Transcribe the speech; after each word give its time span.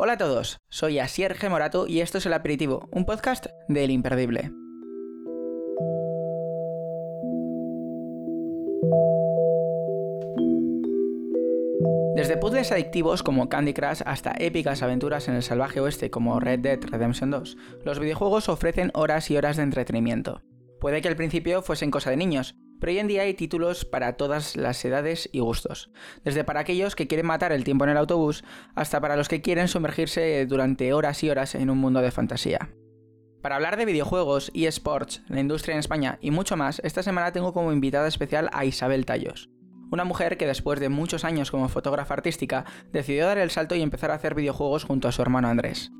Hola 0.00 0.12
a 0.12 0.16
todos, 0.16 0.60
soy 0.68 1.00
Asier 1.00 1.36
G. 1.36 1.50
Morato 1.50 1.88
y 1.88 2.02
esto 2.02 2.18
es 2.18 2.26
El 2.26 2.32
Aperitivo, 2.32 2.88
un 2.92 3.04
podcast 3.04 3.46
del 3.66 3.90
Imperdible. 3.90 4.52
Desde 12.14 12.36
puzzles 12.36 12.70
adictivos 12.70 13.24
como 13.24 13.48
Candy 13.48 13.74
Crush 13.74 14.02
hasta 14.06 14.36
épicas 14.38 14.84
aventuras 14.84 15.26
en 15.26 15.34
el 15.34 15.42
salvaje 15.42 15.80
oeste 15.80 16.10
como 16.10 16.38
Red 16.38 16.60
Dead 16.60 16.78
Redemption 16.80 17.32
2, 17.32 17.56
los 17.84 17.98
videojuegos 17.98 18.48
ofrecen 18.48 18.92
horas 18.94 19.28
y 19.32 19.36
horas 19.36 19.56
de 19.56 19.64
entretenimiento. 19.64 20.42
Puede 20.78 21.02
que 21.02 21.08
al 21.08 21.16
principio 21.16 21.60
fuesen 21.60 21.90
cosa 21.90 22.10
de 22.10 22.18
niños, 22.18 22.54
pero 22.80 22.92
hoy 22.92 22.98
en 22.98 23.08
día 23.08 23.22
hay 23.22 23.34
títulos 23.34 23.84
para 23.84 24.16
todas 24.16 24.56
las 24.56 24.84
edades 24.84 25.28
y 25.32 25.40
gustos, 25.40 25.90
desde 26.24 26.44
para 26.44 26.60
aquellos 26.60 26.96
que 26.96 27.06
quieren 27.06 27.26
matar 27.26 27.52
el 27.52 27.64
tiempo 27.64 27.84
en 27.84 27.90
el 27.90 27.96
autobús 27.96 28.44
hasta 28.74 29.00
para 29.00 29.16
los 29.16 29.28
que 29.28 29.42
quieren 29.42 29.68
sumergirse 29.68 30.46
durante 30.46 30.92
horas 30.92 31.22
y 31.22 31.30
horas 31.30 31.54
en 31.54 31.70
un 31.70 31.78
mundo 31.78 32.00
de 32.00 32.10
fantasía. 32.10 32.70
Para 33.42 33.56
hablar 33.56 33.76
de 33.76 33.84
videojuegos, 33.84 34.50
eSports, 34.54 35.22
la 35.28 35.40
industria 35.40 35.74
en 35.74 35.80
España 35.80 36.18
y 36.20 36.30
mucho 36.30 36.56
más, 36.56 36.80
esta 36.84 37.02
semana 37.02 37.32
tengo 37.32 37.52
como 37.52 37.72
invitada 37.72 38.08
especial 38.08 38.50
a 38.52 38.64
Isabel 38.64 39.06
Tallos, 39.06 39.48
una 39.90 40.04
mujer 40.04 40.36
que 40.36 40.46
después 40.46 40.80
de 40.80 40.88
muchos 40.88 41.24
años 41.24 41.50
como 41.50 41.68
fotógrafa 41.68 42.14
artística 42.14 42.64
decidió 42.92 43.26
dar 43.26 43.38
el 43.38 43.50
salto 43.50 43.74
y 43.74 43.82
empezar 43.82 44.10
a 44.10 44.14
hacer 44.14 44.34
videojuegos 44.34 44.84
junto 44.84 45.08
a 45.08 45.12
su 45.12 45.22
hermano 45.22 45.48
Andrés. 45.48 45.92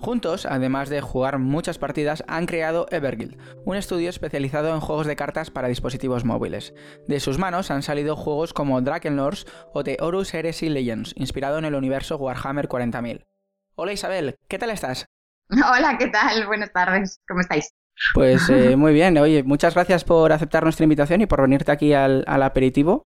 Juntos, 0.00 0.46
además 0.46 0.88
de 0.90 1.00
jugar 1.00 1.38
muchas 1.40 1.76
partidas, 1.78 2.22
han 2.28 2.46
creado 2.46 2.86
Everguild, 2.90 3.36
un 3.64 3.76
estudio 3.76 4.08
especializado 4.10 4.72
en 4.72 4.80
juegos 4.80 5.08
de 5.08 5.16
cartas 5.16 5.50
para 5.50 5.66
dispositivos 5.66 6.24
móviles. 6.24 6.72
De 7.08 7.18
sus 7.18 7.38
manos 7.38 7.72
han 7.72 7.82
salido 7.82 8.14
juegos 8.14 8.54
como 8.54 8.80
Drakenlords 8.80 9.46
o 9.74 9.82
The 9.82 9.96
Horus 10.00 10.32
Heresy 10.32 10.68
Legends, 10.68 11.14
inspirado 11.16 11.58
en 11.58 11.64
el 11.64 11.74
universo 11.74 12.16
Warhammer 12.16 12.68
40.000. 12.68 13.26
Hola 13.74 13.92
Isabel, 13.92 14.36
¿qué 14.48 14.58
tal 14.58 14.70
estás? 14.70 15.06
Hola, 15.50 15.96
¿qué 15.98 16.06
tal? 16.06 16.46
Buenas 16.46 16.72
tardes, 16.72 17.20
¿cómo 17.26 17.40
estáis? 17.40 17.74
Pues 18.14 18.48
eh, 18.50 18.76
muy 18.76 18.92
bien, 18.92 19.18
oye, 19.18 19.42
muchas 19.42 19.74
gracias 19.74 20.04
por 20.04 20.32
aceptar 20.32 20.62
nuestra 20.62 20.84
invitación 20.84 21.22
y 21.22 21.26
por 21.26 21.42
venirte 21.42 21.72
aquí 21.72 21.92
al, 21.92 22.24
aperitivo, 22.28 23.02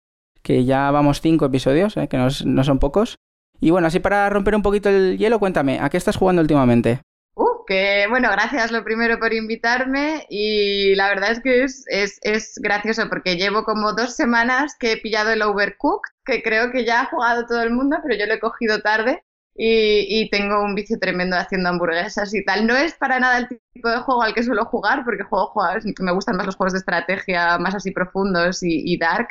que 0.40 0.64
ya 0.64 0.88
vamos 0.92 1.20
cinco 1.20 1.46
episodios, 1.46 1.96
eh, 1.96 2.06
que 2.06 2.16
no 2.16 2.30
son 2.64 2.78
pocos. 2.78 3.18
Y 3.60 3.70
bueno, 3.70 3.86
así 3.86 4.00
para 4.00 4.28
romper 4.30 4.54
un 4.54 4.62
poquito 4.62 4.88
el 4.88 5.18
hielo, 5.18 5.38
cuéntame, 5.38 5.80
¿a 5.80 5.88
qué 5.88 5.96
estás 5.96 6.16
jugando 6.16 6.42
últimamente? 6.42 7.00
Uh, 7.34 7.64
que 7.66 8.06
bueno, 8.08 8.30
gracias 8.30 8.72
lo 8.72 8.82
primero 8.82 9.18
por 9.18 9.34
invitarme 9.34 10.26
y 10.30 10.94
la 10.94 11.08
verdad 11.08 11.32
es 11.32 11.40
que 11.40 11.64
es, 11.64 11.84
es, 11.88 12.18
es 12.22 12.54
gracioso 12.62 13.08
porque 13.08 13.36
llevo 13.36 13.64
como 13.64 13.92
dos 13.92 14.14
semanas 14.14 14.74
que 14.78 14.92
he 14.92 14.96
pillado 14.96 15.30
el 15.32 15.42
Overcooked, 15.42 16.10
que 16.24 16.42
creo 16.42 16.70
que 16.70 16.84
ya 16.84 17.02
ha 17.02 17.06
jugado 17.06 17.46
todo 17.46 17.62
el 17.62 17.72
mundo, 17.72 17.98
pero 18.02 18.18
yo 18.18 18.26
lo 18.26 18.34
he 18.34 18.40
cogido 18.40 18.80
tarde 18.80 19.22
y, 19.58 20.06
y, 20.08 20.30
tengo 20.30 20.62
un 20.62 20.74
vicio 20.74 20.98
tremendo 20.98 21.36
haciendo 21.36 21.70
hamburguesas 21.70 22.34
y 22.34 22.44
tal. 22.44 22.66
No 22.66 22.76
es 22.76 22.94
para 22.94 23.18
nada 23.18 23.38
el 23.38 23.48
tipo 23.72 23.88
de 23.88 23.98
juego 23.98 24.22
al 24.22 24.34
que 24.34 24.42
suelo 24.42 24.66
jugar, 24.66 25.02
porque 25.04 25.22
juego, 25.22 25.46
juego 25.46 25.80
me 26.00 26.12
gustan 26.12 26.36
más 26.36 26.46
los 26.46 26.56
juegos 26.56 26.74
de 26.74 26.80
estrategia, 26.80 27.58
más 27.58 27.74
así 27.74 27.90
profundos 27.90 28.62
y, 28.62 28.82
y 28.84 28.98
dark, 28.98 29.28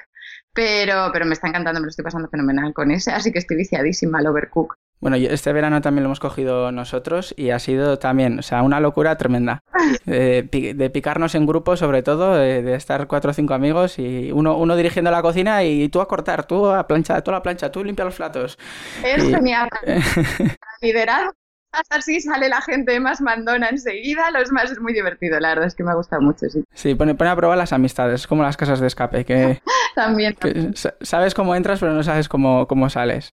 pero, 0.56 1.10
pero 1.12 1.26
me 1.26 1.34
está 1.34 1.50
encantando, 1.50 1.82
me 1.82 1.86
lo 1.86 1.90
estoy 1.90 2.04
pasando 2.06 2.30
fenomenal 2.30 2.74
con 2.74 2.90
ese, 2.90 3.12
así 3.12 3.32
que 3.32 3.40
estoy 3.40 3.58
viciadísima 3.58 4.20
al 4.20 4.28
Overcook. 4.28 4.76
Bueno, 5.02 5.18
este 5.18 5.52
verano 5.52 5.82
también 5.82 6.04
lo 6.04 6.08
hemos 6.08 6.22
cogido 6.22 6.72
nosotros 6.72 7.36
y 7.38 7.50
ha 7.50 7.60
sido 7.60 8.00
también, 8.00 8.40
o 8.40 8.42
sea, 8.42 8.64
una 8.64 8.80
locura 8.80 9.18
tremenda. 9.18 9.62
De, 10.06 10.90
picarnos 10.94 11.36
en 11.36 11.46
grupo, 11.46 11.76
sobre 11.76 12.02
todo, 12.02 12.36
de, 12.36 12.74
estar 12.76 13.08
cuatro 13.08 13.32
o 13.32 13.34
cinco 13.34 13.54
amigos 13.54 14.00
y 14.00 14.32
uno, 14.32 14.58
uno 14.58 14.76
dirigiendo 14.76 15.12
la 15.12 15.22
cocina 15.22 15.64
y 15.64 15.90
tú 15.90 16.00
a 16.00 16.08
cortar, 16.08 16.46
tú 16.46 16.68
a 16.68 16.88
planchar, 16.88 17.22
tú 17.22 17.32
a 17.32 17.36
la 17.36 17.44
plancha, 17.44 17.72
tú 17.72 17.84
limpia 17.84 18.06
los 18.06 18.16
platos. 18.16 18.58
Es 19.04 19.24
genial. 19.24 19.70
Así 21.90 22.20
sale 22.22 22.50
la 22.50 22.62
gente 22.62 23.00
más 23.00 23.22
mandona 23.22 23.70
enseguida, 23.70 24.32
lo 24.32 24.40
más 24.52 24.72
es 24.72 24.80
muy 24.80 24.94
divertido, 24.94 25.40
la 25.40 25.50
verdad 25.50 25.68
es 25.68 25.76
que 25.76 25.84
me 25.84 25.92
ha 25.92 25.96
gustado 25.96 26.22
mucho, 26.22 26.50
sí. 26.50 26.64
Sí, 26.74 26.96
pone, 26.96 27.16
pone 27.16 27.30
a 27.30 27.36
prueba 27.36 27.56
las 27.56 27.74
amistades, 27.74 28.28
como 28.28 28.44
las 28.44 28.58
casas 28.58 28.80
de 28.80 28.88
escape, 28.88 29.26
que, 29.26 29.62
también, 29.96 30.36
sabes 31.02 31.34
cómo 31.34 31.56
entras 31.56 31.80
pero 31.80 31.94
no 31.94 32.04
sabes 32.04 32.30
cómo, 32.30 32.68
cómo 32.68 32.90
sales. 32.90 33.34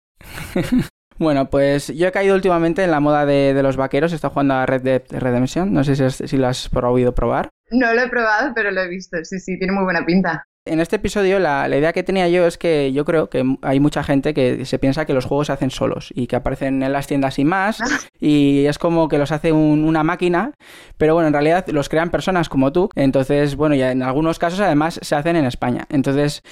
bueno, 1.18 1.50
pues 1.50 1.88
yo 1.88 2.08
he 2.08 2.12
caído 2.12 2.34
últimamente 2.34 2.84
en 2.84 2.90
la 2.90 3.00
moda 3.00 3.26
de, 3.26 3.60
los 3.62 3.76
vaqueros, 3.76 4.12
he 4.12 4.16
estado 4.16 4.32
jugando 4.32 4.54
a 4.54 4.66
Red 4.66 4.82
Dead 4.82 5.02
Redemption, 5.10 5.72
no 5.72 5.84
sé 5.84 5.96
si, 5.96 6.28
si 6.28 6.36
lo 6.36 6.48
has 6.48 6.68
prohibido 6.68 7.14
probar. 7.14 7.50
No 7.70 7.92
lo 7.92 8.02
he 8.02 8.08
probado, 8.08 8.52
pero 8.54 8.70
lo 8.70 8.80
he 8.80 8.88
visto, 8.88 9.18
sí, 9.24 9.38
sí, 9.38 9.58
tiene 9.58 9.72
muy 9.72 9.84
buena 9.84 10.04
pinta 10.04 10.44
en 10.68 10.80
este 10.80 10.96
episodio 10.96 11.38
la, 11.38 11.68
idea 11.68 11.92
que 11.92 12.02
tenía 12.02 12.28
yo 12.28 12.46
es 12.46 12.58
que 12.58 12.92
yo 12.92 13.04
creo 13.04 13.28
que 13.28 13.44
hay 13.62 13.80
mucha 13.80 14.02
gente 14.02 14.34
que 14.34 14.64
se 14.64 14.78
piensa 14.78 15.04
que 15.04 15.14
los 15.14 15.24
juegos 15.24 15.48
se 15.48 15.52
hacen 15.52 15.70
solos 15.70 16.12
y 16.14 16.26
que 16.26 16.36
aparecen 16.36 16.82
en 16.82 16.92
las 16.92 17.06
tiendas 17.06 17.38
y 17.38 17.44
más 17.44 17.80
ah. 17.80 17.86
y 18.20 18.66
es 18.66 18.78
como 18.78 19.08
que 19.08 19.18
los 19.18 19.32
hace 19.32 19.52
una 19.52 20.02
máquina, 20.02 20.52
pero 20.96 21.14
bueno, 21.14 21.28
en 21.28 21.32
realidad 21.32 21.66
los 21.68 21.88
crean 21.88 22.10
personas 22.10 22.48
como 22.48 22.72
tú, 22.72 22.90
entonces 22.94 23.56
bueno, 23.56 23.74
ya 23.74 23.92
en 23.92 24.02
algunos 24.02 24.38
casos 24.38 24.60
además 24.60 24.98
se 25.02 25.14
hacen 25.14 25.36
en 25.36 25.44
España. 25.44 25.86
Entonces, 25.90 26.42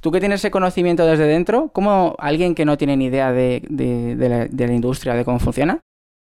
tú 0.00 0.10
que 0.10 0.20
tienes 0.20 0.40
ese 0.40 0.50
conocimiento 0.50 1.06
desde 1.06 1.26
dentro, 1.26 1.70
¿cómo 1.72 2.16
alguien 2.18 2.54
que 2.54 2.64
no 2.64 2.76
tiene 2.76 2.96
ni 2.96 3.06
idea 3.06 3.32
de, 3.32 3.62
la, 4.18 4.46
de 4.46 4.66
la 4.66 4.72
industria, 4.72 5.14
de 5.14 5.24
cómo 5.24 5.38
funciona, 5.38 5.80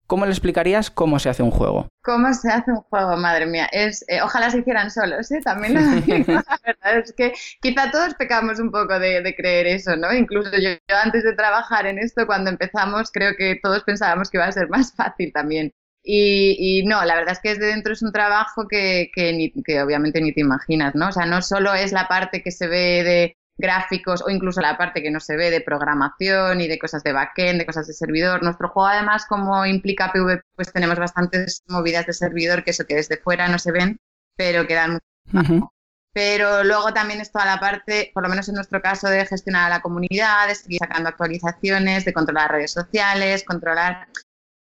¿Cómo 0.07 0.25
le 0.25 0.31
explicarías 0.31 0.91
cómo 0.91 1.19
se 1.19 1.29
hace 1.29 1.43
un 1.43 1.51
juego? 1.51 1.89
¿Cómo 2.03 2.33
se 2.33 2.49
hace 2.49 2.71
un 2.71 2.81
juego? 2.83 3.17
Madre 3.17 3.47
mía, 3.47 3.69
es 3.73 4.05
eh, 4.07 4.23
ojalá 4.23 4.51
se 4.51 4.61
hicieran 4.61 4.91
solos, 4.91 5.31
¿eh? 5.33 5.41
También 5.43 5.75
lo 5.75 5.81
digo, 6.01 6.33
la 6.33 6.59
verdad 6.65 6.99
es 6.99 7.13
que 7.13 7.33
quizá 7.61 7.91
todos 7.91 8.15
pecamos 8.15 8.61
un 8.61 8.71
poco 8.71 8.99
de, 9.01 9.35
creer 9.37 9.67
eso, 9.67 9.97
¿no? 9.97 10.13
Incluso 10.13 10.53
yo, 10.59 10.71
antes 11.03 11.25
de 11.25 11.33
trabajar 11.35 11.87
en 11.87 11.99
esto, 11.99 12.27
cuando 12.27 12.51
empezamos, 12.51 13.11
creo 13.11 13.33
que 13.37 13.59
todos 13.61 13.83
pensábamos 13.83 14.31
que 14.31 14.37
iba 14.37 14.47
a 14.47 14.53
ser 14.53 14.69
más 14.69 14.95
fácil 14.95 15.33
también. 15.33 15.73
Y, 16.09 16.85
no, 16.87 17.05
la 17.05 17.17
verdad 17.17 17.33
es 17.33 17.41
que 17.41 17.49
desde 17.49 17.67
dentro 17.67 17.93
es 17.93 18.01
un 18.01 18.13
trabajo 18.13 18.69
que, 18.69 19.11
que, 19.13 19.53
que 19.65 19.83
obviamente 19.83 20.21
ni 20.21 20.33
te 20.33 20.41
imaginas, 20.41 20.95
¿no? 20.95 21.09
O 21.09 21.13
sea, 21.13 21.27
no 21.27 21.43
solo 21.43 21.75
es 21.75 21.91
la 21.91 22.07
parte 22.07 22.43
que 22.43 22.53
se 22.53 22.69
ve 22.69 23.03
de 23.03 23.37
gráficos 23.59 24.23
o 24.23 24.31
incluso 24.31 24.61
la 24.61 24.77
parte 24.77 25.03
que 25.03 25.11
no 25.11 25.21
se 25.21 25.37
ve 25.37 25.51
de 25.51 25.61
programación 25.61 26.61
y 26.61 26.69
de 26.69 26.79
cosas 26.79 27.03
de 27.03 27.13
backend, 27.13 27.59
de 27.59 27.67
cosas 27.67 27.87
de 27.87 27.95
servidor. 27.95 28.43
Nuestro 28.43 28.69
juego 28.69 28.89
además 28.89 29.27
como 29.27 29.65
implica 29.65 30.13
PV, 30.13 30.43
pues 30.55 30.73
tenemos 30.73 30.99
bastantes 30.99 31.63
movidas 31.69 32.07
de 32.07 32.13
servidor 32.13 32.65
que 32.65 32.71
eso 32.71 32.87
que 32.87 32.97
desde 32.97 33.17
fuera 33.17 33.49
no 33.49 33.59
se 33.59 33.73
ven, 33.73 33.99
pero 34.37 34.67
que 34.67 34.75
dan 34.75 34.99
mucho 35.33 35.73
Pero 36.13 36.65
luego 36.65 36.93
también 36.93 37.21
es 37.21 37.33
toda 37.33 37.47
la 37.47 37.61
parte, 37.61 38.11
por 38.15 38.23
lo 38.23 38.29
menos 38.29 38.49
en 38.49 38.55
nuestro 38.55 38.81
caso, 38.81 39.09
de 39.09 39.27
gestionar 39.27 39.67
a 39.67 39.77
la 39.77 39.83
comunidad, 39.83 40.49
de 40.49 40.55
seguir 40.55 40.79
sacando 40.79 41.09
actualizaciones, 41.09 42.05
de 42.05 42.13
controlar 42.13 42.53
redes 42.53 42.73
sociales, 42.73 43.45
controlar... 43.45 44.09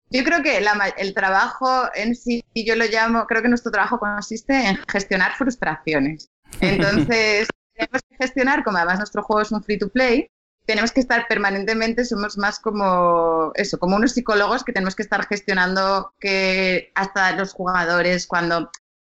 Yo 0.09 0.23
creo 0.23 0.41
que 0.41 0.63
el 0.97 1.13
trabajo 1.13 1.89
en 1.93 2.15
sí, 2.15 2.41
yo 2.55 2.77
lo 2.77 2.85
llamo, 2.85 3.27
creo 3.27 3.41
que 3.41 3.49
nuestro 3.49 3.73
trabajo 3.73 3.99
consiste 3.99 4.53
en 4.53 4.77
gestionar 4.87 5.33
frustraciones. 5.33 6.29
Entonces, 6.61 7.49
tenemos 7.77 8.01
que 8.09 8.17
gestionar, 8.17 8.63
como 8.63 8.77
además 8.77 8.97
nuestro 8.97 9.23
juego 9.23 9.41
es 9.41 9.51
un 9.51 9.63
free 9.63 9.77
to 9.77 9.89
play, 9.89 10.29
tenemos 10.67 10.91
que 10.91 10.99
estar 10.99 11.27
permanentemente, 11.27 12.03
somos 12.03 12.37
más 12.37 12.59
como 12.59 13.51
eso, 13.55 13.79
como 13.79 13.95
unos 13.95 14.11
psicólogos 14.11 14.65
que 14.65 14.73
tenemos 14.73 14.95
que 14.95 15.03
estar 15.03 15.25
gestionando 15.25 16.13
que 16.19 16.91
hasta 16.93 17.31
los 17.31 17.53
jugadores 17.53 18.27
cuando, 18.27 18.69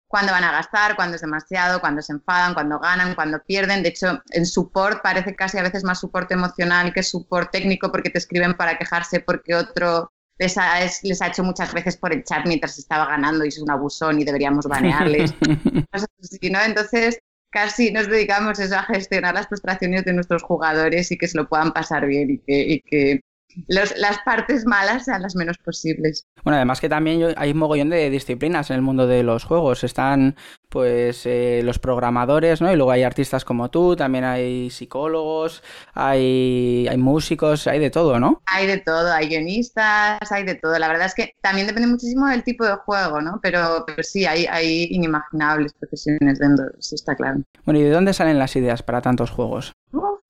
cuando 0.08 0.34
van 0.34 0.44
a 0.44 0.52
gastar, 0.52 0.98
cuando 0.98 1.16
es 1.16 1.22
demasiado, 1.22 1.80
cuando 1.80 2.02
se 2.02 2.12
enfadan, 2.12 2.54
cuando 2.54 2.78
ganan, 2.80 3.16
cuando 3.16 3.42
pierden. 3.42 3.84
De 3.84 3.90
hecho, 3.90 4.22
en 4.32 4.46
support 4.46 5.02
parece 5.02 5.34
casi 5.34 5.58
a 5.58 5.64
veces 5.64 5.86
más 5.86 6.02
soporte 6.02 6.34
emocional 6.34 6.94
que 6.94 7.04
support 7.04 7.52
técnico 7.52 7.90
porque 7.90 8.10
te 8.10 8.18
escriben 8.18 8.58
para 8.58 8.78
quejarse 8.78 9.22
porque 9.22 9.56
otro 9.56 10.12
les 10.38 10.58
ha, 10.58 10.82
les 11.04 11.22
ha 11.22 11.28
hecho 11.28 11.46
muchas 11.46 11.74
veces 11.74 11.96
por 11.96 12.12
el 12.12 12.26
chat 12.26 12.46
mientras 12.46 12.78
estaba 12.78 13.06
ganando 13.06 13.46
y 13.46 13.48
es 13.48 13.60
un 13.60 13.72
abusón 13.72 14.20
y 14.20 14.26
deberíamos 14.26 14.68
banearles. 14.68 15.34
Entonces, 15.42 17.20
casi 17.56 17.90
nos 17.90 18.10
dedicamos 18.10 18.60
eso, 18.60 18.76
a 18.76 18.84
gestionar 18.84 19.34
las 19.34 19.48
frustraciones 19.48 20.04
de 20.04 20.12
nuestros 20.12 20.44
jugadores 20.44 21.10
y 21.10 21.18
que 21.18 21.30
se 21.30 21.38
lo 21.38 21.48
puedan 21.48 21.72
pasar 21.72 22.06
bien 22.06 22.30
y 22.32 22.38
que, 22.40 22.60
y 22.60 22.82
que 22.82 23.22
las 23.68 24.20
partes 24.26 24.66
malas 24.66 25.06
sean 25.06 25.22
las 25.22 25.36
menos 25.36 25.58
posibles. 25.58 26.28
Bueno, 26.44 26.58
además 26.58 26.82
que 26.82 26.90
también 26.90 27.34
hay 27.38 27.52
un 27.52 27.58
mogollón 27.58 27.90
de 27.90 28.10
disciplinas 28.10 28.70
en 28.70 28.78
el 28.78 28.82
mundo 28.82 29.08
de 29.08 29.24
los 29.24 29.44
juegos. 29.44 29.84
Están 29.84 30.36
pues 30.70 31.26
eh, 31.26 31.62
los 31.64 31.80
programadores, 31.80 32.62
¿no? 32.62 32.72
Y 32.72 32.76
luego 32.76 32.92
hay 32.92 33.04
artistas 33.04 33.46
como 33.46 33.70
tú, 33.70 33.96
también 33.96 34.26
hay 34.26 34.70
psicólogos, 34.70 35.64
hay, 35.94 36.86
hay 36.90 36.98
músicos, 36.98 37.68
hay 37.68 37.80
de 37.80 37.90
todo, 37.90 38.20
¿no? 38.20 38.42
Hay 38.46 38.68
de 38.68 38.80
todo, 38.80 39.12
hay 39.14 39.30
guionistas, 39.30 40.32
hay 40.32 40.44
de 40.44 40.56
todo. 40.56 40.78
La 40.78 40.90
verdad 40.90 41.06
es 41.06 41.16
que 41.16 41.34
también 41.42 41.68
depende 41.68 41.88
muchísimo 41.88 42.28
del 42.28 42.44
tipo 42.44 42.66
de 42.66 42.76
juego, 42.76 43.22
¿no? 43.22 43.40
Pero, 43.42 43.86
pero 43.88 44.04
sí, 44.04 44.26
hay, 44.26 44.46
hay 44.48 44.88
inimaginables 44.92 45.74
profesiones 45.74 46.40
dentro, 46.40 46.66
eso 46.78 46.96
está 46.96 47.16
claro. 47.16 47.40
Bueno, 47.64 47.80
¿y 47.80 47.84
de 47.84 47.92
dónde 47.92 48.14
salen 48.14 48.38
las 48.38 48.56
ideas 48.56 48.84
para 48.84 49.02
tantos 49.02 49.32
juegos? 49.32 49.74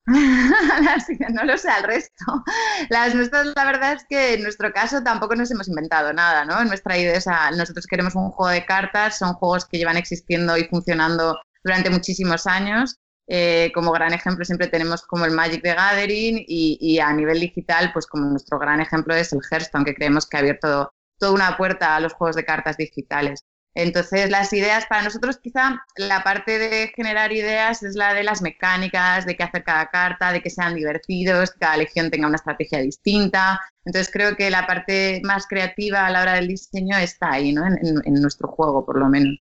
no 1.34 1.44
lo 1.44 1.58
sé 1.58 1.70
al 1.70 1.84
resto. 1.84 2.44
Las 2.90 3.16
nuestras, 3.16 3.48
la 3.56 3.66
verdad 3.66 3.94
es 3.94 4.06
que 4.08 4.36
en 4.36 4.44
nuestro 4.44 4.72
caso 4.72 5.02
tampoco 5.04 5.36
nos 5.36 5.52
hemos 5.52 5.68
inventado 5.68 6.14
nada, 6.14 6.46
¿no? 6.46 6.64
Nuestra 6.66 6.98
idea, 6.98 7.20
nosotros 7.52 7.88
queremos 7.88 8.16
un 8.16 8.32
juego 8.32 8.52
de 8.52 8.66
cartas, 8.66 9.18
son 9.18 9.34
juegos 9.34 9.66
que 9.66 9.78
llevan 9.78 9.98
existiendo 9.98 10.58
y 10.58 10.66
funcionando 10.66 11.38
durante 11.64 11.90
muchísimos 11.90 12.46
años 12.46 13.00
eh, 13.28 13.72
como 13.74 13.92
gran 13.92 14.14
ejemplo 14.14 14.46
siempre 14.46 14.68
tenemos 14.68 15.02
como 15.04 15.26
el 15.26 15.32
Magic 15.32 15.64
the 15.64 15.74
Gathering 15.74 16.44
y, 16.48 17.00
a 17.00 17.12
nivel 17.14 17.40
digital, 17.40 17.92
pues 17.92 18.06
como 18.06 18.26
nuestro 18.26 18.60
gran 18.60 18.82
ejemplo 18.82 19.16
es 19.16 19.34
el 19.34 19.42
Hearthstone, 19.50 19.86
que 19.86 19.96
creemos 19.96 20.28
que 20.28 20.38
ha 20.38 20.42
abierto 20.42 20.92
toda 21.18 21.32
una 21.32 21.58
puerta 21.58 21.96
a 21.96 22.00
los 22.00 22.14
juegos 22.14 22.36
de 22.36 22.46
cartas 22.46 22.78
digitales. 22.78 23.44
Entonces, 23.76 24.30
las 24.30 24.52
ideas, 24.54 24.86
para 24.88 25.04
nosotros 25.04 25.38
quizá 25.38 25.84
la 25.98 26.24
parte 26.24 26.58
de 26.58 26.92
generar 26.96 27.32
ideas 27.34 27.84
es 27.84 27.96
la 27.96 28.14
de 28.14 28.24
las 28.24 28.42
mecánicas, 28.42 29.26
de 29.26 29.36
qué 29.36 29.44
hacer 29.44 29.64
cada 29.64 29.90
carta, 29.90 30.32
de 30.32 30.42
que 30.42 30.50
sean 30.50 30.76
divertidos, 30.76 31.52
que 31.52 31.60
cada 31.60 31.78
legión 31.78 32.10
tenga 32.10 32.28
una 32.28 32.38
estrategia 32.38 32.80
distinta. 32.80 33.60
Entonces, 33.84 34.12
creo 34.12 34.36
que 34.36 34.50
la 34.50 34.66
parte 34.66 35.22
más 35.24 35.46
creativa 35.46 36.06
a 36.06 36.10
la 36.10 36.22
hora 36.22 36.34
del 36.34 36.48
diseño 36.48 36.98
está 36.98 37.34
ahí, 37.34 37.52
¿no? 37.54 37.66
en 37.66 38.14
nuestro 38.16 38.48
juego, 38.48 38.86
por 38.86 38.98
lo 38.98 39.10
menos. 39.10 39.38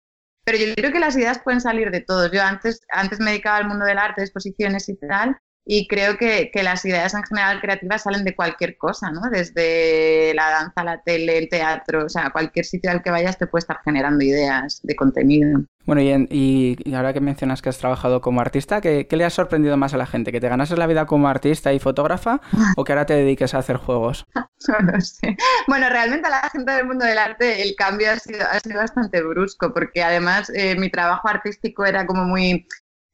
Pero 0.44 0.58
yo 0.58 0.74
creo 0.74 0.92
que 0.92 0.98
las 0.98 1.16
ideas 1.16 1.38
pueden 1.38 1.60
salir 1.60 1.90
de 1.90 2.00
todos. 2.00 2.30
Yo 2.32 2.42
antes, 2.42 2.80
antes 2.90 3.20
me 3.20 3.30
dedicaba 3.30 3.58
al 3.58 3.68
mundo 3.68 3.84
del 3.84 3.98
arte, 3.98 4.22
exposiciones 4.22 4.88
y 4.88 4.96
tal, 4.96 5.36
y 5.64 5.86
creo 5.86 6.16
que, 6.16 6.50
que, 6.52 6.62
las 6.62 6.84
ideas 6.84 7.14
en 7.14 7.22
general 7.22 7.60
creativas 7.60 8.02
salen 8.02 8.24
de 8.24 8.34
cualquier 8.34 8.76
cosa, 8.76 9.10
¿no? 9.10 9.22
Desde 9.30 10.32
la 10.34 10.50
danza, 10.50 10.82
la 10.82 11.02
tele, 11.02 11.38
el 11.38 11.48
teatro, 11.48 12.06
o 12.06 12.08
sea, 12.08 12.30
cualquier 12.30 12.64
sitio 12.64 12.90
al 12.90 13.02
que 13.02 13.10
vayas 13.10 13.38
te 13.38 13.46
puede 13.46 13.60
estar 13.60 13.78
generando 13.84 14.24
ideas 14.24 14.80
de 14.82 14.96
contenido. 14.96 15.60
Bueno, 15.84 16.00
y, 16.00 16.76
y, 16.84 16.94
ahora 16.94 17.12
que 17.12 17.20
mencionas 17.20 17.60
que 17.60 17.68
has 17.68 17.78
trabajado 17.78 18.20
como 18.20 18.40
artista, 18.40 18.80
¿qué, 18.80 19.06
¿qué, 19.08 19.16
le 19.16 19.24
ha 19.24 19.30
sorprendido 19.30 19.76
más 19.76 19.94
a 19.94 19.96
la 19.96 20.06
gente? 20.06 20.30
¿Que 20.30 20.40
te 20.40 20.48
ganases 20.48 20.78
la 20.78 20.86
vida 20.86 21.06
como 21.06 21.28
artista 21.28 21.72
y 21.72 21.80
fotógrafa 21.80 22.40
o 22.76 22.84
que 22.84 22.92
ahora 22.92 23.06
te 23.06 23.14
dediques 23.14 23.54
a 23.54 23.58
hacer 23.58 23.76
juegos? 23.76 24.24
no 24.34 24.92
lo 24.92 25.00
sé. 25.00 25.36
Bueno, 25.66 25.88
realmente 25.88 26.28
a 26.28 26.30
la 26.30 26.50
gente 26.50 26.72
del 26.72 26.86
mundo 26.86 27.04
del 27.04 27.18
arte 27.18 27.62
el 27.62 27.74
cambio 27.76 28.12
ha 28.12 28.18
sido, 28.18 28.46
ha 28.48 28.60
sido 28.60 28.78
bastante 28.78 29.22
brusco 29.22 29.72
porque 29.72 30.02
además 30.02 30.50
eh, 30.54 30.76
mi 30.76 30.88
trabajo 30.88 31.28
artístico 31.28 31.84
era 31.84 32.06
como 32.06 32.24
muy 32.24 32.66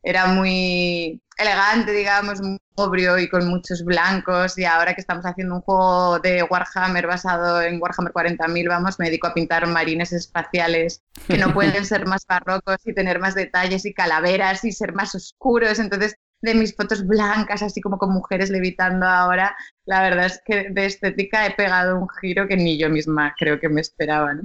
era 0.03 0.27
muy 0.27 1.21
elegante, 1.37 1.93
digamos, 1.93 2.41
muy 2.41 2.59
sobrio 2.77 3.19
y 3.19 3.29
con 3.29 3.49
muchos 3.49 3.85
blancos. 3.85 4.59
Y 4.59 4.65
ahora 4.65 4.95
que 4.95 5.01
estamos 5.01 5.25
haciendo 5.25 5.57
un 5.57 5.61
juego 5.63 6.19
de 6.19 6.43
Warhammer 6.43 7.07
basado 7.07 7.63
en 7.63 7.81
Warhammer 7.81 8.13
40.000, 8.13 8.69
vamos, 8.69 8.99
me 8.99 9.07
dedico 9.07 9.29
a 9.29 9.35
pintar 9.35 9.67
marines 9.67 10.13
espaciales 10.13 11.03
que 11.27 11.39
no 11.39 11.53
pueden 11.55 11.85
ser 11.87 12.07
más 12.07 12.27
barrocos 12.27 12.79
y 12.85 12.95
tener 12.95 13.19
más 13.19 13.35
detalles 13.35 13.85
y 13.87 13.95
calaveras 13.95 14.65
y 14.65 14.73
ser 14.73 14.93
más 14.95 15.15
oscuros. 15.15 15.79
Entonces, 15.79 16.17
de 16.41 16.55
mis 16.55 16.75
fotos 16.75 17.05
blancas, 17.07 17.63
así 17.63 17.81
como 17.81 17.99
con 17.99 18.13
mujeres 18.13 18.51
levitando 18.51 19.07
ahora, 19.07 19.57
la 19.85 20.03
verdad 20.03 20.27
es 20.27 20.41
que 20.45 20.71
de 20.71 20.87
estética 20.87 21.47
he 21.47 21.51
pegado 21.53 21.99
un 21.99 22.09
giro 22.21 22.47
que 22.47 22.57
ni 22.57 22.79
yo 22.79 22.89
misma 22.91 23.35
creo 23.37 23.59
que 23.59 23.69
me 23.69 23.81
esperaba. 23.81 24.35
¿no? 24.35 24.43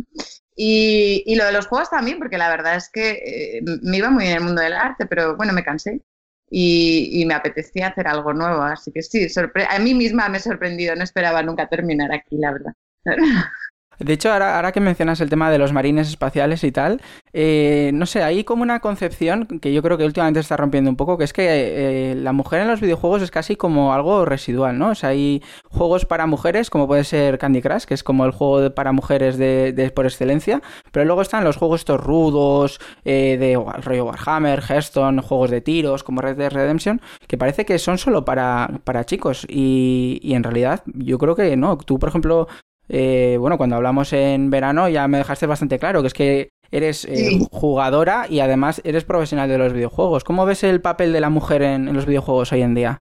Y, 0.55 1.23
y, 1.25 1.35
lo 1.35 1.45
de 1.45 1.51
los 1.51 1.67
juegos 1.67 1.89
también, 1.89 2.19
porque 2.19 2.37
la 2.37 2.49
verdad 2.49 2.75
es 2.75 2.89
que 2.89 3.57
eh, 3.57 3.61
me 3.81 3.97
iba 3.97 4.09
muy 4.09 4.25
bien 4.25 4.37
el 4.37 4.43
mundo 4.43 4.61
del 4.61 4.73
arte, 4.73 5.05
pero 5.07 5.35
bueno, 5.35 5.51
me 5.53 5.63
cansé 5.63 6.01
y, 6.49 7.09
y 7.21 7.25
me 7.25 7.33
apetecía 7.33 7.87
hacer 7.87 8.07
algo 8.07 8.33
nuevo. 8.33 8.61
Así 8.61 8.91
que 8.91 9.01
sí, 9.01 9.27
a 9.69 9.79
mí 9.79 9.93
misma 9.93 10.29
me 10.29 10.37
he 10.37 10.41
sorprendido, 10.41 10.95
no 10.95 11.03
esperaba 11.03 11.41
nunca 11.43 11.67
terminar 11.69 12.11
aquí, 12.13 12.37
la 12.37 12.51
verdad. 12.51 12.73
De 13.99 14.13
hecho, 14.13 14.31
ahora, 14.31 14.55
ahora, 14.55 14.71
que 14.71 14.79
mencionas 14.79 15.21
el 15.21 15.29
tema 15.29 15.51
de 15.51 15.57
los 15.57 15.73
marines 15.73 16.07
espaciales 16.09 16.63
y 16.63 16.71
tal, 16.71 17.01
eh, 17.31 17.91
no 17.93 18.05
sé, 18.05 18.23
hay 18.23 18.43
como 18.43 18.63
una 18.63 18.79
concepción 18.79 19.45
que 19.61 19.73
yo 19.73 19.81
creo 19.81 19.97
que 19.97 20.05
últimamente 20.05 20.39
está 20.39 20.57
rompiendo 20.57 20.89
un 20.89 20.95
poco, 20.95 21.17
que 21.17 21.23
es 21.23 21.33
que 21.33 22.11
eh, 22.11 22.15
la 22.15 22.33
mujer 22.33 22.61
en 22.61 22.67
los 22.67 22.81
videojuegos 22.81 23.21
es 23.21 23.31
casi 23.31 23.55
como 23.55 23.93
algo 23.93 24.25
residual, 24.25 24.77
¿no? 24.77 24.89
O 24.89 24.95
sea, 24.95 25.09
hay 25.09 25.41
juegos 25.69 26.05
para 26.05 26.25
mujeres, 26.25 26.69
como 26.69 26.87
puede 26.87 27.03
ser 27.03 27.37
Candy 27.37 27.61
Crush, 27.61 27.83
que 27.85 27.93
es 27.93 28.03
como 28.03 28.25
el 28.25 28.31
juego 28.31 28.73
para 28.73 28.91
mujeres 28.91 29.37
de, 29.37 29.91
por 29.95 30.05
excelencia, 30.05 30.61
pero 30.91 31.05
luego 31.05 31.21
están 31.21 31.43
los 31.43 31.57
juegos 31.57 31.81
estos 31.81 32.01
rudos, 32.01 32.79
eh, 33.05 33.37
de 33.39 33.55
rollo 33.81 34.05
Warhammer, 34.05 34.61
Hearthstone, 34.61 35.21
juegos 35.21 35.51
de 35.51 35.61
tiros, 35.61 36.03
como 36.03 36.21
Red 36.21 36.37
Dead 36.37 36.51
Redemption, 36.51 37.01
que 37.27 37.37
parece 37.37 37.65
que 37.65 37.79
son 37.79 37.97
solo 37.97 38.25
para, 38.25 38.79
para 38.83 39.05
chicos, 39.05 39.45
y, 39.49 40.19
y 40.21 40.33
en 40.33 40.43
realidad 40.43 40.83
yo 40.85 41.17
creo 41.17 41.35
que 41.35 41.55
no. 41.57 41.77
Tú, 41.77 41.99
por 41.99 42.09
ejemplo, 42.09 42.47
eh, 42.89 43.37
bueno, 43.39 43.57
cuando 43.57 43.75
hablamos 43.75 44.13
en 44.13 44.49
verano 44.49 44.89
ya 44.89 45.07
me 45.07 45.17
dejaste 45.17 45.45
bastante 45.45 45.79
claro 45.79 46.01
que 46.01 46.07
es 46.07 46.13
que 46.13 46.49
eres 46.71 47.05
eh, 47.05 47.39
jugadora 47.51 48.25
y 48.29 48.39
además 48.39 48.81
eres 48.83 49.03
profesional 49.03 49.47
de 49.47 49.57
los 49.57 49.73
videojuegos. 49.73 50.23
¿Cómo 50.23 50.45
ves 50.45 50.63
el 50.63 50.81
papel 50.81 51.13
de 51.13 51.21
la 51.21 51.29
mujer 51.29 51.61
en 51.61 51.93
los 51.93 52.05
videojuegos 52.05 52.51
hoy 52.51 52.61
en 52.61 52.73
día? 52.73 52.99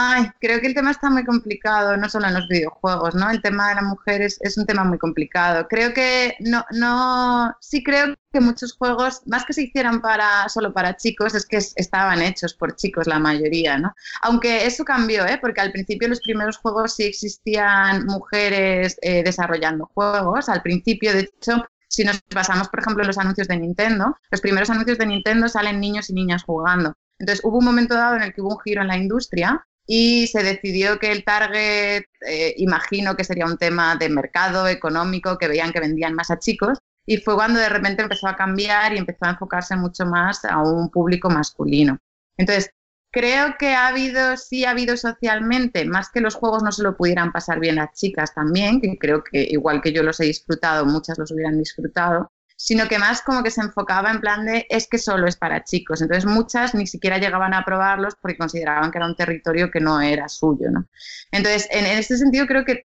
Ay, 0.00 0.30
creo 0.40 0.60
que 0.60 0.68
el 0.68 0.74
tema 0.74 0.92
está 0.92 1.10
muy 1.10 1.24
complicado, 1.24 1.96
no 1.96 2.08
solo 2.08 2.28
en 2.28 2.34
los 2.34 2.46
videojuegos, 2.46 3.16
¿no? 3.16 3.28
El 3.30 3.42
tema 3.42 3.70
de 3.70 3.74
la 3.74 3.82
mujer 3.82 4.22
es, 4.22 4.56
un 4.56 4.64
tema 4.64 4.84
muy 4.84 4.96
complicado. 4.96 5.66
Creo 5.68 5.92
que 5.92 6.36
no, 6.38 6.64
no, 6.70 7.52
sí 7.60 7.82
creo 7.82 8.14
que 8.32 8.40
muchos 8.40 8.74
juegos, 8.74 9.22
más 9.26 9.44
que 9.44 9.54
se 9.54 9.62
hicieran 9.62 10.00
para 10.00 10.48
solo 10.50 10.72
para 10.72 10.96
chicos, 10.96 11.34
es 11.34 11.44
que 11.44 11.56
estaban 11.56 12.22
hechos 12.22 12.54
por 12.54 12.76
chicos 12.76 13.08
la 13.08 13.18
mayoría, 13.18 13.76
¿no? 13.76 13.92
Aunque 14.22 14.66
eso 14.66 14.84
cambió, 14.84 15.26
¿eh? 15.26 15.38
Porque 15.40 15.62
al 15.62 15.72
principio 15.72 16.06
los 16.06 16.20
primeros 16.20 16.58
juegos 16.58 16.94
sí 16.94 17.02
existían 17.02 18.06
mujeres 18.06 18.98
eh, 19.02 19.24
desarrollando 19.24 19.90
juegos. 19.94 20.48
Al 20.48 20.62
principio, 20.62 21.12
de 21.12 21.22
hecho, 21.22 21.64
si 21.88 22.04
nos 22.04 22.22
basamos, 22.32 22.68
por 22.68 22.78
ejemplo, 22.80 23.02
en 23.02 23.08
los 23.08 23.18
anuncios 23.18 23.48
de 23.48 23.56
Nintendo, 23.56 24.16
los 24.30 24.40
primeros 24.40 24.70
anuncios 24.70 24.98
de 24.98 25.06
Nintendo 25.06 25.48
salen 25.48 25.80
niños 25.80 26.08
y 26.08 26.12
niñas 26.12 26.44
jugando. 26.44 26.94
Entonces 27.18 27.44
hubo 27.44 27.58
un 27.58 27.64
momento 27.64 27.94
dado 27.94 28.14
en 28.14 28.22
el 28.22 28.32
que 28.32 28.42
hubo 28.42 28.50
un 28.50 28.60
giro 28.60 28.82
en 28.82 28.88
la 28.88 28.96
industria 28.96 29.66
y 29.90 30.26
se 30.26 30.42
decidió 30.42 30.98
que 30.98 31.10
el 31.10 31.24
target, 31.24 32.04
eh, 32.26 32.54
imagino 32.58 33.16
que 33.16 33.24
sería 33.24 33.46
un 33.46 33.56
tema 33.56 33.96
de 33.96 34.10
mercado 34.10 34.68
económico, 34.68 35.38
que 35.38 35.48
veían 35.48 35.72
que 35.72 35.80
vendían 35.80 36.12
más 36.14 36.30
a 36.30 36.38
chicos, 36.38 36.78
y 37.06 37.16
fue 37.16 37.34
cuando 37.34 37.58
de 37.58 37.70
repente 37.70 38.02
empezó 38.02 38.28
a 38.28 38.36
cambiar 38.36 38.92
y 38.92 38.98
empezó 38.98 39.24
a 39.24 39.30
enfocarse 39.30 39.76
mucho 39.76 40.04
más 40.04 40.44
a 40.44 40.58
un 40.58 40.90
público 40.90 41.30
masculino. 41.30 41.96
Entonces, 42.36 42.70
creo 43.10 43.54
que 43.58 43.74
ha 43.74 43.86
habido, 43.86 44.36
sí 44.36 44.66
ha 44.66 44.72
habido 44.72 44.94
socialmente, 44.98 45.86
más 45.86 46.10
que 46.10 46.20
los 46.20 46.34
juegos 46.34 46.62
no 46.62 46.70
se 46.70 46.82
lo 46.82 46.94
pudieran 46.94 47.32
pasar 47.32 47.58
bien 47.58 47.76
las 47.76 47.94
chicas 47.94 48.34
también, 48.34 48.82
que 48.82 48.98
creo 48.98 49.24
que 49.24 49.42
igual 49.50 49.80
que 49.80 49.92
yo 49.94 50.02
los 50.02 50.20
he 50.20 50.26
disfrutado, 50.26 50.84
muchas 50.84 51.16
los 51.16 51.30
hubieran 51.30 51.58
disfrutado, 51.58 52.30
sino 52.58 52.88
que 52.88 52.98
más 52.98 53.22
como 53.22 53.44
que 53.44 53.52
se 53.52 53.60
enfocaba 53.60 54.10
en 54.10 54.20
plan 54.20 54.44
de 54.44 54.66
es 54.68 54.88
que 54.88 54.98
solo 54.98 55.28
es 55.28 55.36
para 55.36 55.62
chicos. 55.62 56.02
Entonces 56.02 56.26
muchas 56.26 56.74
ni 56.74 56.88
siquiera 56.88 57.18
llegaban 57.18 57.54
a 57.54 57.64
probarlos 57.64 58.16
porque 58.20 58.36
consideraban 58.36 58.90
que 58.90 58.98
era 58.98 59.06
un 59.06 59.14
territorio 59.14 59.70
que 59.70 59.80
no 59.80 60.00
era 60.00 60.28
suyo, 60.28 60.68
¿no? 60.70 60.86
Entonces, 61.30 61.68
en, 61.70 61.86
este 61.86 62.16
sentido 62.16 62.46
creo 62.46 62.64
que 62.64 62.84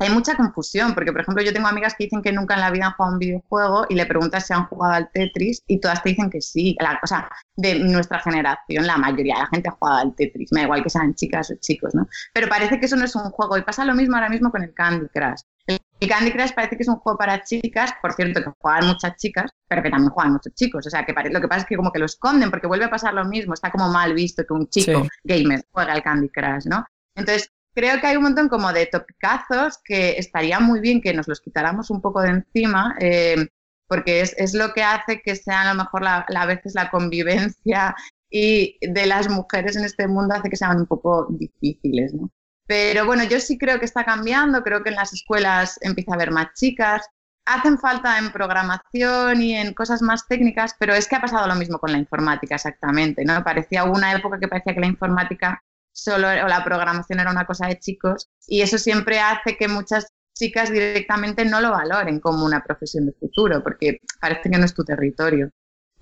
hay 0.00 0.10
mucha 0.10 0.36
confusión, 0.36 0.94
porque 0.94 1.12
por 1.12 1.20
ejemplo 1.20 1.44
yo 1.44 1.52
tengo 1.52 1.68
amigas 1.68 1.94
que 1.96 2.04
dicen 2.04 2.22
que 2.22 2.32
nunca 2.32 2.54
en 2.54 2.60
la 2.62 2.72
vida 2.72 2.86
han 2.86 2.94
jugado 2.94 3.12
un 3.12 3.20
videojuego 3.20 3.86
y 3.88 3.94
le 3.94 4.06
preguntas 4.06 4.48
si 4.48 4.52
han 4.52 4.66
jugado 4.66 4.94
al 4.94 5.10
Tetris 5.12 5.62
y 5.68 5.78
todas 5.78 6.02
te 6.02 6.08
dicen 6.08 6.28
que 6.28 6.40
sí. 6.40 6.76
La, 6.80 6.98
o 7.00 7.06
sea, 7.06 7.30
de 7.54 7.78
nuestra 7.78 8.18
generación, 8.18 8.84
la 8.84 8.96
mayoría 8.96 9.34
de 9.36 9.40
la 9.42 9.46
gente 9.46 9.68
ha 9.68 9.76
jugado 9.78 9.98
al 10.00 10.14
Tetris, 10.16 10.50
me 10.50 10.62
da 10.62 10.64
igual 10.64 10.82
que 10.82 10.90
sean 10.90 11.14
chicas 11.14 11.52
o 11.52 11.54
chicos, 11.60 11.94
¿no? 11.94 12.08
Pero 12.32 12.48
parece 12.48 12.80
que 12.80 12.86
eso 12.86 12.96
no 12.96 13.04
es 13.04 13.14
un 13.14 13.30
juego 13.30 13.56
y 13.56 13.62
pasa 13.62 13.84
lo 13.84 13.94
mismo 13.94 14.16
ahora 14.16 14.28
mismo 14.28 14.50
con 14.50 14.64
el 14.64 14.74
Candy 14.74 15.06
Crush. 15.06 15.42
El 15.66 16.08
Candy 16.08 16.32
Crush 16.32 16.52
parece 16.54 16.76
que 16.76 16.82
es 16.82 16.88
un 16.88 16.96
juego 16.96 17.18
para 17.18 17.42
chicas, 17.42 17.92
por 18.02 18.12
cierto, 18.12 18.42
que 18.42 18.50
juegan 18.58 18.86
muchas 18.86 19.16
chicas, 19.16 19.50
pero 19.66 19.82
que 19.82 19.90
también 19.90 20.10
juegan 20.10 20.34
muchos 20.34 20.54
chicos. 20.54 20.86
O 20.86 20.90
sea, 20.90 21.06
que 21.06 21.14
lo 21.30 21.40
que 21.40 21.48
pasa 21.48 21.62
es 21.62 21.66
que 21.66 21.76
como 21.76 21.90
que 21.90 21.98
lo 21.98 22.04
esconden 22.04 22.50
porque 22.50 22.66
vuelve 22.66 22.84
a 22.84 22.90
pasar 22.90 23.14
lo 23.14 23.24
mismo. 23.24 23.54
Está 23.54 23.70
como 23.70 23.88
mal 23.88 24.12
visto 24.12 24.44
que 24.46 24.52
un 24.52 24.68
chico 24.68 25.06
gamer 25.22 25.64
juega 25.72 25.92
al 25.92 26.02
Candy 26.02 26.28
Crush, 26.28 26.66
¿no? 26.66 26.84
Entonces, 27.16 27.50
creo 27.74 28.00
que 28.00 28.06
hay 28.06 28.16
un 28.16 28.24
montón 28.24 28.48
como 28.48 28.72
de 28.72 28.86
topicazos 28.86 29.78
que 29.82 30.18
estaría 30.18 30.60
muy 30.60 30.80
bien 30.80 31.00
que 31.00 31.14
nos 31.14 31.28
los 31.28 31.40
quitáramos 31.40 31.90
un 31.90 32.00
poco 32.00 32.20
de 32.20 32.28
encima, 32.28 32.94
eh, 33.00 33.48
porque 33.88 34.20
es, 34.20 34.34
es, 34.38 34.54
lo 34.54 34.72
que 34.72 34.82
hace 34.82 35.22
que 35.22 35.36
sea 35.36 35.62
a 35.62 35.74
lo 35.74 35.82
mejor 35.82 36.02
la, 36.02 36.18
a 36.28 36.46
veces 36.46 36.74
la 36.74 36.90
convivencia 36.90 37.94
y 38.30 38.76
de 38.80 39.06
las 39.06 39.28
mujeres 39.28 39.76
en 39.76 39.84
este 39.84 40.08
mundo 40.08 40.34
hace 40.34 40.50
que 40.50 40.56
sean 40.56 40.78
un 40.78 40.86
poco 40.86 41.26
difíciles, 41.30 42.12
¿no? 42.14 42.30
Pero 42.66 43.04
bueno, 43.06 43.24
yo 43.24 43.40
sí 43.40 43.58
creo 43.58 43.78
que 43.78 43.84
está 43.84 44.04
cambiando, 44.04 44.62
creo 44.62 44.82
que 44.82 44.90
en 44.90 44.96
las 44.96 45.12
escuelas 45.12 45.78
empieza 45.82 46.12
a 46.12 46.14
haber 46.14 46.30
más 46.30 46.48
chicas, 46.54 47.06
hacen 47.44 47.78
falta 47.78 48.18
en 48.18 48.32
programación 48.32 49.42
y 49.42 49.54
en 49.54 49.74
cosas 49.74 50.00
más 50.02 50.26
técnicas, 50.26 50.74
pero 50.78 50.94
es 50.94 51.06
que 51.06 51.16
ha 51.16 51.20
pasado 51.20 51.46
lo 51.46 51.54
mismo 51.56 51.78
con 51.78 51.92
la 51.92 51.98
informática 51.98 52.54
exactamente, 52.54 53.24
¿no? 53.24 53.44
Parecía 53.44 53.84
una 53.84 54.12
época 54.14 54.38
que 54.38 54.48
parecía 54.48 54.74
que 54.74 54.80
la 54.80 54.86
informática 54.86 55.62
solo 55.92 56.28
o 56.28 56.48
la 56.48 56.64
programación 56.64 57.20
era 57.20 57.30
una 57.30 57.46
cosa 57.46 57.66
de 57.68 57.78
chicos 57.78 58.28
y 58.46 58.62
eso 58.62 58.78
siempre 58.78 59.20
hace 59.20 59.56
que 59.56 59.68
muchas 59.68 60.06
chicas 60.34 60.70
directamente 60.70 61.44
no 61.44 61.60
lo 61.60 61.70
valoren 61.70 62.18
como 62.20 62.44
una 62.44 62.64
profesión 62.64 63.06
de 63.06 63.12
futuro 63.12 63.62
porque 63.62 64.00
parece 64.20 64.50
que 64.50 64.58
no 64.58 64.64
es 64.64 64.74
tu 64.74 64.84
territorio. 64.84 65.50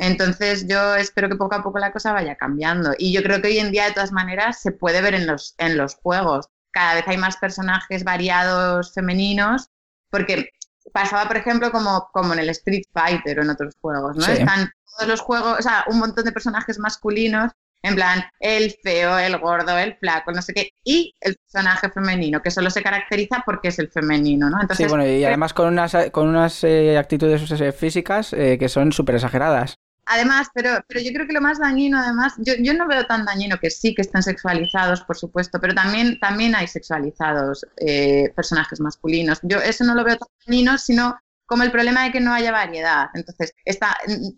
Entonces 0.03 0.67
yo 0.67 0.97
espero 0.97 1.29
que 1.29 1.37
poco 1.37 1.55
a 1.55 1.63
poco 1.63 1.79
la 1.79 1.93
cosa 1.93 2.13
vaya 2.13 2.35
cambiando 2.35 2.93
y 2.99 3.13
yo 3.13 3.23
creo 3.23 3.41
que 3.41 3.47
hoy 3.47 3.59
en 3.61 3.71
día 3.71 3.85
de 3.85 3.93
todas 3.93 4.11
maneras 4.11 4.61
se 4.61 4.73
puede 4.73 5.01
ver 5.01 5.15
en 5.15 5.29
los, 5.29 5.55
en 5.59 5.77
los 5.77 5.95
juegos. 5.95 6.49
Cada 6.73 6.95
vez 6.95 7.05
hay 7.07 7.19
más 7.19 7.37
personajes 7.37 8.03
variados 8.03 8.93
femeninos 8.95 9.69
porque 10.11 10.51
pasaba 10.93 11.29
por 11.29 11.37
ejemplo 11.37 11.71
como, 11.71 12.09
como 12.13 12.33
en 12.33 12.41
el 12.41 12.49
Street 12.49 12.83
Fighter 12.93 13.39
o 13.39 13.43
en 13.43 13.51
otros 13.51 13.77
juegos, 13.81 14.17
¿no? 14.17 14.27
Están 14.27 14.73
todos 14.97 15.09
los 15.09 15.21
juegos, 15.21 15.61
o 15.61 15.63
sea, 15.63 15.85
un 15.87 16.01
montón 16.01 16.25
de 16.25 16.33
personajes 16.33 16.81
masculinos 16.81 17.53
en 17.85 17.95
plan, 17.95 18.25
el 18.41 18.75
feo, 18.83 19.19
el 19.19 19.39
gordo, 19.39 19.77
el 19.77 19.97
flaco, 19.97 20.33
no 20.33 20.41
sé 20.41 20.53
qué, 20.53 20.71
y 20.85 21.15
el 21.21 21.37
personaje 21.37 21.91
femenino, 21.91 22.41
que 22.41 22.51
solo 22.51 22.71
se 22.71 22.83
caracteriza 22.83 23.43
porque 23.45 23.69
es 23.69 23.79
el 23.81 23.89
femenino, 23.89 24.49
¿no? 24.51 24.61
Entonces, 24.61 24.87
sí, 24.87 24.89
bueno, 24.89 25.05
y 25.05 25.25
además 25.25 25.53
con 25.53 25.67
unas, 25.67 25.97
con 26.13 26.29
unas 26.29 26.63
eh, 26.63 26.97
actitudes 26.97 27.43
físicas 27.77 28.33
eh, 28.33 28.57
que 28.59 28.69
son 28.69 28.93
súper 28.93 29.17
exageradas. 29.17 29.79
Además, 30.07 30.49
pero, 30.53 30.85
pero 30.89 31.01
yo 31.01 31.13
creo 31.13 31.27
que 31.27 31.33
lo 31.33 31.41
más 31.41 31.59
dañino, 31.59 31.99
además, 31.99 32.35
yo, 32.39 32.55
yo 32.59 32.75
no 32.75 32.87
veo 32.87 33.07
tan 33.07 33.25
dañino 33.25 33.59
que 33.59 33.71
sí 33.71 33.95
que 33.95 34.03
estén 34.03 34.23
sexualizados, 34.23 35.03
por 35.03 35.17
supuesto, 35.17 35.61
pero 35.61 35.75
también, 35.75 36.19
también 36.19 36.55
hay 36.55 36.67
sexualizados 36.67 37.65
eh, 37.79 38.33
personajes 38.35 38.81
masculinos. 38.81 39.39
Yo 39.43 39.59
eso 39.59 39.85
no 39.85 39.95
lo 39.95 40.05
veo 40.05 40.17
tan 40.17 40.29
dañino, 40.47 40.79
sino 40.79 41.17
como 41.53 41.65
el 41.65 41.71
problema 41.71 42.05
de 42.05 42.13
que 42.13 42.21
no 42.21 42.33
haya 42.33 42.51
variedad. 42.51 43.11
Entonces, 43.13 43.53
esta, 43.67 43.95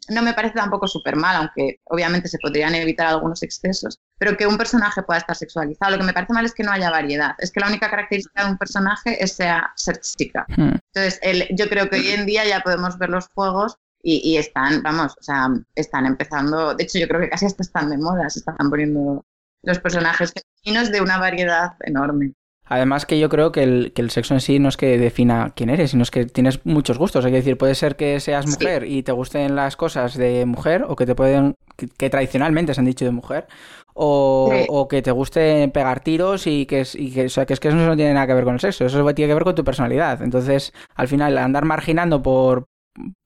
no 0.08 0.22
me 0.22 0.34
parece 0.34 0.54
tampoco 0.54 0.88
súper 0.88 1.14
mal, 1.14 1.36
aunque 1.36 1.78
obviamente 1.84 2.28
se 2.28 2.38
podrían 2.38 2.74
evitar 2.74 3.06
algunos 3.06 3.40
excesos, 3.44 4.00
pero 4.18 4.36
que 4.36 4.48
un 4.48 4.58
personaje 4.58 5.00
pueda 5.04 5.20
estar 5.20 5.36
sexualizado. 5.36 5.92
Lo 5.92 5.98
que 5.98 6.06
me 6.06 6.12
parece 6.12 6.32
mal 6.32 6.44
es 6.44 6.54
que 6.54 6.64
no 6.64 6.72
haya 6.72 6.90
variedad. 6.90 7.36
Es 7.38 7.52
que 7.52 7.60
la 7.60 7.68
única 7.68 7.88
característica 7.88 8.44
de 8.44 8.50
un 8.50 8.58
personaje 8.58 9.22
es 9.22 9.32
sea 9.32 9.72
ser 9.76 10.00
chica. 10.00 10.44
Hmm. 10.56 10.74
Entonces, 10.92 11.20
yo 11.50 11.68
creo 11.68 11.88
que 11.88 11.96
hoy 11.96 12.08
en 12.08 12.26
día 12.26 12.44
ya 12.46 12.60
podemos 12.60 12.98
ver 12.98 13.10
los 13.10 13.28
juegos 13.28 13.78
y, 14.06 14.36
están, 14.36 14.82
vamos, 14.82 15.16
o 15.18 15.22
sea, 15.22 15.48
están 15.74 16.04
empezando, 16.04 16.74
de 16.74 16.84
hecho 16.84 16.98
yo 16.98 17.08
creo 17.08 17.22
que 17.22 17.30
casi 17.30 17.46
hasta 17.46 17.62
están 17.62 17.88
de 17.88 17.96
moda, 17.96 18.28
se 18.28 18.40
están 18.40 18.68
poniendo 18.68 19.24
los 19.62 19.78
personajes 19.78 20.34
femeninos 20.62 20.92
de 20.92 21.00
una 21.00 21.16
variedad 21.16 21.72
enorme. 21.80 22.34
Además 22.66 23.06
que 23.06 23.18
yo 23.18 23.28
creo 23.30 23.50
que 23.50 23.62
el, 23.62 23.92
que 23.94 24.02
el, 24.02 24.10
sexo 24.10 24.34
en 24.34 24.40
sí 24.40 24.58
no 24.58 24.68
es 24.68 24.76
que 24.76 24.98
defina 24.98 25.52
quién 25.54 25.70
eres, 25.70 25.90
sino 25.90 26.02
es 26.02 26.10
que 26.10 26.24
tienes 26.26 26.64
muchos 26.64 26.98
gustos. 26.98 27.24
Hay 27.24 27.30
que 27.30 27.38
decir, 27.38 27.58
puede 27.58 27.74
ser 27.74 27.96
que 27.96 28.20
seas 28.20 28.46
mujer 28.46 28.84
y 28.84 29.02
te 29.02 29.12
gusten 29.12 29.54
las 29.54 29.76
cosas 29.76 30.16
de 30.16 30.46
mujer 30.46 30.84
o 30.88 30.96
que 30.96 31.04
te 31.04 31.14
pueden, 31.14 31.56
que, 31.76 32.10
tradicionalmente 32.10 32.72
se 32.72 32.80
han 32.80 32.86
dicho 32.86 33.04
de 33.04 33.10
mujer, 33.10 33.46
o, 33.94 34.50
o, 34.68 34.88
que 34.88 35.02
te 35.02 35.10
guste 35.10 35.68
pegar 35.68 36.00
tiros 36.00 36.46
y 36.46 36.64
que, 36.66 36.86
y 36.94 37.12
que, 37.12 37.26
o 37.26 37.28
sea, 37.28 37.44
que 37.44 37.52
es 37.52 37.60
que 37.60 37.68
eso 37.68 37.76
no 37.76 37.96
tiene 37.96 38.14
nada 38.14 38.26
que 38.26 38.34
ver 38.34 38.44
con 38.44 38.54
el 38.54 38.60
sexo, 38.60 38.86
eso 38.86 39.14
tiene 39.14 39.30
que 39.30 39.34
ver 39.34 39.44
con 39.44 39.54
tu 39.54 39.64
personalidad. 39.64 40.22
Entonces, 40.22 40.72
al 40.94 41.08
final, 41.08 41.36
andar 41.36 41.66
marginando 41.66 42.22
por, 42.22 42.66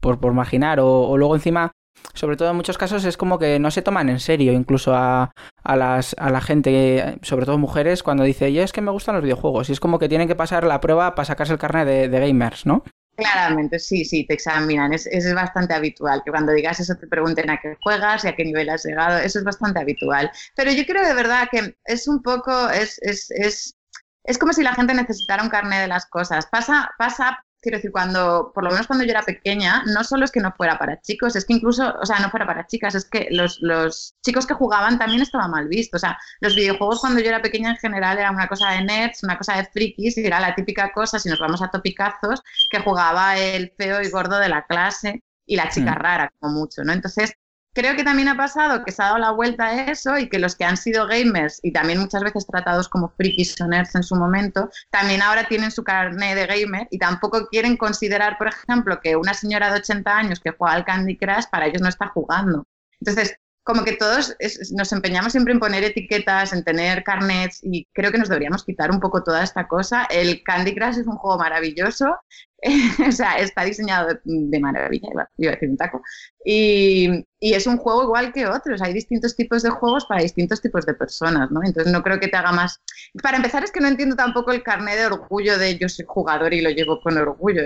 por, 0.00 0.20
por 0.20 0.32
marginar 0.32 0.80
o, 0.80 1.16
luego 1.16 1.34
encima 1.34 1.72
sobre 2.14 2.36
todo 2.36 2.50
en 2.50 2.56
muchos 2.56 2.78
casos 2.78 3.04
es 3.04 3.16
como 3.16 3.38
que 3.38 3.58
no 3.58 3.70
se 3.70 3.82
toman 3.82 4.08
en 4.08 4.20
serio 4.20 4.52
incluso 4.52 4.94
a, 4.94 5.32
a, 5.64 5.76
las, 5.76 6.14
a 6.18 6.30
la 6.30 6.40
gente, 6.40 7.18
sobre 7.22 7.44
todo 7.44 7.58
mujeres, 7.58 8.02
cuando 8.02 8.22
dice, 8.22 8.52
yo 8.52 8.62
es 8.62 8.72
que 8.72 8.80
me 8.80 8.92
gustan 8.92 9.16
los 9.16 9.24
videojuegos 9.24 9.68
y 9.68 9.72
es 9.72 9.80
como 9.80 9.98
que 9.98 10.08
tienen 10.08 10.28
que 10.28 10.36
pasar 10.36 10.64
la 10.64 10.80
prueba 10.80 11.14
para 11.14 11.26
sacarse 11.26 11.52
el 11.52 11.58
carnet 11.58 11.86
de, 11.86 12.20
gamers, 12.20 12.66
¿no? 12.66 12.84
Claramente, 13.16 13.80
sí, 13.80 14.04
sí, 14.04 14.24
te 14.24 14.34
examinan. 14.34 14.92
Es, 14.92 15.08
es, 15.08 15.34
bastante 15.34 15.74
habitual 15.74 16.22
que 16.24 16.30
cuando 16.30 16.52
digas 16.52 16.78
eso 16.78 16.94
te 16.94 17.08
pregunten 17.08 17.50
a 17.50 17.58
qué 17.60 17.76
juegas 17.82 18.24
y 18.24 18.28
a 18.28 18.36
qué 18.36 18.44
nivel 18.44 18.70
has 18.70 18.84
llegado. 18.84 19.18
Eso 19.18 19.40
es 19.40 19.44
bastante 19.44 19.80
habitual. 19.80 20.30
Pero 20.54 20.70
yo 20.70 20.86
creo 20.86 21.04
de 21.04 21.14
verdad 21.14 21.48
que 21.50 21.74
es 21.84 22.06
un 22.06 22.22
poco, 22.22 22.70
es, 22.70 23.00
es, 23.02 23.28
es, 23.32 23.76
es 24.22 24.38
como 24.38 24.52
si 24.52 24.62
la 24.62 24.74
gente 24.74 24.94
necesitara 24.94 25.42
un 25.42 25.48
carnet 25.48 25.80
de 25.80 25.88
las 25.88 26.06
cosas. 26.06 26.46
Pasa, 26.46 26.90
pasa 26.96 27.44
quiero 27.68 27.78
decir, 27.78 27.92
cuando, 27.92 28.50
por 28.54 28.64
lo 28.64 28.70
menos 28.70 28.86
cuando 28.86 29.04
yo 29.04 29.10
era 29.10 29.22
pequeña, 29.22 29.82
no 29.86 30.02
solo 30.02 30.24
es 30.24 30.32
que 30.32 30.40
no 30.40 30.52
fuera 30.56 30.78
para 30.78 31.00
chicos, 31.02 31.36
es 31.36 31.44
que 31.44 31.52
incluso, 31.52 31.94
o 32.00 32.06
sea, 32.06 32.18
no 32.18 32.30
fuera 32.30 32.46
para 32.46 32.66
chicas, 32.66 32.94
es 32.94 33.04
que 33.04 33.28
los, 33.30 33.58
los 33.60 34.14
chicos 34.24 34.46
que 34.46 34.54
jugaban 34.54 34.98
también 34.98 35.20
estaba 35.20 35.48
mal 35.48 35.68
visto. 35.68 35.98
O 35.98 36.00
sea, 36.00 36.18
los 36.40 36.56
videojuegos 36.56 37.00
cuando 37.00 37.20
yo 37.20 37.28
era 37.28 37.42
pequeña 37.42 37.70
en 37.70 37.76
general 37.76 38.18
era 38.18 38.30
una 38.30 38.48
cosa 38.48 38.70
de 38.70 38.84
nerds, 38.84 39.22
una 39.22 39.36
cosa 39.36 39.56
de 39.56 39.64
frikis, 39.66 40.16
y 40.16 40.26
era 40.26 40.40
la 40.40 40.54
típica 40.54 40.92
cosa, 40.92 41.18
si 41.18 41.28
nos 41.28 41.38
vamos 41.38 41.60
a 41.60 41.68
topicazos, 41.68 42.42
que 42.70 42.80
jugaba 42.80 43.36
el 43.36 43.70
feo 43.76 44.00
y 44.00 44.08
gordo 44.08 44.38
de 44.38 44.48
la 44.48 44.62
clase 44.62 45.22
y 45.44 45.56
la 45.56 45.68
chica 45.68 45.92
mm. 45.92 45.98
rara, 45.98 46.32
como 46.38 46.54
mucho, 46.54 46.82
¿no? 46.84 46.92
Entonces, 46.92 47.34
creo 47.74 47.96
que 47.96 48.04
también 48.04 48.28
ha 48.28 48.36
pasado 48.36 48.84
que 48.84 48.92
se 48.92 49.02
ha 49.02 49.06
dado 49.06 49.18
la 49.18 49.30
vuelta 49.30 49.66
a 49.66 49.90
eso 49.90 50.18
y 50.18 50.28
que 50.28 50.38
los 50.38 50.56
que 50.56 50.64
han 50.64 50.76
sido 50.76 51.06
gamers 51.06 51.60
y 51.62 51.72
también 51.72 52.00
muchas 52.00 52.22
veces 52.22 52.46
tratados 52.46 52.88
como 52.88 53.08
frikis 53.10 53.60
o 53.60 53.66
nerds 53.66 53.94
en 53.94 54.02
su 54.02 54.16
momento, 54.16 54.70
también 54.90 55.22
ahora 55.22 55.44
tienen 55.44 55.70
su 55.70 55.84
carnet 55.84 56.34
de 56.34 56.46
gamer 56.46 56.88
y 56.90 56.98
tampoco 56.98 57.46
quieren 57.46 57.76
considerar, 57.76 58.38
por 58.38 58.48
ejemplo, 58.48 59.00
que 59.00 59.16
una 59.16 59.34
señora 59.34 59.70
de 59.72 59.78
80 59.78 60.16
años 60.16 60.40
que 60.40 60.50
juega 60.50 60.74
al 60.74 60.84
Candy 60.84 61.16
Crush 61.16 61.46
para 61.50 61.66
ellos 61.66 61.82
no 61.82 61.88
está 61.88 62.08
jugando. 62.08 62.66
Entonces, 63.00 63.36
como 63.68 63.84
que 63.84 63.92
todos 63.92 64.34
nos 64.72 64.92
empeñamos 64.94 65.32
siempre 65.32 65.52
en 65.52 65.60
poner 65.60 65.84
etiquetas, 65.84 66.54
en 66.54 66.64
tener 66.64 67.04
carnets 67.04 67.60
y 67.62 67.86
creo 67.92 68.10
que 68.10 68.16
nos 68.16 68.30
deberíamos 68.30 68.64
quitar 68.64 68.90
un 68.90 68.98
poco 68.98 69.22
toda 69.22 69.44
esta 69.44 69.68
cosa. 69.68 70.06
El 70.08 70.42
Candy 70.42 70.74
Crush 70.74 71.00
es 71.00 71.06
un 71.06 71.18
juego 71.18 71.36
maravilloso, 71.36 72.16
o 73.06 73.12
sea, 73.12 73.36
está 73.36 73.64
diseñado 73.64 74.18
de, 74.24 74.60
maravilla, 74.60 75.10
iba, 75.36 75.50
a 75.50 75.54
decir 75.54 75.68
un 75.68 75.76
taco. 75.76 76.00
Y, 76.42 77.26
y, 77.38 77.52
es 77.52 77.66
un 77.66 77.76
juego 77.76 78.04
igual 78.04 78.32
que 78.32 78.46
otros, 78.46 78.80
hay 78.80 78.94
distintos 78.94 79.36
tipos 79.36 79.62
de 79.62 79.68
juegos 79.68 80.06
para 80.06 80.22
distintos 80.22 80.62
tipos 80.62 80.86
de 80.86 80.94
personas, 80.94 81.50
¿no? 81.50 81.60
Entonces 81.62 81.92
no 81.92 82.02
creo 82.02 82.18
que 82.18 82.28
te 82.28 82.38
haga 82.38 82.52
más... 82.52 82.80
Para 83.22 83.36
empezar 83.36 83.64
es 83.64 83.70
que 83.70 83.80
no 83.80 83.88
entiendo 83.88 84.16
tampoco 84.16 84.50
el 84.50 84.62
carnet 84.62 84.96
de 84.96 85.06
orgullo 85.06 85.58
de 85.58 85.76
yo 85.76 85.90
soy 85.90 86.06
jugador 86.08 86.54
y 86.54 86.62
lo 86.62 86.70
llevo 86.70 87.02
con 87.02 87.18
orgullo. 87.18 87.64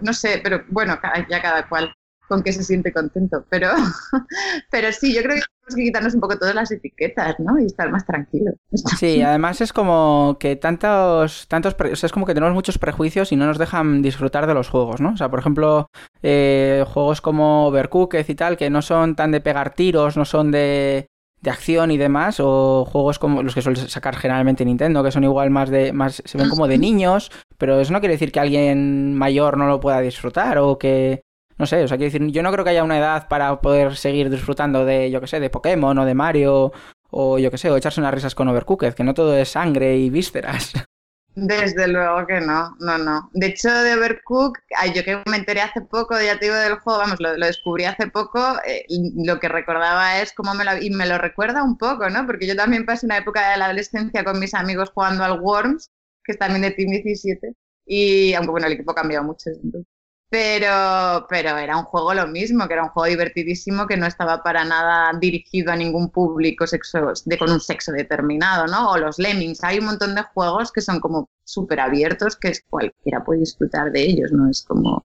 No 0.00 0.12
sé, 0.12 0.40
pero 0.44 0.62
bueno, 0.68 0.96
ya 1.28 1.42
cada 1.42 1.68
cual 1.68 1.92
con 2.30 2.44
que 2.44 2.52
se 2.52 2.62
siente 2.62 2.92
contento. 2.92 3.44
Pero, 3.50 3.68
pero 4.70 4.92
sí, 4.92 5.12
yo 5.12 5.20
creo 5.20 5.34
que 5.34 5.42
tenemos 5.42 5.74
que 5.74 5.82
quitarnos 5.82 6.14
un 6.14 6.20
poco 6.20 6.38
todas 6.38 6.54
las 6.54 6.70
etiquetas, 6.70 7.40
¿no? 7.40 7.58
Y 7.58 7.66
estar 7.66 7.90
más 7.90 8.06
tranquilos. 8.06 8.54
Sí, 9.00 9.20
además 9.22 9.60
es 9.60 9.72
como 9.72 10.36
que 10.38 10.56
tantos, 10.56 11.48
tantos, 11.48 11.74
o 11.74 11.96
sea, 11.96 12.06
es 12.06 12.12
como 12.12 12.26
que 12.26 12.34
tenemos 12.34 12.54
muchos 12.54 12.78
prejuicios 12.78 13.32
y 13.32 13.36
no 13.36 13.46
nos 13.46 13.58
dejan 13.58 14.02
disfrutar 14.02 14.46
de 14.46 14.54
los 14.54 14.68
juegos, 14.68 15.00
¿no? 15.00 15.12
O 15.12 15.16
sea, 15.16 15.28
por 15.28 15.40
ejemplo, 15.40 15.90
eh, 16.22 16.84
juegos 16.86 17.20
como 17.20 17.66
Overcooked 17.66 18.28
y 18.28 18.34
tal, 18.34 18.56
que 18.56 18.70
no 18.70 18.82
son 18.82 19.16
tan 19.16 19.32
de 19.32 19.40
pegar 19.40 19.74
tiros, 19.74 20.16
no 20.16 20.24
son 20.24 20.50
de 20.52 21.08
de 21.40 21.50
acción 21.50 21.90
y 21.90 21.96
demás, 21.96 22.38
o 22.38 22.84
juegos 22.84 23.18
como 23.18 23.42
los 23.42 23.54
que 23.54 23.62
suele 23.62 23.88
sacar 23.88 24.16
generalmente 24.16 24.64
Nintendo, 24.64 25.02
que 25.02 25.10
son 25.10 25.24
igual 25.24 25.50
más 25.50 25.70
de, 25.70 25.92
más, 25.92 26.22
se 26.24 26.36
ven 26.36 26.50
como 26.50 26.68
de 26.68 26.78
niños, 26.78 27.30
pero 27.56 27.80
eso 27.80 27.92
no 27.92 28.00
quiere 28.00 28.14
decir 28.14 28.30
que 28.30 28.40
alguien 28.40 29.14
mayor 29.14 29.56
no 29.56 29.66
lo 29.66 29.80
pueda 29.80 30.00
disfrutar, 30.00 30.58
o 30.58 30.78
que, 30.78 31.22
no 31.60 31.66
sé, 31.66 31.84
o 31.84 31.88
sea, 31.88 31.98
quiero 31.98 32.10
decir, 32.10 32.26
yo 32.32 32.42
no 32.42 32.50
creo 32.50 32.64
que 32.64 32.70
haya 32.70 32.82
una 32.82 32.96
edad 32.96 33.28
para 33.28 33.60
poder 33.60 33.94
seguir 33.94 34.30
disfrutando 34.30 34.86
de, 34.86 35.10
yo 35.10 35.20
que 35.20 35.26
sé, 35.26 35.40
de 35.40 35.50
Pokémon 35.50 35.98
o 35.98 36.06
de 36.06 36.14
Mario 36.14 36.72
o 37.10 37.38
yo 37.38 37.50
que 37.50 37.58
sé, 37.58 37.70
o 37.70 37.76
echarse 37.76 38.00
unas 38.00 38.14
risas 38.14 38.34
con 38.34 38.48
Overcooked, 38.48 38.94
que 38.94 39.04
no 39.04 39.12
todo 39.12 39.36
es 39.36 39.50
sangre 39.50 39.98
y 39.98 40.08
vísceras. 40.08 40.72
Desde 41.34 41.86
luego 41.86 42.26
que 42.26 42.40
no, 42.40 42.74
no, 42.80 42.96
no. 42.96 43.30
De 43.34 43.48
hecho, 43.48 43.70
de 43.70 43.92
Overcooked, 43.92 44.62
yo 44.94 45.04
que 45.04 45.22
me 45.30 45.36
enteré 45.36 45.60
hace 45.60 45.82
poco, 45.82 46.18
ya 46.18 46.38
te 46.38 46.46
digo, 46.46 46.56
del 46.56 46.78
juego, 46.78 46.98
vamos, 47.00 47.20
lo, 47.20 47.34
descubrí 47.34 47.84
hace 47.84 48.06
poco, 48.06 48.40
eh, 48.66 48.86
lo 49.22 49.38
que 49.38 49.48
recordaba 49.48 50.22
es 50.22 50.32
cómo 50.32 50.54
me 50.54 50.64
lo, 50.64 50.78
y 50.78 50.88
me 50.88 51.06
lo 51.06 51.18
recuerda 51.18 51.62
un 51.62 51.76
poco, 51.76 52.08
¿no? 52.08 52.24
Porque 52.24 52.46
yo 52.46 52.56
también 52.56 52.86
pasé 52.86 53.04
una 53.04 53.18
época 53.18 53.50
de 53.50 53.58
la 53.58 53.66
adolescencia 53.66 54.24
con 54.24 54.40
mis 54.40 54.54
amigos 54.54 54.92
jugando 54.94 55.24
al 55.24 55.40
Worms, 55.40 55.90
que 56.24 56.32
es 56.32 56.38
también 56.38 56.62
de 56.62 56.70
Team 56.70 56.90
17, 56.90 57.54
y 57.84 58.32
aunque 58.32 58.50
bueno, 58.50 58.66
el 58.66 58.72
equipo 58.72 58.92
ha 58.92 58.94
cambiado 58.94 59.24
mucho. 59.24 59.50
Entonces. 59.62 59.99
Pero, 60.30 61.26
pero 61.28 61.58
era 61.58 61.76
un 61.76 61.82
juego 61.84 62.14
lo 62.14 62.28
mismo, 62.28 62.68
que 62.68 62.74
era 62.74 62.84
un 62.84 62.90
juego 62.90 63.08
divertidísimo 63.08 63.88
que 63.88 63.96
no 63.96 64.06
estaba 64.06 64.44
para 64.44 64.64
nada 64.64 65.12
dirigido 65.18 65.72
a 65.72 65.76
ningún 65.76 66.10
público 66.10 66.68
sexo, 66.68 67.12
de, 67.24 67.36
con 67.36 67.50
un 67.50 67.58
sexo 67.58 67.90
determinado, 67.90 68.68
¿no? 68.68 68.92
O 68.92 68.96
los 68.96 69.18
Lemmings. 69.18 69.64
Hay 69.64 69.80
un 69.80 69.86
montón 69.86 70.14
de 70.14 70.22
juegos 70.22 70.70
que 70.70 70.82
son 70.82 71.00
como 71.00 71.28
súper 71.42 71.80
abiertos, 71.80 72.36
que 72.36 72.52
cualquiera 72.68 73.24
puede 73.24 73.40
disfrutar 73.40 73.90
de 73.90 74.02
ellos, 74.02 74.30
¿no? 74.30 74.48
Es 74.48 74.62
como... 74.62 75.04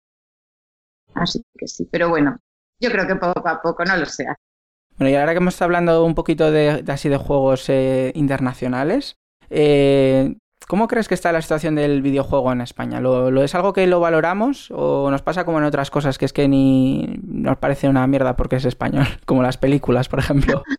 Así 1.15 1.43
que 1.57 1.67
sí, 1.67 1.87
pero 1.91 2.09
bueno, 2.09 2.37
yo 2.79 2.91
creo 2.91 3.07
que 3.07 3.15
poco 3.15 3.47
a 3.49 3.61
poco 3.63 3.83
no 3.83 3.97
lo 3.97 4.05
sé. 4.05 4.27
Bueno, 4.97 5.09
y 5.09 5.15
ahora 5.15 5.31
que 5.31 5.37
hemos 5.37 5.55
estado 5.55 5.67
hablando 5.67 6.05
un 6.05 6.13
poquito 6.13 6.51
de, 6.51 6.83
así 6.87 7.09
de 7.09 7.17
juegos 7.17 7.67
eh, 7.69 8.11
internacionales, 8.13 9.17
eh, 9.49 10.35
¿Cómo 10.67 10.87
crees 10.87 11.07
que 11.07 11.13
está 11.13 11.31
la 11.31 11.41
situación 11.41 11.75
del 11.75 12.01
videojuego 12.01 12.51
en 12.51 12.61
España? 12.61 12.99
¿Lo, 12.99 13.43
es 13.43 13.53
algo 13.53 13.73
que 13.73 13.85
lo 13.85 13.99
valoramos 13.99 14.71
o 14.71 15.11
nos 15.11 15.21
pasa 15.21 15.45
como 15.45 15.59
en 15.59 15.63
otras 15.63 15.91
cosas 15.91 16.17
que 16.17 16.25
es 16.25 16.33
que 16.33 16.47
ni 16.47 17.19
nos 17.23 17.57
parece 17.57 17.87
una 17.87 18.07
mierda 18.07 18.35
porque 18.35 18.55
es 18.55 18.65
español, 18.65 19.05
como 19.25 19.43
las 19.43 19.57
películas, 19.57 20.09
por 20.09 20.19
ejemplo? 20.19 20.63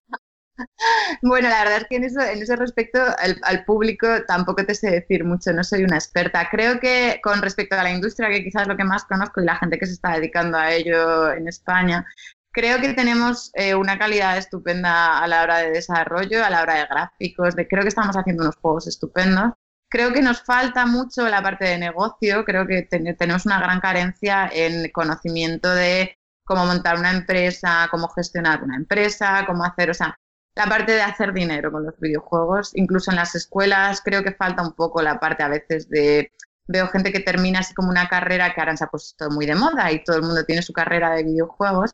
Bueno, 1.21 1.51
la 1.51 1.65
verdad 1.65 1.79
es 1.83 1.87
que 1.87 1.97
en, 1.97 2.05
eso, 2.05 2.21
en 2.21 2.43
ese 2.43 2.57
respecto 2.57 2.99
al, 2.99 3.65
público 3.67 4.07
tampoco 4.27 4.65
te 4.65 4.75
sé 4.75 4.91
decir 4.91 5.23
mucho, 5.23 5.53
no 5.53 5.63
soy 5.63 5.85
una 5.85 5.97
experta. 5.97 6.49
Creo 6.51 6.81
que 6.81 7.21
con 7.23 7.43
respecto 7.43 7.77
a 7.77 7.83
la 7.83 7.93
industria, 7.93 8.31
que 8.31 8.43
quizás 8.43 8.63
es 8.63 8.69
lo 8.69 8.77
que 8.77 8.85
más 8.85 9.05
conozco 9.05 9.43
y 9.43 9.45
la 9.45 9.57
gente 9.57 9.79
que 9.79 9.87
se 9.87 9.93
está 9.93 10.13
dedicando 10.13 10.57
a 10.57 10.73
ello 10.73 11.31
en 11.33 11.47
España, 11.47 12.07
creo 12.53 12.81
que 12.81 12.95
tenemos 12.95 13.51
eh, 13.55 13.75
una 13.75 13.99
calidad 13.99 14.39
estupenda 14.39 15.19
a 15.19 15.27
la 15.27 15.43
hora 15.43 15.59
de 15.59 15.73
desarrollo, 15.73 16.43
a 16.43 16.49
la 16.49 16.63
hora 16.63 16.75
de 16.77 16.87
gráficos, 16.87 17.55
de, 17.55 17.69
creo 17.69 17.83
que 17.83 17.89
estamos 17.89 18.17
haciendo 18.17 18.43
unos 18.43 18.57
juegos 18.57 18.87
estupendos 18.87 19.53
Creo 19.89 20.13
que 20.13 20.23
nos 20.23 20.43
falta 20.43 20.85
mucho 20.87 21.29
la 21.29 21.43
parte 21.43 21.65
de 21.65 21.79
negocio, 21.79 22.45
creo 22.45 22.67
que 22.67 22.83
tenemos 23.19 23.47
una 23.47 23.61
gran 23.61 23.81
carencia 23.81 24.51
en 24.53 24.91
conocimiento 24.91 25.73
de 25.75 26.19
cómo 26.45 26.67
montar 26.67 26.99
una 26.99 27.13
empresa, 27.13 27.89
cómo 27.91 28.09
gestionar 28.09 28.63
una 28.63 28.77
empresa, 28.77 29.45
cómo 29.47 29.65
hacer, 29.65 29.91
o 29.91 29.95
sea, 29.95 30.19
la 30.57 30.67
parte 30.67 30.93
de 30.93 31.03
hacer 31.03 31.33
dinero 31.33 31.71
con 31.71 31.85
los 31.85 31.99
videojuegos, 32.01 32.73
incluso 32.75 33.11
en 33.11 33.17
las 33.17 33.35
escuelas 33.35 34.01
creo 34.03 34.23
que 34.25 34.33
falta 34.33 34.63
un 34.63 34.73
poco 34.75 35.03
la 35.03 35.21
parte 35.21 35.43
a 35.43 35.49
veces 35.49 35.89
de 35.89 36.33
veo 36.69 36.89
gente 36.89 37.13
que 37.13 37.21
termina 37.21 37.61
así 37.61 37.75
como 37.75 37.91
una 37.91 38.09
carrera 38.09 38.55
que 38.55 38.61
ahora 38.61 38.77
se 38.77 38.85
ha 38.85 38.89
puesto 38.89 39.31
muy 39.31 39.47
de 39.47 39.55
moda 39.55 39.93
y 39.93 40.03
todo 40.05 40.17
el 40.17 40.23
mundo 40.23 40.45
tiene 40.45 40.63
su 40.63 40.73
carrera 40.73 41.15
de 41.15 41.25
videojuegos. 41.25 41.93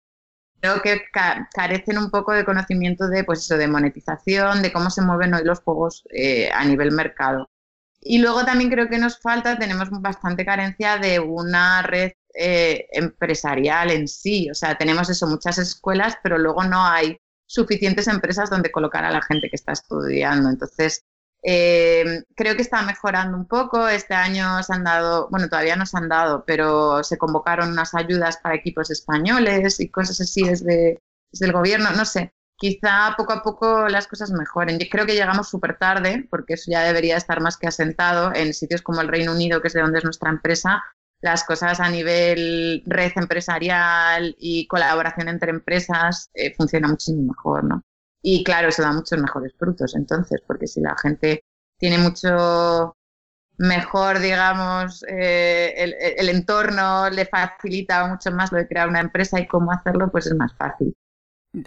Creo 0.61 0.81
que 0.83 1.03
carecen 1.53 1.99
un 1.99 2.11
poco 2.11 2.33
de 2.33 2.45
conocimiento 2.45 3.09
de, 3.09 3.25
pues 3.25 3.41
eso, 3.41 3.57
de 3.57 3.67
monetización, 3.69 4.63
de 4.63 4.73
cómo 4.73 4.91
se 4.91 5.03
mueven 5.03 5.35
hoy 5.35 5.45
los 5.45 5.61
juegos 5.61 6.05
eh, 6.11 6.51
a 6.53 6.65
nivel 6.65 6.93
mercado. 6.93 7.51
Y 8.05 8.19
luego 8.19 8.45
también 8.45 8.69
creo 8.69 8.89
que 8.89 8.99
nos 8.99 9.21
falta, 9.21 9.59
tenemos 9.59 9.89
bastante 9.91 10.45
carencia 10.45 10.99
de 10.99 11.21
una 11.21 11.83
red 11.83 12.13
eh, 12.35 12.87
empresarial 12.93 13.91
en 13.93 14.09
sí. 14.09 14.51
O 14.51 14.55
sea, 14.55 14.77
tenemos 14.77 15.09
eso, 15.09 15.27
muchas 15.29 15.59
escuelas, 15.59 16.17
pero 16.23 16.37
luego 16.37 16.65
no 16.65 16.85
hay 16.85 17.17
suficientes 17.47 18.09
empresas 18.09 18.51
donde 18.51 18.73
colocar 18.73 19.05
a 19.05 19.13
la 19.13 19.23
gente 19.23 19.49
que 19.49 19.57
está 19.57 19.73
estudiando. 19.73 20.49
Entonces, 20.51 21.05
eh, 21.45 22.25
creo 22.35 22.57
que 22.57 22.63
está 22.63 22.83
mejorando 22.83 23.37
un 23.37 23.47
poco. 23.47 23.87
Este 23.89 24.15
año 24.15 24.63
se 24.65 24.73
han 24.75 24.83
dado, 24.85 25.29
bueno, 25.31 25.49
todavía 25.49 25.77
no 25.77 25.87
se 25.87 25.97
han 25.97 26.09
dado, 26.09 26.45
pero 26.45 27.05
se 27.05 27.19
convocaron 27.19 27.71
unas 27.71 27.95
ayudas 27.95 28.39
para 28.39 28.57
equipos 28.57 28.91
españoles 28.91 29.79
y 29.79 29.91
cosas 29.91 30.21
así 30.21 30.43
desde, 30.43 31.01
desde 31.31 31.47
el 31.47 31.53
gobierno. 31.53 31.91
No 31.93 32.05
sé, 32.05 32.33
quizá 32.63 33.15
poco 33.17 33.33
a 33.33 33.43
poco 33.43 33.89
las 33.89 34.07
cosas 34.07 34.31
mejoren. 34.31 34.79
Yo 34.79 34.87
creo 34.89 35.05
que 35.05 35.15
llegamos 35.15 35.49
súper 35.49 35.79
tarde, 35.79 36.29
porque 36.31 36.55
eso 36.55 36.71
ya 36.71 36.83
debería 36.85 37.17
estar 37.17 37.41
más 37.41 37.57
que 37.57 37.67
asentado 37.67 38.33
en 38.33 38.55
sitios 38.55 38.83
como 38.83 39.01
el 39.01 39.09
Reino 39.09 39.33
Unido, 39.33 39.61
que 39.61 39.67
es 39.67 39.75
de 39.75 39.81
donde 39.81 39.99
es 39.99 40.05
nuestra 40.05 40.31
empresa. 40.31 40.81
Las 41.21 41.43
cosas 41.43 41.81
a 41.81 41.89
nivel 41.89 42.85
red 42.87 43.11
empresarial 43.17 44.37
y 44.39 44.69
colaboración 44.69 45.29
entre 45.29 45.51
empresas 45.51 46.31
eh, 46.35 46.55
funcionan 46.55 46.93
muchísimo 46.93 47.33
mejor, 47.33 47.65
¿no? 47.65 47.83
Y 48.23 48.45
claro, 48.45 48.69
eso 48.69 48.83
da 48.83 48.93
muchos 48.93 49.19
mejores 49.19 49.53
frutos, 49.59 49.97
entonces, 49.97 50.41
porque 50.47 50.69
si 50.69 50.81
la 50.81 50.97
gente 50.97 51.43
tiene 51.79 51.99
mucho 51.99 52.97
mejor, 53.59 54.21
digamos, 54.21 55.05
eh, 55.09 55.75
el, 55.79 55.95
el, 55.99 56.29
entorno 56.29 57.11
le 57.11 57.27
facilita 57.27 58.07
mucho 58.07 58.31
más 58.31 58.53
lo 58.53 58.59
de 58.59 58.69
crear 58.69 58.89
una 58.89 59.01
empresa 59.01 59.41
y 59.41 59.49
cómo 59.49 59.73
hacerlo, 59.73 60.13
pues 60.13 60.27
es 60.27 60.37
más 60.37 60.55
fácil. 60.57 60.95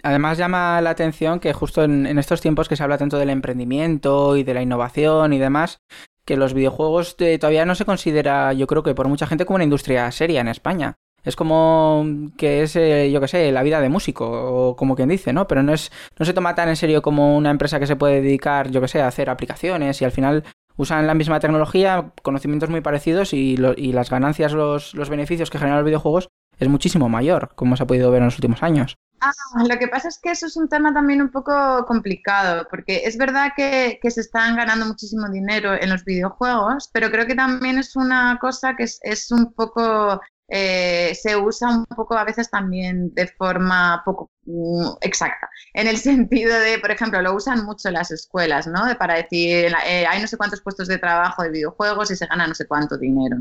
Además 0.02 0.38
llama 0.38 0.80
la 0.80 0.90
atención 0.90 1.40
que 1.40 1.52
justo 1.52 1.84
en, 1.84 2.18
estos 2.18 2.40
tiempos 2.40 2.68
que 2.68 2.76
se 2.76 2.82
habla 2.82 2.98
tanto 2.98 3.18
del 3.18 3.30
emprendimiento 3.30 4.36
y 4.36 4.42
de 4.42 4.54
la 4.54 4.62
innovación 4.62 5.32
y 5.32 5.38
demás, 5.38 5.80
que 6.24 6.36
los 6.36 6.54
videojuegos 6.54 7.16
todavía 7.16 7.64
no 7.64 7.74
se 7.74 7.84
considera, 7.84 8.52
yo 8.52 8.66
creo 8.66 8.82
que 8.82 8.94
por 8.94 9.08
mucha 9.08 9.26
gente, 9.26 9.46
como 9.46 9.56
una 9.56 9.64
industria 9.64 10.10
seria 10.10 10.40
en 10.40 10.48
España 10.48 10.96
es 11.26 11.34
como 11.34 12.06
que 12.38 12.62
es, 12.62 12.76
eh, 12.76 13.10
yo 13.10 13.20
qué 13.20 13.26
sé, 13.26 13.50
la 13.50 13.64
vida 13.64 13.80
de 13.80 13.88
músico, 13.88 14.26
o 14.28 14.76
como 14.76 14.94
quien 14.94 15.08
dice, 15.08 15.32
¿no? 15.32 15.48
Pero 15.48 15.62
no, 15.64 15.74
es, 15.74 15.90
no 16.18 16.24
se 16.24 16.32
toma 16.32 16.54
tan 16.54 16.68
en 16.68 16.76
serio 16.76 17.02
como 17.02 17.36
una 17.36 17.50
empresa 17.50 17.80
que 17.80 17.88
se 17.88 17.96
puede 17.96 18.22
dedicar, 18.22 18.70
yo 18.70 18.80
qué 18.80 18.86
sé, 18.86 19.02
a 19.02 19.08
hacer 19.08 19.28
aplicaciones 19.28 20.00
y 20.00 20.04
al 20.04 20.12
final 20.12 20.44
usan 20.76 21.06
la 21.08 21.14
misma 21.14 21.40
tecnología, 21.40 22.12
conocimientos 22.22 22.70
muy 22.70 22.80
parecidos 22.80 23.34
y, 23.34 23.56
y 23.76 23.92
las 23.92 24.08
ganancias, 24.08 24.52
los, 24.52 24.94
los 24.94 25.10
beneficios 25.10 25.50
que 25.50 25.58
generan 25.58 25.78
los 25.78 25.86
videojuegos 25.86 26.28
es 26.58 26.68
muchísimo 26.68 27.08
mayor, 27.08 27.52
como 27.54 27.76
se 27.76 27.82
ha 27.82 27.86
podido 27.86 28.10
ver 28.10 28.20
en 28.20 28.26
los 28.26 28.36
últimos 28.36 28.62
años. 28.62 28.96
Ah, 29.20 29.32
lo 29.66 29.78
que 29.78 29.88
pasa 29.88 30.08
es 30.08 30.18
que 30.22 30.30
eso 30.30 30.46
es 30.46 30.56
un 30.56 30.68
tema 30.68 30.92
también 30.92 31.22
un 31.22 31.30
poco 31.30 31.84
complicado, 31.86 32.66
porque 32.70 33.02
es 33.04 33.16
verdad 33.16 33.52
que, 33.56 33.98
que, 34.00 34.10
se 34.10 34.20
están 34.20 34.56
ganando 34.56 34.84
muchísimo 34.86 35.28
dinero 35.30 35.72
en 35.74 35.88
los 35.88 36.04
videojuegos, 36.04 36.90
pero 36.92 37.10
creo 37.10 37.26
que 37.26 37.34
también 37.34 37.78
es 37.78 37.96
una 37.96 38.38
cosa 38.40 38.76
que 38.76 38.84
es, 38.84 38.98
es 39.02 39.30
un 39.30 39.54
poco 39.54 40.20
eh, 40.48 41.12
se 41.20 41.36
usa 41.36 41.70
un 41.70 41.86
poco 41.86 42.16
a 42.16 42.24
veces 42.24 42.48
también 42.50 43.12
de 43.14 43.26
forma 43.26 44.02
poco 44.04 44.30
exacta, 45.00 45.48
en 45.74 45.86
el 45.86 45.96
sentido 45.96 46.58
de, 46.58 46.78
por 46.78 46.90
ejemplo, 46.90 47.20
lo 47.22 47.34
usan 47.34 47.64
mucho 47.64 47.90
las 47.90 48.10
escuelas, 48.10 48.66
¿no? 48.66 48.82
Para 48.98 49.14
decir, 49.14 49.72
eh, 49.86 50.06
hay 50.06 50.20
no 50.20 50.26
sé 50.26 50.36
cuántos 50.36 50.60
puestos 50.60 50.88
de 50.88 50.98
trabajo 50.98 51.42
de 51.42 51.50
videojuegos 51.50 52.10
y 52.10 52.16
se 52.16 52.26
gana 52.26 52.46
no 52.46 52.54
sé 52.54 52.66
cuánto 52.66 52.96
dinero. 52.96 53.36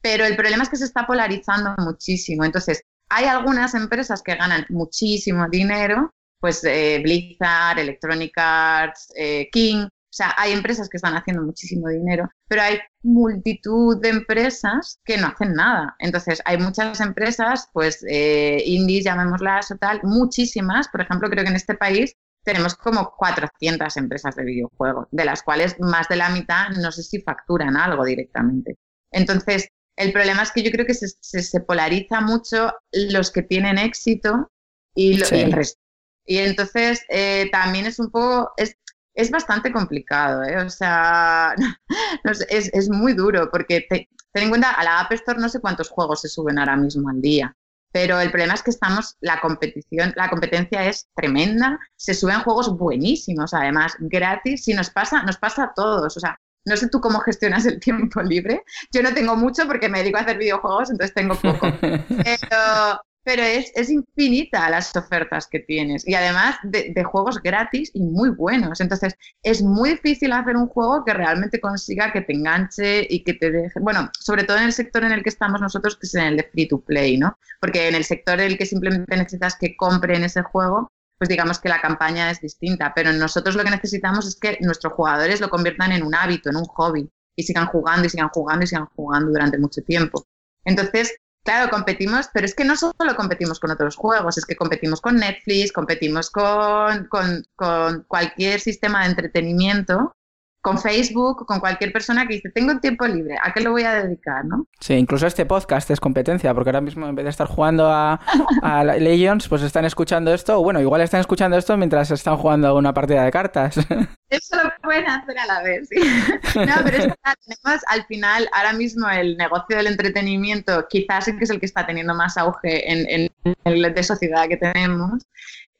Pero 0.00 0.24
el 0.24 0.36
problema 0.36 0.62
es 0.62 0.68
que 0.68 0.76
se 0.76 0.84
está 0.84 1.06
polarizando 1.06 1.74
muchísimo. 1.78 2.44
Entonces, 2.44 2.82
hay 3.08 3.24
algunas 3.24 3.74
empresas 3.74 4.22
que 4.22 4.36
ganan 4.36 4.66
muchísimo 4.68 5.48
dinero, 5.48 6.14
pues 6.38 6.64
eh, 6.64 7.00
Blizzard, 7.02 7.78
Electronic 7.78 8.32
Arts, 8.36 9.12
eh, 9.16 9.48
King, 9.50 9.88
o 10.10 10.12
sea, 10.12 10.34
hay 10.36 10.52
empresas 10.52 10.88
que 10.88 10.96
están 10.96 11.14
haciendo 11.14 11.44
muchísimo 11.44 11.88
dinero, 11.88 12.28
pero 12.48 12.62
hay 12.62 12.80
multitud 13.02 13.96
de 14.02 14.08
empresas 14.08 14.98
que 15.04 15.16
no 15.16 15.28
hacen 15.28 15.54
nada. 15.54 15.94
Entonces, 16.00 16.42
hay 16.44 16.58
muchas 16.58 17.00
empresas, 17.00 17.68
pues 17.72 18.04
eh, 18.08 18.60
indies, 18.66 19.04
llamémoslas 19.04 19.70
o 19.70 19.76
tal, 19.76 20.00
muchísimas. 20.02 20.88
Por 20.88 21.02
ejemplo, 21.02 21.30
creo 21.30 21.44
que 21.44 21.50
en 21.50 21.56
este 21.56 21.76
país 21.76 22.16
tenemos 22.42 22.74
como 22.74 23.14
400 23.16 23.96
empresas 23.98 24.34
de 24.34 24.44
videojuegos, 24.44 25.06
de 25.12 25.24
las 25.24 25.44
cuales 25.44 25.78
más 25.78 26.08
de 26.08 26.16
la 26.16 26.30
mitad 26.30 26.70
no 26.70 26.90
sé 26.90 27.04
si 27.04 27.22
facturan 27.22 27.76
algo 27.76 28.04
directamente. 28.04 28.78
Entonces, 29.12 29.68
el 29.96 30.12
problema 30.12 30.42
es 30.42 30.50
que 30.50 30.64
yo 30.64 30.72
creo 30.72 30.86
que 30.86 30.94
se, 30.94 31.08
se, 31.20 31.60
polariza 31.60 32.20
mucho 32.20 32.72
los 32.90 33.30
que 33.30 33.42
tienen 33.42 33.78
éxito 33.78 34.50
y, 34.92 35.18
lo, 35.18 35.26
sí. 35.26 35.36
y 35.36 35.40
el 35.40 35.52
resto. 35.52 35.80
Y 36.24 36.38
entonces 36.38 37.02
eh, 37.08 37.48
también 37.50 37.86
es 37.86 37.98
un 37.98 38.10
poco, 38.10 38.52
es, 38.56 38.76
es 39.14 39.30
bastante 39.30 39.72
complicado, 39.72 40.42
¿eh? 40.44 40.56
O 40.58 40.70
sea, 40.70 41.54
no 42.24 42.34
sé, 42.34 42.46
es, 42.50 42.70
es, 42.72 42.88
muy 42.88 43.12
duro 43.12 43.50
porque 43.50 43.86
te, 43.88 44.08
ten 44.32 44.44
en 44.44 44.48
cuenta, 44.50 44.72
a 44.72 44.84
la 44.84 45.00
App 45.00 45.12
Store 45.12 45.40
no 45.40 45.48
sé 45.48 45.60
cuántos 45.60 45.88
juegos 45.88 46.22
se 46.22 46.28
suben 46.28 46.58
ahora 46.58 46.76
mismo 46.76 47.08
al 47.08 47.20
día, 47.20 47.54
pero 47.92 48.20
el 48.20 48.30
problema 48.30 48.54
es 48.54 48.62
que 48.62 48.70
estamos, 48.70 49.16
la 49.20 49.40
competición, 49.40 50.12
la 50.16 50.28
competencia 50.30 50.86
es 50.86 51.08
tremenda, 51.14 51.78
se 51.96 52.14
suben 52.14 52.40
juegos 52.40 52.76
buenísimos, 52.76 53.52
además, 53.52 53.96
gratis, 53.98 54.64
si 54.64 54.74
nos 54.74 54.90
pasa, 54.90 55.22
nos 55.22 55.36
pasa 55.38 55.64
a 55.64 55.74
todos, 55.74 56.16
o 56.16 56.20
sea, 56.20 56.38
no 56.66 56.76
sé 56.76 56.88
tú 56.88 57.00
cómo 57.00 57.20
gestionas 57.20 57.66
el 57.66 57.80
tiempo 57.80 58.22
libre. 58.22 58.62
Yo 58.92 59.02
no 59.02 59.14
tengo 59.14 59.34
mucho 59.36 59.66
porque 59.66 59.88
me 59.88 60.00
dedico 60.00 60.18
a 60.18 60.22
hacer 60.22 60.38
videojuegos, 60.38 60.90
entonces 60.90 61.14
tengo 61.14 61.34
poco. 61.34 61.72
Pero, 61.80 63.00
pero 63.22 63.42
es, 63.42 63.72
es, 63.74 63.90
infinita 63.90 64.70
las 64.70 64.96
ofertas 64.96 65.46
que 65.46 65.60
tienes 65.60 66.06
y 66.08 66.14
además 66.14 66.56
de, 66.62 66.92
de, 66.94 67.04
juegos 67.04 67.42
gratis 67.42 67.90
y 67.94 68.02
muy 68.02 68.30
buenos. 68.30 68.80
Entonces 68.80 69.14
es 69.42 69.62
muy 69.62 69.90
difícil 69.90 70.32
hacer 70.32 70.56
un 70.56 70.68
juego 70.68 71.04
que 71.04 71.12
realmente 71.12 71.60
consiga 71.60 72.12
que 72.12 72.22
te 72.22 72.32
enganche 72.32 73.06
y 73.08 73.22
que 73.22 73.34
te 73.34 73.50
deje, 73.50 73.78
bueno, 73.80 74.10
sobre 74.18 74.44
todo 74.44 74.58
en 74.58 74.64
el 74.64 74.72
sector 74.72 75.04
en 75.04 75.12
el 75.12 75.22
que 75.22 75.28
estamos 75.28 75.60
nosotros, 75.60 75.96
que 75.96 76.06
es 76.06 76.14
en 76.14 76.24
el 76.24 76.36
de 76.38 76.44
free 76.44 76.68
to 76.68 76.80
play, 76.80 77.18
¿no? 77.18 77.36
Porque 77.60 77.88
en 77.88 77.94
el 77.94 78.04
sector 78.04 78.40
en 78.40 78.52
el 78.52 78.58
que 78.58 78.66
simplemente 78.66 79.16
necesitas 79.16 79.56
que 79.56 79.76
compren 79.76 80.24
ese 80.24 80.42
juego, 80.42 80.90
pues 81.18 81.28
digamos 81.28 81.58
que 81.58 81.68
la 81.68 81.82
campaña 81.82 82.30
es 82.30 82.40
distinta, 82.40 82.92
pero 82.94 83.12
nosotros 83.12 83.54
lo 83.54 83.62
que 83.62 83.70
necesitamos 83.70 84.26
es 84.26 84.36
que 84.36 84.56
nuestros 84.62 84.94
jugadores 84.94 85.40
lo 85.40 85.50
conviertan 85.50 85.92
en 85.92 86.02
un 86.02 86.14
hábito, 86.14 86.48
en 86.48 86.56
un 86.56 86.64
hobby 86.64 87.10
y 87.36 87.42
sigan 87.42 87.66
jugando 87.66 88.06
y 88.06 88.10
sigan 88.10 88.30
jugando 88.30 88.64
y 88.64 88.66
sigan 88.66 88.86
jugando 88.96 89.30
durante 89.30 89.58
mucho 89.58 89.82
tiempo. 89.82 90.26
Entonces, 90.64 91.14
Claro, 91.42 91.70
competimos, 91.70 92.28
pero 92.32 92.44
es 92.44 92.54
que 92.54 92.64
no 92.64 92.76
solo 92.76 93.16
competimos 93.16 93.58
con 93.58 93.70
otros 93.70 93.96
juegos, 93.96 94.36
es 94.36 94.44
que 94.44 94.56
competimos 94.56 95.00
con 95.00 95.16
Netflix, 95.16 95.72
competimos 95.72 96.30
con, 96.30 97.06
con, 97.08 97.44
con 97.56 98.04
cualquier 98.06 98.60
sistema 98.60 99.02
de 99.02 99.10
entretenimiento 99.10 100.14
con 100.60 100.78
Facebook, 100.78 101.46
con 101.46 101.58
cualquier 101.58 101.92
persona 101.92 102.26
que 102.26 102.34
dice, 102.34 102.50
tengo 102.50 102.78
tiempo 102.80 103.06
libre, 103.06 103.36
¿a 103.42 103.52
qué 103.52 103.60
lo 103.60 103.70
voy 103.70 103.84
a 103.84 103.94
dedicar? 103.94 104.44
¿no? 104.44 104.66
Sí, 104.78 104.94
incluso 104.94 105.26
este 105.26 105.46
podcast 105.46 105.90
es 105.90 106.00
competencia, 106.00 106.52
porque 106.54 106.70
ahora 106.70 106.80
mismo 106.80 107.06
en 107.06 107.14
vez 107.14 107.24
de 107.24 107.30
estar 107.30 107.46
jugando 107.46 107.88
a, 107.88 108.14
a 108.62 108.84
Legends, 108.84 109.48
pues 109.48 109.62
están 109.62 109.84
escuchando 109.84 110.32
esto, 110.34 110.58
o 110.58 110.62
bueno, 110.62 110.80
igual 110.80 111.00
están 111.00 111.20
escuchando 111.20 111.56
esto 111.56 111.76
mientras 111.76 112.10
están 112.10 112.36
jugando 112.36 112.76
una 112.76 112.92
partida 112.92 113.24
de 113.24 113.30
cartas. 113.30 113.76
Eso 114.28 114.56
lo 114.62 114.70
pueden 114.82 115.08
hacer 115.08 115.38
a 115.38 115.46
la 115.46 115.62
vez, 115.62 115.88
sí. 115.88 116.00
No, 116.54 116.74
pero 116.84 116.96
es 116.98 117.06
que 117.06 117.14
tenemos 117.46 117.82
al 117.88 118.04
final, 118.06 118.48
ahora 118.52 118.72
mismo 118.72 119.08
el 119.08 119.36
negocio 119.36 119.76
del 119.76 119.88
entretenimiento 119.88 120.86
quizás 120.88 121.26
es 121.26 121.50
el 121.50 121.58
que 121.58 121.66
está 121.66 121.86
teniendo 121.86 122.14
más 122.14 122.36
auge 122.36 122.90
en, 122.92 123.30
en 123.44 123.56
el 123.64 123.94
de 123.94 124.02
sociedad 124.02 124.46
que 124.46 124.56
tenemos. 124.56 125.24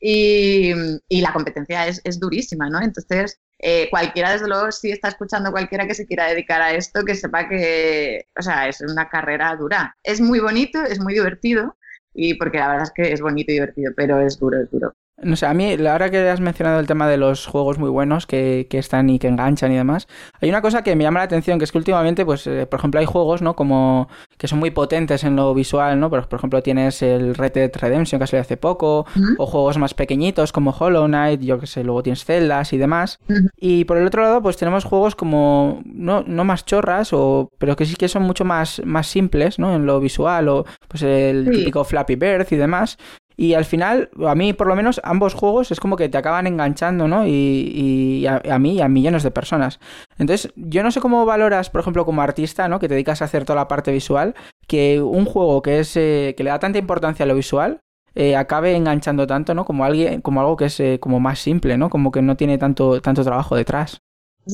Y, 0.01 0.73
la 1.21 1.33
competencia 1.33 1.87
es, 1.87 2.01
es 2.05 2.19
durísima, 2.19 2.71
¿no? 2.71 2.81
Entonces, 2.81 3.39
eh, 3.59 3.89
cualquiera, 3.91 4.33
desde 4.33 4.49
luego, 4.49 4.73
si 4.73 4.91
está 4.91 5.09
escuchando 5.09 5.53
cualquiera 5.53 5.87
que 5.87 5.95
se 5.95 6.07
quiera 6.07 6.29
dedicar 6.29 6.63
a 6.63 6.73
esto, 6.73 7.05
que 7.05 7.15
sepa 7.15 7.49
que, 7.49 8.27
o 8.39 8.43
sea, 8.43 8.69
es 8.69 8.81
una 8.81 9.09
carrera 9.09 9.55
dura. 9.57 9.97
Es 10.03 10.21
muy 10.21 10.41
bonito, 10.41 10.83
es 10.83 10.99
muy 11.01 11.15
divertido, 11.15 11.77
y 12.15 12.35
porque 12.35 12.59
la 12.59 12.69
verdad 12.69 12.85
es 12.85 12.93
que 12.93 13.13
es 13.13 13.21
bonito 13.21 13.53
y 13.53 13.55
divertido, 13.55 13.93
pero 13.97 14.21
es 14.21 14.39
duro, 14.39 14.63
es 14.63 14.71
duro. 14.71 14.95
No 15.23 15.37
sé, 15.37 15.47
a 15.47 15.55
mí, 15.55 15.75
ahora 15.87 16.11
que 16.11 16.29
has 16.29 16.41
mencionado 16.41 16.81
el 16.81 16.87
tema 16.87 17.09
de 17.09 17.17
los 17.17 17.47
juegos 17.47 17.79
muy 17.79 17.91
buenos 17.91 18.27
que, 18.27 18.67
que, 18.71 18.79
están 18.79 19.11
y 19.11 19.19
que 19.19 19.29
enganchan 19.29 19.71
y 19.73 19.77
demás, 19.77 20.09
hay 20.41 20.49
una 20.49 20.63
cosa 20.63 20.83
que 20.83 20.97
me 20.97 21.05
llama 21.05 21.21
la 21.21 21.25
atención, 21.25 21.59
que 21.59 21.65
es 21.65 21.73
que 21.73 21.79
últimamente, 21.79 22.25
pues, 22.25 22.47
eh, 22.47 22.67
por 22.67 22.81
ejemplo, 22.81 23.01
hay 23.01 23.07
juegos, 23.07 23.43
¿no? 23.43 23.55
Como 23.55 24.09
que 24.39 24.49
son 24.49 24.59
muy 24.59 24.71
potentes 24.71 25.25
en 25.25 25.37
lo 25.37 25.53
visual, 25.55 26.01
¿no? 26.01 26.09
Por, 26.09 26.27
por 26.29 26.39
ejemplo, 26.39 26.63
tienes 26.63 27.03
el 27.03 27.35
Red 27.35 27.53
Dead 27.53 27.71
Redemption 27.75 28.19
que 28.21 28.27
salió 28.27 28.41
hace 28.41 28.57
poco, 28.57 29.01
uh 29.01 29.19
-huh. 29.19 29.35
o 29.39 29.47
juegos 29.47 29.77
más 29.79 29.93
pequeñitos 29.95 30.53
como 30.53 30.71
Hollow 30.71 31.07
Knight, 31.07 31.43
yo 31.43 31.61
que 31.61 31.67
sé, 31.67 31.85
luego 31.85 32.03
tienes 32.03 32.25
Zeldas 32.25 32.73
y 32.73 32.79
demás. 32.79 33.19
Uh 33.29 33.33
-huh. 33.35 33.51
Y 33.59 33.85
por 33.85 33.99
el 33.99 34.07
otro 34.07 34.23
lado, 34.23 34.41
pues 34.41 34.57
tenemos 34.57 34.85
juegos 34.85 35.15
como, 35.15 35.83
no, 35.85 36.23
no 36.27 36.45
más 36.45 36.65
chorras, 36.65 37.13
o, 37.13 37.51
pero 37.59 37.77
que 37.77 37.85
sí 37.85 37.97
que 37.97 38.09
son 38.09 38.23
mucho 38.23 38.45
más, 38.45 38.81
más 38.85 39.07
simples, 39.07 39.59
¿no? 39.59 39.75
En 39.75 39.85
lo 39.85 40.01
visual, 40.01 40.49
o 40.49 40.65
pues 40.89 41.03
el 41.03 41.45
sí. 41.45 41.59
típico 41.59 41.85
Flappy 41.85 42.17
Bird 42.17 42.47
y 42.51 42.57
demás, 42.57 42.97
y 43.41 43.55
al 43.55 43.65
final, 43.65 44.11
a 44.27 44.35
mí 44.35 44.53
por 44.53 44.67
lo 44.67 44.77
menos, 44.77 45.01
ambos 45.03 45.33
juegos 45.33 45.71
es 45.71 45.81
como 45.81 45.97
que 45.97 46.11
te 46.11 46.19
acaban 46.19 46.47
enganchando, 46.47 47.09
¿no? 47.09 47.27
Y, 47.27 47.31
y 47.31 48.27
a, 48.27 48.59
mí 48.59 48.75
y 48.75 48.81
a 48.83 48.89
millones 48.89 49.23
de 49.23 49.31
personas. 49.31 49.81
Entonces, 50.19 50.53
yo 50.57 50.83
no 50.83 50.91
sé 50.91 51.01
cómo 51.01 51.25
valoras, 51.25 51.71
por 51.71 51.81
ejemplo, 51.81 52.05
como 52.05 52.21
artista, 52.21 52.69
¿no? 52.69 52.79
Que 52.79 52.87
te 52.87 52.93
dedicas 52.93 53.23
a 53.23 53.25
hacer 53.25 53.47
toda 53.47 53.57
la 53.57 53.67
parte 53.67 53.93
visual, 53.93 54.35
que 54.69 55.01
un 55.01 55.25
juego 55.25 55.63
que 55.63 55.79
es 55.79 55.97
eh, 55.97 56.35
que 56.37 56.45
le 56.45 56.51
da 56.51 56.59
tanta 56.59 56.79
importancia 56.79 57.25
a 57.25 57.27
lo 57.27 57.35
visual 57.35 57.81
eh, 58.15 58.37
acabe 58.37 58.77
enganchando 58.77 59.27
tanto, 59.27 59.55
¿no? 59.55 59.65
Como 59.65 59.87
alguien, 59.87 60.21
como 60.21 60.43
algo 60.43 60.59
que 60.59 60.67
es 60.67 60.79
eh, 60.79 60.99
como 61.01 61.19
más 61.19 61.39
simple, 61.39 61.79
¿no? 61.79 61.89
Como 61.89 62.13
que 62.13 62.21
no 62.21 62.37
tiene 62.37 62.59
tanto, 62.59 63.01
tanto 63.01 63.25
trabajo 63.25 63.57
detrás. 63.57 64.03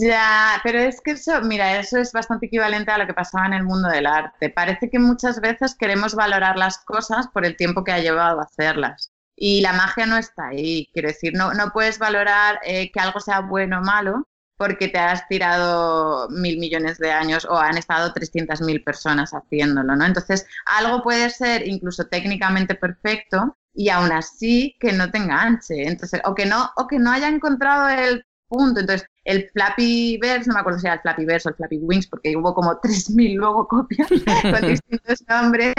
Ya, 0.01 0.61
pero 0.65 0.79
es 0.81 1.01
que 1.01 1.13
eso, 1.13 1.41
mira, 1.43 1.79
eso 1.79 1.99
es 1.99 2.13
bastante 2.13 2.47
equivalente 2.47 2.91
a 2.91 2.99
lo 2.99 3.07
que 3.07 3.15
pasaba 3.15 3.47
en 3.47 3.53
el 3.55 3.63
mundo 3.65 3.89
del 3.89 4.07
arte. 4.07 4.51
Parece 4.51 4.91
que 4.91 4.99
muchas 4.99 5.41
veces 5.41 5.77
queremos 5.77 6.15
valorar 6.15 6.57
las 6.57 6.79
cosas 6.79 7.29
por 7.29 7.45
el 7.47 7.57
tiempo 7.57 7.85
que 7.85 7.93
ha 7.93 8.01
llevado 8.01 8.41
a 8.41 8.45
hacerlas. 8.45 9.13
Y 9.37 9.61
la 9.61 9.73
magia 9.73 10.07
no 10.07 10.17
está 10.17 10.49
ahí. 10.49 10.89
Quiero 10.93 11.09
decir, 11.09 11.35
no, 11.35 11.53
no 11.55 11.71
puedes 11.73 11.99
valorar 11.99 12.59
eh, 12.65 12.91
que 12.91 13.01
algo 13.01 13.21
sea 13.21 13.41
bueno 13.41 13.79
o 13.79 13.83
malo 13.83 14.27
porque 14.57 14.89
te 14.89 14.99
has 14.99 15.29
tirado 15.29 16.29
mil 16.31 16.59
millones 16.59 16.99
de 16.99 17.13
años 17.13 17.45
o 17.45 17.57
han 17.59 17.77
estado 17.77 18.13
300.000 18.15 18.83
personas 18.83 19.33
haciéndolo, 19.33 19.95
¿no? 19.95 20.05
Entonces, 20.07 20.47
algo 20.65 21.03
puede 21.03 21.29
ser 21.31 21.69
incluso 21.69 22.07
técnicamente 22.07 22.75
perfecto 22.75 23.57
y 23.75 23.91
aún 23.91 24.13
así 24.13 24.75
que 24.81 24.93
no 24.95 25.11
te 25.11 25.19
enganche. 25.19 25.87
Entonces, 25.87 26.21
o 26.25 26.35
que 26.35 26.47
no, 26.47 26.71
o 26.77 26.87
que 26.87 26.99
no 26.99 27.13
haya 27.13 27.29
encontrado 27.29 27.89
el 27.91 28.25
punto. 28.49 28.81
Entonces, 28.81 29.07
el 29.27 29.51
Flappy 29.51 30.19
Verse, 30.19 30.49
no 30.49 30.55
me 30.55 30.61
acuerdo 30.61 30.79
si 30.79 30.87
era 30.87 30.95
el 30.95 31.01
Flappy 31.01 31.25
Verse 31.25 31.49
o 31.49 31.51
el 31.51 31.57
Flappy 31.57 31.79
Wings, 31.79 32.07
porque 32.07 32.37
hubo 32.37 32.55
como 32.55 32.71
3.000 32.81 33.35
luego 33.37 33.69
copias 33.69 34.09
con 34.43 34.69
distintos 34.69 35.25
nombres. 35.29 35.75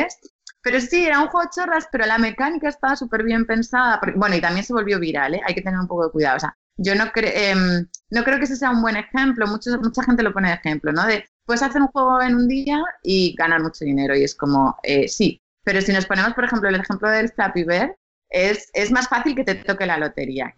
Pero 0.61 0.81
sí, 0.81 1.05
era 1.05 1.21
un 1.21 1.29
juego 1.29 1.49
chorras, 1.55 1.87
pero 1.91 2.05
la 2.05 2.17
mecánica 2.17 2.67
estaba 2.67 2.95
súper 2.95 3.23
bien 3.23 3.45
pensada. 3.45 4.01
bueno, 4.15 4.35
y 4.35 4.41
también 4.41 4.65
se 4.65 4.73
volvió 4.73 4.99
viral, 4.99 5.35
¿eh? 5.35 5.41
Hay 5.47 5.55
que 5.55 5.61
tener 5.61 5.79
un 5.79 5.87
poco 5.87 6.05
de 6.05 6.11
cuidado. 6.11 6.37
O 6.37 6.39
sea, 6.41 6.57
yo 6.75 6.93
no, 6.93 7.05
em, 7.15 7.87
no 8.09 8.23
creo 8.23 8.37
que 8.37 8.43
ese 8.43 8.57
sea 8.57 8.71
un 8.71 8.81
buen 8.81 8.97
ejemplo. 8.97 9.47
Mucho, 9.47 9.71
mucha 9.81 10.03
gente 10.03 10.23
lo 10.23 10.33
pone 10.33 10.49
de 10.49 10.55
ejemplo, 10.55 10.91
¿no? 10.91 11.05
De, 11.05 11.23
puedes 11.45 11.63
hacer 11.63 11.81
un 11.81 11.87
juego 11.87 12.21
en 12.21 12.35
un 12.35 12.47
día 12.49 12.83
y 13.01 13.33
ganar 13.37 13.61
mucho 13.61 13.85
dinero. 13.85 14.13
Y 14.15 14.23
es 14.23 14.35
como, 14.35 14.75
eh, 14.83 15.07
sí. 15.07 15.41
Pero 15.63 15.81
si 15.81 15.93
nos 15.93 16.05
ponemos, 16.05 16.33
por 16.33 16.43
ejemplo, 16.43 16.67
el 16.67 16.75
ejemplo 16.75 17.09
del 17.09 17.29
Flappy 17.29 17.63
Bird, 17.63 17.95
es, 18.29 18.69
es, 18.73 18.91
más 18.91 19.07
fácil 19.07 19.35
que 19.35 19.43
te 19.43 19.55
toque 19.55 19.85
la 19.85 19.97
lotería, 19.97 20.53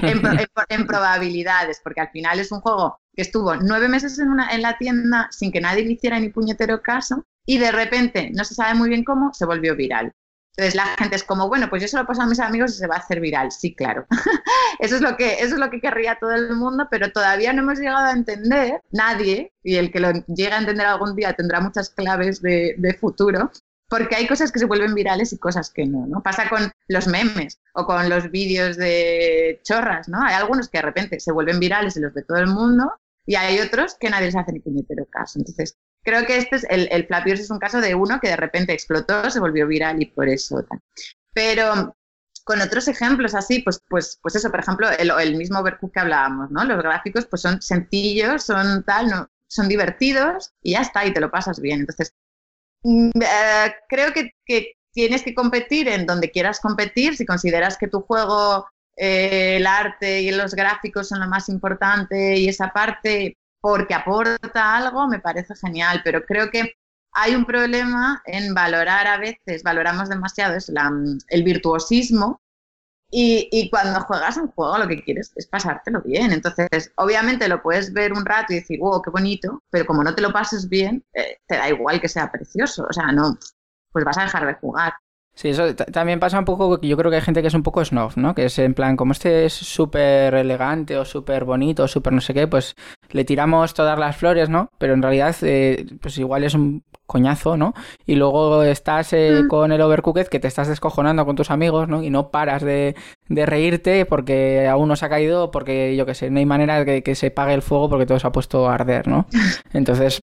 en, 0.00 0.86
probabilidades, 0.86 1.80
porque 1.82 2.00
al 2.00 2.10
final 2.10 2.40
es 2.40 2.50
un 2.50 2.60
juego 2.60 2.98
que 3.14 3.22
estuvo 3.22 3.54
nueve 3.56 3.88
meses 3.88 4.18
en, 4.18 4.28
una, 4.28 4.50
en 4.50 4.62
la 4.62 4.76
tienda 4.78 5.28
sin 5.30 5.52
que 5.52 5.60
nadie 5.60 5.84
le 5.84 5.92
hiciera 5.92 6.18
ni 6.18 6.30
puñetero 6.30 6.82
caso 6.82 7.24
y 7.46 7.58
de 7.58 7.72
repente, 7.72 8.30
no 8.32 8.44
se 8.44 8.54
sabe 8.54 8.74
muy 8.74 8.88
bien 8.88 9.04
cómo, 9.04 9.32
se 9.32 9.46
volvió 9.46 9.76
viral. 9.76 10.12
Entonces 10.56 10.74
la 10.74 10.86
gente 10.98 11.16
es 11.16 11.24
como, 11.24 11.48
bueno, 11.48 11.70
pues 11.70 11.80
yo 11.80 11.88
se 11.88 11.96
lo 11.96 12.06
paso 12.06 12.22
a 12.22 12.26
mis 12.26 12.40
amigos 12.40 12.72
y 12.72 12.78
se 12.78 12.86
va 12.86 12.96
a 12.96 12.98
hacer 12.98 13.20
viral. 13.20 13.52
Sí, 13.52 13.74
claro. 13.74 14.06
eso, 14.80 14.96
es 14.96 15.00
lo 15.00 15.16
que, 15.16 15.34
eso 15.34 15.54
es 15.54 15.58
lo 15.58 15.70
que 15.70 15.80
querría 15.80 16.18
todo 16.20 16.32
el 16.32 16.56
mundo, 16.56 16.88
pero 16.90 17.12
todavía 17.12 17.52
no 17.52 17.62
hemos 17.62 17.78
llegado 17.78 18.06
a 18.06 18.12
entender, 18.12 18.80
nadie, 18.90 19.52
y 19.62 19.76
el 19.76 19.92
que 19.92 20.00
lo 20.00 20.12
llegue 20.26 20.52
a 20.52 20.58
entender 20.58 20.86
algún 20.86 21.14
día 21.14 21.32
tendrá 21.34 21.60
muchas 21.60 21.90
claves 21.90 22.42
de 22.42 22.96
futuro, 23.00 23.50
porque 23.90 24.14
hay 24.14 24.28
cosas 24.28 24.52
que 24.52 24.60
se 24.60 24.66
vuelven 24.66 24.94
virales 24.94 25.32
y 25.32 25.38
cosas 25.38 25.68
que 25.68 25.84
no, 25.84 26.06
¿no? 26.06 26.22
Pasa 26.22 26.48
con 26.48 26.70
los 26.86 27.08
memes 27.08 27.58
o 27.74 27.84
con 27.84 28.08
los 28.08 28.30
vídeos 28.30 28.76
de 28.76 29.60
chorras, 29.64 30.08
¿no? 30.08 30.22
Hay 30.22 30.34
algunos 30.34 30.68
que 30.68 30.78
de 30.78 30.82
repente 30.82 31.18
se 31.18 31.32
vuelven 31.32 31.58
virales 31.58 31.96
y 31.96 32.00
los 32.00 32.14
ve 32.14 32.22
todo 32.22 32.38
el 32.38 32.46
mundo 32.46 32.92
y 33.26 33.34
hay 33.34 33.58
otros 33.58 33.96
que 33.98 34.08
nadie 34.08 34.26
les 34.26 34.36
hace 34.36 34.52
ni 34.52 34.60
puñetero 34.60 35.06
caso. 35.06 35.40
Entonces, 35.40 35.76
creo 36.04 36.24
que 36.24 36.38
este 36.38 36.56
es 36.56 36.66
el, 36.70 36.88
el 36.92 37.08
es 37.26 37.50
un 37.50 37.58
caso 37.58 37.80
de 37.80 37.96
uno 37.96 38.20
que 38.20 38.28
de 38.28 38.36
repente 38.36 38.72
explotó, 38.72 39.28
se 39.28 39.40
volvió 39.40 39.66
viral 39.66 40.00
y 40.00 40.06
por 40.06 40.28
eso 40.28 40.62
tal. 40.62 40.80
Pero 41.34 41.96
con 42.44 42.60
otros 42.60 42.86
ejemplos 42.86 43.34
así, 43.34 43.60
pues, 43.60 43.82
pues, 43.88 44.20
pues 44.22 44.36
eso, 44.36 44.52
por 44.52 44.60
ejemplo, 44.60 44.88
el, 44.88 45.36
mismo 45.36 45.58
Overcook 45.58 45.92
que 45.92 46.00
hablábamos, 46.00 46.52
¿no? 46.52 46.64
Los 46.64 46.80
gráficos 46.80 47.26
pues 47.26 47.42
son 47.42 47.60
sencillos, 47.60 48.44
son 48.44 48.84
tal, 48.84 49.08
no, 49.08 49.28
son 49.48 49.68
divertidos 49.68 50.52
y 50.62 50.72
ya 50.72 50.82
está, 50.82 51.04
y 51.04 51.12
te 51.12 51.20
lo 51.20 51.30
pasas 51.30 51.60
bien. 51.60 51.80
Entonces, 51.80 52.14
Mm, 52.82 53.10
eh, 53.20 53.74
creo 53.88 54.12
que, 54.12 54.32
tienes 54.92 55.22
que 55.22 55.34
competir 55.34 55.88
en 55.88 56.06
donde 56.06 56.30
quieras 56.30 56.60
competir. 56.60 57.16
Si 57.16 57.24
consideras 57.26 57.78
que 57.78 57.88
tu 57.88 58.00
juego, 58.00 58.66
eh, 58.96 59.56
el 59.56 59.66
arte 59.66 60.22
y 60.22 60.32
los 60.32 60.54
gráficos 60.54 61.08
son 61.08 61.20
lo 61.20 61.28
más 61.28 61.48
importante 61.48 62.36
y 62.36 62.48
esa 62.48 62.72
parte, 62.72 63.36
porque 63.60 63.94
aporta 63.94 64.76
algo, 64.76 65.06
me 65.08 65.20
parece 65.20 65.54
genial. 65.56 66.00
Pero 66.04 66.24
creo 66.24 66.50
que 66.50 66.74
hay 67.12 67.34
un 67.34 67.44
problema 67.44 68.22
en 68.26 68.54
valorar 68.54 69.06
a 69.06 69.18
veces, 69.18 69.62
valoramos 69.62 70.08
demasiado 70.08 70.56
es 70.56 70.72
el 71.28 71.42
virtuosismo 71.44 72.40
y, 73.10 73.68
cuando 73.70 74.00
juegas 74.02 74.36
un 74.36 74.48
juego 74.48 74.78
lo 74.78 74.88
que 74.88 75.02
quieres 75.02 75.32
es 75.36 75.46
pasártelo 75.46 76.00
bien. 76.02 76.32
Entonces, 76.32 76.92
obviamente 76.96 77.48
lo 77.48 77.62
puedes 77.62 77.92
ver 77.92 78.12
un 78.12 78.24
rato 78.24 78.52
y 78.52 78.56
decir, 78.56 78.78
wow, 78.80 79.02
qué 79.02 79.10
bonito, 79.10 79.62
pero 79.70 79.84
como 79.86 80.04
no 80.04 80.14
te 80.14 80.22
lo 80.22 80.32
pases 80.32 80.68
bien, 80.68 81.04
eh, 81.14 81.38
te 81.46 81.56
da 81.56 81.68
igual 81.68 82.00
que 82.00 82.08
sea 82.08 82.30
precioso. 82.30 82.86
O 82.88 82.92
sea, 82.92 83.10
no, 83.12 83.36
pues 83.92 84.04
vas 84.04 84.18
a 84.18 84.22
dejar 84.22 84.46
de 84.46 84.54
jugar. 84.54 84.92
Sí, 85.40 85.48
eso 85.48 85.74
también 85.74 86.20
pasa 86.20 86.38
un 86.38 86.44
poco, 86.44 86.78
yo 86.82 86.98
creo 86.98 87.10
que 87.10 87.16
hay 87.16 87.22
gente 87.22 87.40
que 87.40 87.48
es 87.48 87.54
un 87.54 87.62
poco 87.62 87.82
snob, 87.82 88.12
¿no? 88.16 88.34
Que 88.34 88.44
es 88.44 88.58
en 88.58 88.74
plan, 88.74 88.94
como 88.94 89.12
este 89.12 89.46
es 89.46 89.54
súper 89.54 90.34
elegante 90.34 90.98
o 90.98 91.06
súper 91.06 91.46
bonito 91.46 91.84
o 91.84 91.88
súper 91.88 92.12
no 92.12 92.20
sé 92.20 92.34
qué, 92.34 92.46
pues 92.46 92.76
le 93.08 93.24
tiramos 93.24 93.72
todas 93.72 93.98
las 93.98 94.18
flores, 94.18 94.50
¿no? 94.50 94.68
Pero 94.76 94.92
en 94.92 95.00
realidad, 95.00 95.34
eh, 95.40 95.86
pues 96.02 96.18
igual 96.18 96.44
es 96.44 96.52
un 96.52 96.84
coñazo, 97.06 97.56
¿no? 97.56 97.72
Y 98.04 98.16
luego 98.16 98.62
estás 98.64 99.14
eh, 99.14 99.44
mm. 99.44 99.48
con 99.48 99.72
el 99.72 99.80
Overcooked 99.80 100.26
que 100.26 100.40
te 100.40 100.48
estás 100.48 100.68
descojonando 100.68 101.24
con 101.24 101.36
tus 101.36 101.50
amigos, 101.50 101.88
¿no? 101.88 102.02
Y 102.02 102.10
no 102.10 102.30
paras 102.30 102.62
de, 102.62 102.94
de 103.30 103.46
reírte 103.46 104.04
porque 104.04 104.68
aún 104.68 104.88
no 104.88 104.96
se 104.96 105.06
ha 105.06 105.08
caído, 105.08 105.50
porque 105.50 105.96
yo 105.96 106.04
qué 106.04 106.14
sé, 106.14 106.28
no 106.28 106.38
hay 106.38 106.44
manera 106.44 106.84
de 106.84 107.02
que, 107.02 107.14
se 107.14 107.30
pague 107.30 107.54
el 107.54 107.62
fuego 107.62 107.88
porque 107.88 108.04
todo 108.04 108.18
se 108.18 108.26
ha 108.26 108.32
puesto 108.32 108.68
a 108.68 108.74
arder, 108.74 109.08
¿no? 109.08 109.24
Entonces, 109.72 110.20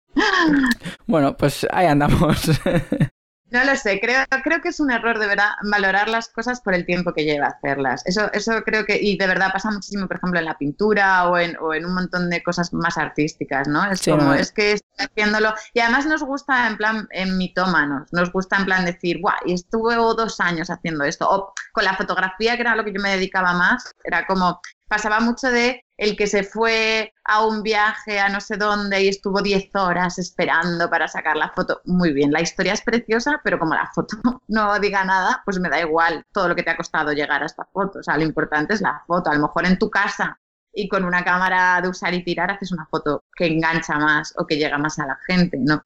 bueno, 1.06 1.36
pues 1.36 1.68
ahí 1.70 1.86
andamos. 1.86 2.50
No 3.54 3.64
lo 3.64 3.76
sé, 3.76 4.00
creo, 4.00 4.24
creo 4.42 4.60
que 4.60 4.70
es 4.70 4.80
un 4.80 4.90
error 4.90 5.20
de 5.20 5.28
verdad 5.28 5.50
valorar 5.70 6.08
las 6.08 6.28
cosas 6.28 6.60
por 6.60 6.74
el 6.74 6.84
tiempo 6.84 7.14
que 7.14 7.22
lleva 7.22 7.46
hacerlas. 7.46 8.04
Eso, 8.04 8.28
eso 8.32 8.64
creo 8.64 8.84
que, 8.84 9.00
y 9.00 9.16
de 9.16 9.28
verdad 9.28 9.52
pasa 9.52 9.70
muchísimo, 9.70 10.08
por 10.08 10.16
ejemplo, 10.16 10.40
en 10.40 10.46
la 10.46 10.58
pintura 10.58 11.28
o 11.28 11.38
en, 11.38 11.56
o 11.60 11.72
en 11.72 11.86
un 11.86 11.94
montón 11.94 12.30
de 12.30 12.42
cosas 12.42 12.72
más 12.72 12.98
artísticas, 12.98 13.68
¿no? 13.68 13.88
Es 13.88 14.02
como, 14.02 14.34
es 14.34 14.50
que 14.50 14.72
estoy 14.72 15.06
haciéndolo. 15.06 15.54
Y 15.72 15.78
además 15.78 16.04
nos 16.06 16.24
gusta 16.24 16.66
en 16.66 16.76
plan, 16.76 17.06
en 17.12 17.38
mitómanos, 17.38 18.12
nos 18.12 18.32
gusta 18.32 18.56
en 18.56 18.64
plan 18.64 18.84
decir, 18.84 19.20
guau, 19.20 19.36
y 19.46 19.52
estuve 19.52 19.94
dos 19.94 20.40
años 20.40 20.68
haciendo 20.68 21.04
esto. 21.04 21.30
O 21.30 21.52
con 21.72 21.84
la 21.84 21.94
fotografía, 21.94 22.56
que 22.56 22.62
era 22.62 22.74
lo 22.74 22.84
que 22.84 22.92
yo 22.92 23.00
me 23.00 23.10
dedicaba 23.10 23.52
más, 23.52 23.88
era 24.02 24.26
como, 24.26 24.60
pasaba 24.88 25.20
mucho 25.20 25.48
de 25.52 25.83
el 25.96 26.16
que 26.16 26.26
se 26.26 26.42
fue 26.42 27.12
a 27.24 27.46
un 27.46 27.62
viaje 27.62 28.18
a 28.18 28.28
no 28.28 28.40
sé 28.40 28.56
dónde 28.56 29.02
y 29.02 29.08
estuvo 29.08 29.42
10 29.42 29.70
horas 29.76 30.18
esperando 30.18 30.90
para 30.90 31.08
sacar 31.08 31.36
la 31.36 31.50
foto. 31.50 31.80
Muy 31.84 32.12
bien, 32.12 32.32
la 32.32 32.40
historia 32.40 32.72
es 32.72 32.82
preciosa, 32.82 33.40
pero 33.44 33.58
como 33.58 33.74
la 33.74 33.90
foto 33.94 34.16
no 34.48 34.78
diga 34.80 35.04
nada, 35.04 35.42
pues 35.44 35.58
me 35.60 35.68
da 35.68 35.80
igual 35.80 36.24
todo 36.32 36.48
lo 36.48 36.56
que 36.56 36.62
te 36.62 36.70
ha 36.70 36.76
costado 36.76 37.12
llegar 37.12 37.42
a 37.42 37.46
esta 37.46 37.64
foto. 37.72 38.00
O 38.00 38.02
sea, 38.02 38.16
lo 38.16 38.24
importante 38.24 38.74
es 38.74 38.80
la 38.80 39.02
foto. 39.06 39.30
A 39.30 39.34
lo 39.34 39.42
mejor 39.42 39.66
en 39.66 39.78
tu 39.78 39.90
casa 39.90 40.38
y 40.72 40.88
con 40.88 41.04
una 41.04 41.24
cámara 41.24 41.80
de 41.80 41.88
usar 41.88 42.12
y 42.14 42.24
tirar 42.24 42.50
haces 42.50 42.72
una 42.72 42.86
foto 42.86 43.24
que 43.36 43.46
engancha 43.46 43.96
más 43.98 44.34
o 44.36 44.46
que 44.46 44.56
llega 44.56 44.78
más 44.78 44.98
a 44.98 45.06
la 45.06 45.18
gente, 45.26 45.56
¿no? 45.60 45.84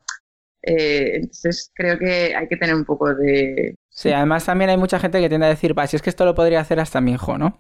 Eh, 0.63 1.17
entonces 1.17 1.71
creo 1.75 1.99
que 1.99 2.35
hay 2.35 2.49
que 2.49 2.57
tener 2.57 2.75
un 2.75 2.85
poco 2.85 3.15
de, 3.15 3.77
Sí, 3.99 4.13
además 4.13 4.45
también 4.45 4.71
hay 4.71 4.77
mucha 4.77 5.01
gente 5.01 5.21
que 5.21 5.29
tiende 5.29 5.47
a 5.47 5.51
decir, 5.51 5.77
va, 5.77 5.85
si 5.89 5.97
es 5.97 6.03
que 6.03 6.11
esto 6.11 6.25
lo 6.25 6.37
podría 6.37 6.61
hacer 6.61 6.79
hasta 6.79 7.01
mi 7.01 7.15
hijo, 7.15 7.37
¿no? 7.37 7.59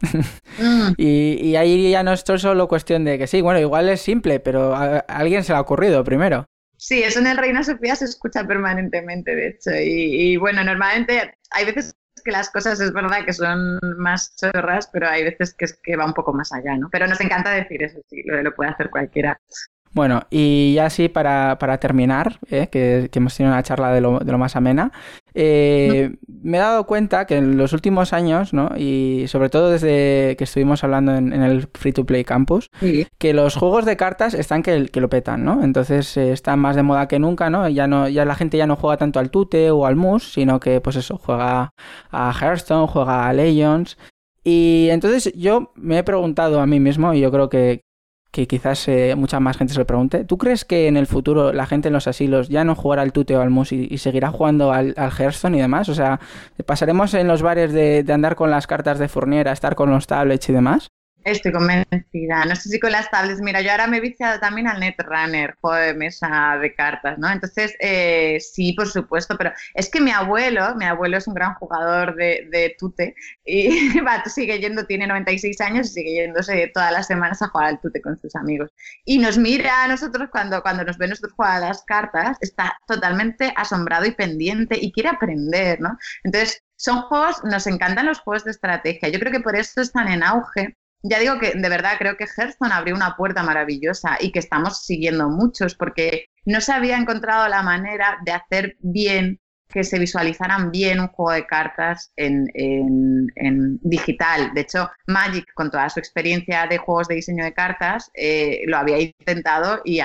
Mm. 0.59 0.93
y, 0.97 1.57
ahí 1.57 1.91
ya 1.91 2.05
no 2.05 2.13
es 2.13 2.23
solo 2.37 2.69
cuestión 2.69 3.05
de 3.05 3.19
que 3.19 3.27
sí, 3.27 3.41
bueno, 3.41 3.59
igual 3.59 3.89
es 3.89 4.03
simple, 4.03 4.39
pero 4.39 4.73
a, 4.73 4.99
alguien 4.99 5.43
se 5.43 5.53
le 5.53 5.59
ha 5.59 5.61
ocurrido 5.61 6.05
primero. 6.05 6.47
Sí, 6.77 7.03
eso 7.03 7.19
en 7.19 7.27
el 7.27 7.39
Reina 7.39 7.65
Sofía 7.65 7.97
se 7.97 8.05
escucha 8.05 8.47
permanentemente, 8.47 9.35
de 9.35 9.49
hecho. 9.49 9.71
Y, 9.75 10.37
bueno, 10.37 10.63
normalmente 10.63 11.35
hay 11.51 11.65
veces 11.65 11.97
que 12.25 12.31
las 12.31 12.51
cosas 12.51 12.79
es 12.79 12.93
verdad 12.93 13.25
que 13.25 13.33
son 13.33 13.81
más 13.97 14.37
chorras, 14.37 14.89
pero 14.93 15.09
hay 15.09 15.25
veces 15.25 15.55
que, 15.55 15.65
es 15.65 15.77
que 15.83 15.97
va 15.97 16.07
un 16.07 16.15
poco 16.15 16.33
más 16.33 16.53
allá, 16.53 16.77
¿no? 16.77 16.89
Pero 16.89 17.09
nos 17.09 17.21
encanta 17.21 17.51
decir 17.51 17.83
eso, 17.83 17.99
sí, 18.09 18.23
lo, 18.25 18.41
lo 18.45 18.55
puede 18.55 18.71
hacer 18.71 18.91
cualquiera. 18.91 19.41
Bueno, 19.93 20.23
y 20.31 20.75
ya 20.75 20.87
así 20.87 21.09
para, 21.09 21.57
terminar, 21.81 22.39
eh, 22.51 22.69
que, 22.71 23.11
hemos 23.13 23.37
tenido 23.37 23.53
una 23.53 23.63
charla 23.63 23.93
de 23.93 24.01
lo, 24.01 24.19
de 24.19 24.33
lo 24.33 24.39
más 24.39 24.57
amena, 24.57 24.93
eh, 25.35 26.11
me 26.27 26.59
he 26.59 26.61
dado 26.61 26.87
cuenta 26.87 27.27
que 27.27 27.37
en 27.37 27.57
los 27.57 27.73
últimos 27.73 28.13
años, 28.13 28.53
¿no? 28.53 28.71
y 28.77 29.25
sobre 29.29 29.49
todo 29.51 29.71
desde 29.71 30.37
que 30.37 30.45
estuvimos 30.45 30.85
hablando 30.85 31.15
en, 31.15 31.33
el 31.33 31.69
Free 31.75 31.93
to 31.93 32.05
Play 32.05 32.25
Campus, 32.25 32.71
que 33.19 33.33
los 33.33 33.57
juegos 33.57 33.85
de 33.85 33.97
cartas 33.97 34.35
están 34.35 34.63
que, 34.63 34.87
que 34.87 35.01
lo 35.01 35.09
petan, 35.09 35.45
¿no? 35.45 35.63
Entonces 35.63 36.17
eh, 36.17 36.33
están 36.33 36.59
más 36.59 36.77
de 36.77 36.83
moda 36.83 37.09
que 37.09 37.19
nunca, 37.19 37.51
¿no? 37.51 37.69
Ya, 37.69 37.87
no, 37.87 38.09
ya 38.09 38.25
la 38.25 38.35
gente 38.35 38.57
ya 38.57 38.67
no 38.67 38.77
juega 38.77 38.97
tanto 38.97 39.19
al 39.21 39.31
Tute 39.31 39.71
o 39.71 39.87
al 39.87 39.97
Mus, 39.97 40.33
sino 40.33 40.61
que 40.61 40.81
pues 40.81 40.97
eso, 40.97 41.19
juega 41.19 41.71
a 42.11 42.33
Hearthstone, 42.33 42.89
juega 42.89 43.29
a 43.29 43.33
Legends. 43.33 43.97
Y 44.45 44.89
entonces 44.91 45.33
yo 45.35 45.73
me 45.75 45.99
he 45.99 46.03
preguntado 46.05 46.61
a 46.61 46.67
mí 46.67 46.81
mismo, 46.81 47.13
y 47.13 47.21
yo 47.21 47.31
creo 47.31 47.49
que, 47.49 47.83
que 48.31 48.47
quizás 48.47 48.87
eh, 48.89 49.15
mucha 49.17 49.41
más 49.41 49.57
gente 49.57 49.73
se 49.73 49.79
lo 49.79 49.87
pregunte. 49.87 50.25
¿Tú 50.25 50.39
crees 50.39 50.65
que 50.65 50.87
en 50.87 50.97
el 50.97 51.07
futuro 51.07 51.53
la 51.53 51.67
gente 51.67 51.89
en 51.89 51.95
los 51.95 52.07
asilos 52.07 52.49
ya 52.49 52.65
no 52.65 52.75
jugará 52.75 53.03
al 53.03 53.13
tute 53.13 53.37
o 53.37 53.41
al 53.41 53.51
mus 53.51 53.73
y, 53.73 53.99
seguirá 53.99 54.31
jugando 54.31 54.73
al, 54.73 54.95
al, 54.97 55.11
Hearthstone 55.11 55.57
y 55.57 55.61
demás? 55.61 55.89
O 55.89 55.95
sea, 55.95 56.21
¿pasaremos 56.67 57.15
en 57.15 57.29
los 57.29 57.43
bares 57.43 57.73
de, 57.73 58.05
andar 58.13 58.37
con 58.37 58.51
las 58.51 58.67
cartas 58.67 58.99
de 58.99 59.09
Fournier 59.09 59.49
a 59.49 59.53
estar 59.53 59.75
con 59.75 59.91
los 59.91 60.07
tablets 60.07 60.49
y 60.49 60.53
demás? 60.53 60.89
Estoy 61.25 61.53
convencida. 61.53 62.45
No 62.47 62.57
sé 62.57 62.71
si 62.71 62.81
con 62.81 62.93
las 62.93 63.11
tablets. 63.11 63.41
Mira, 63.43 63.61
yo 63.61 63.71
ahora 63.71 63.87
me 63.87 63.99
he 63.99 64.01
viciado 64.01 64.41
también 64.41 64.67
al 64.67 64.81
Netrunner, 64.81 65.57
juego 65.61 65.77
de 65.77 65.93
mesa 65.93 66.57
de 66.61 66.75
cartas, 66.75 67.19
¿no? 67.19 67.29
Entonces, 67.31 67.75
eh, 67.81 68.39
sí, 68.41 68.73
por 68.73 68.89
supuesto, 68.89 69.37
pero 69.37 69.53
es 69.75 69.91
que 69.91 70.01
mi 70.01 70.11
abuelo, 70.11 70.75
mi 70.77 70.87
abuelo 70.87 71.19
es 71.19 71.27
un 71.27 71.35
gran 71.35 71.55
jugador 71.55 72.15
de, 72.15 72.49
de 72.51 72.75
tute 72.79 73.15
y 73.45 73.69
va, 74.01 74.25
sigue 74.25 74.59
yendo, 74.59 74.87
tiene 74.87 75.07
96 75.07 75.61
años 75.61 75.89
y 75.89 75.93
sigue 75.95 76.15
yéndose 76.15 76.71
todas 76.73 76.93
las 76.93 77.07
semanas 77.07 77.43
a 77.43 77.49
jugar 77.49 77.67
al 77.67 77.81
tute 77.81 78.01
con 78.01 78.19
sus 78.21 78.35
amigos. 78.35 78.71
Y 79.05 79.19
nos 79.19 79.37
mira 79.37 79.85
a 79.85 79.89
nosotros 79.89 80.31
cuando, 80.31 80.63
cuando 80.63 80.85
nos 80.85 80.97
ve 80.97 81.09
nosotros 81.09 81.35
jugar 81.35 81.63
a 81.63 81.69
las 81.69 81.83
cartas, 81.85 82.39
está 82.41 82.79
totalmente 82.87 83.53
asombrado 83.57 84.07
y 84.07 84.13
pendiente 84.13 84.79
y 84.81 84.93
quiere 84.93 85.11
aprender, 85.11 85.79
¿no? 85.81 85.99
Entonces, 86.25 86.63
son 86.77 87.03
juegos, 87.03 87.43
nos 87.45 87.67
encantan 87.67 88.07
los 88.07 88.21
juegos 88.21 88.45
de 88.45 88.53
estrategia. 88.53 89.09
Yo 89.11 89.19
creo 89.19 89.33
que 89.33 89.41
por 89.41 89.57
eso 89.57 89.81
están 89.83 90.09
en 90.09 90.23
auge 90.23 90.77
ya 91.03 91.19
digo 91.19 91.39
que 91.39 91.53
de 91.55 91.69
verdad 91.69 91.93
creo 91.99 92.17
que 92.17 92.27
Hearthstone 92.27 92.73
abrió 92.73 92.95
una 92.95 93.17
puerta 93.17 93.43
maravillosa 93.43 94.17
y 94.21 94.33
que 94.33 94.41
estamos 94.41 94.85
siguiendo 94.85 95.29
muchos 95.29 95.75
porque 95.75 96.27
no 96.45 96.61
se 96.61 96.73
había 96.73 96.97
encontrado 96.97 97.49
la 97.49 97.63
manera 97.63 98.19
de 98.25 98.33
hacer 98.33 98.77
bien 98.81 99.39
que 99.69 99.85
se 99.85 99.99
visualizaran 99.99 100.71
bien 100.71 100.99
un 100.99 101.09
juego 101.09 101.33
de 101.33 101.47
cartas 101.47 102.11
en, 102.17 102.47
digital. 103.83 104.53
De 104.55 104.63
hecho, 104.63 104.91
Magic, 105.07 105.45
con 105.55 105.71
toda 105.71 105.91
su 105.91 105.99
experiencia 106.01 106.67
de 106.67 106.79
juegos 106.79 107.09
de 107.09 107.17
diseño 107.17 107.45
de 107.45 107.53
cartas, 107.53 108.11
eh, 108.15 108.63
lo 108.67 108.79
había 108.79 108.99
intentado 108.99 109.83
y, 109.85 110.01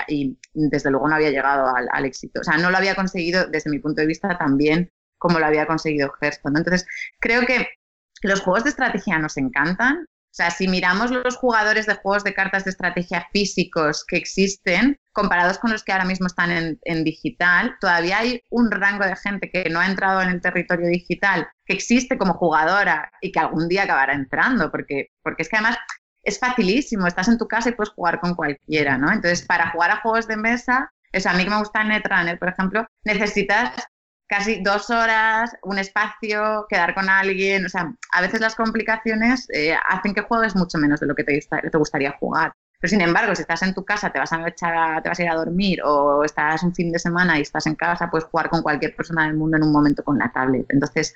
desde 0.54 0.92
luego 0.92 1.08
no 1.08 1.16
había 1.16 1.32
llegado 1.32 1.74
al, 1.74 1.88
al, 1.92 2.06
éxito. 2.06 2.42
O 2.42 2.44
sea, 2.44 2.58
no 2.58 2.72
lo 2.72 2.78
había 2.78 2.96
conseguido 2.96 3.48
desde 3.48 3.70
mi 3.70 3.80
punto 3.80 4.02
de 4.02 4.08
vista 4.08 4.38
tan 4.38 4.58
bien 4.58 4.92
como 5.18 5.40
lo 5.40 5.46
había 5.46 5.66
conseguido 5.66 6.14
Hearthstone. 6.22 6.60
Entonces, 6.60 6.86
creo 7.22 7.46
que 7.46 7.70
los 8.22 8.42
juegos 8.42 8.66
de 8.66 8.72
estrategia 8.72 9.18
nos 9.20 9.38
encantan, 9.38 10.06
o 10.34 10.36
sea, 10.36 10.50
si 10.50 10.68
miramos 10.68 11.12
los 11.12 11.36
jugadores 11.36 11.86
de 11.86 11.94
juegos 11.94 12.24
de 12.24 12.34
cartas 12.34 12.64
de 12.64 12.72
estrategia 12.72 13.28
físicos 13.32 14.04
que 14.04 14.18
existen, 14.18 14.98
comparados 15.12 15.60
con 15.60 15.72
los 15.72 15.84
que 15.84 15.92
ahora 15.92 16.06
mismo 16.06 16.26
están 16.26 16.80
en, 16.82 17.04
digital, 17.04 17.76
todavía 17.80 18.18
hay 18.18 18.42
un 18.50 18.72
rango 18.72 19.06
de 19.06 19.16
gente 19.16 19.52
que 19.52 19.70
no 19.70 19.80
ha 19.80 19.86
entrado 19.86 20.24
en 20.24 20.30
el 20.30 20.42
territorio 20.42 20.88
digital, 20.88 21.48
que 21.68 21.74
existe 21.74 22.18
como 22.18 22.34
jugadora 22.34 23.12
y 23.22 23.32
que 23.32 23.42
algún 23.42 23.68
día 23.68 23.84
acabará 23.84 24.16
entrando, 24.16 24.72
porque, 24.72 25.10
porque 25.22 25.44
es 25.44 25.50
que 25.50 25.58
además 25.58 25.78
es 26.24 26.40
facilísimo, 26.40 27.06
estás 27.06 27.28
en 27.28 27.38
tu 27.38 27.48
casa 27.48 27.70
y 27.70 27.74
puedes 27.74 27.94
jugar 27.94 28.20
con 28.20 28.34
cualquiera, 28.34 28.98
¿no? 28.98 29.12
Entonces, 29.12 29.46
para 29.46 29.70
jugar 29.70 29.92
a 29.92 30.02
juegos 30.02 30.28
de 30.28 30.38
mesa, 30.38 30.92
eso 31.12 31.30
a 31.30 31.34
mí 31.34 31.44
que 31.44 31.52
me 31.52 31.60
gusta 31.60 31.84
Netrunner, 31.84 32.40
por 32.40 32.50
ejemplo, 32.50 32.88
necesitas 33.04 33.86
casi 34.28 34.62
dos 34.62 34.90
horas, 34.90 35.56
un 35.64 35.78
espacio, 35.80 36.66
quedar 36.70 36.94
con 36.94 37.10
alguien. 37.10 37.66
O 37.66 37.70
sea, 37.70 37.94
a 38.12 38.22
veces 38.22 38.42
las 38.42 38.56
complicaciones 38.56 39.48
eh, 39.54 39.76
hacen 39.88 40.14
que 40.14 40.22
juegues 40.22 40.56
mucho 40.56 40.78
menos 40.78 41.00
de 41.00 41.08
lo 41.08 41.16
que 41.16 41.24
te, 41.24 41.40
te, 41.40 41.78
gustaría 41.78 42.12
jugar. 42.20 42.54
Pero 42.80 42.90
sin 42.90 43.02
embargo, 43.02 43.36
si 43.36 43.42
estás 43.42 43.62
en 43.62 43.74
tu 43.74 43.86
casa, 43.86 44.12
te 44.12 44.20
vas, 44.20 44.34
a 44.34 44.48
echar 44.48 45.02
te 45.02 45.10
vas 45.10 45.20
a 45.20 45.24
ir 45.24 45.30
a 45.30 45.36
dormir 45.36 45.82
o 45.84 46.24
estás 46.24 46.64
un 46.64 46.76
fin 46.76 46.92
de 46.92 47.00
semana 47.00 47.38
y 47.38 47.42
estás 47.42 47.66
en 47.68 47.76
casa, 47.76 48.10
puedes 48.10 48.28
jugar 48.28 48.50
con 48.50 48.62
cualquier 48.62 48.96
persona 48.96 49.26
del 49.26 49.36
mundo 49.36 49.58
en 49.58 49.64
un 49.64 49.72
momento 49.72 50.04
con 50.04 50.18
la 50.18 50.32
tablet. 50.32 50.66
Entonces, 50.70 51.14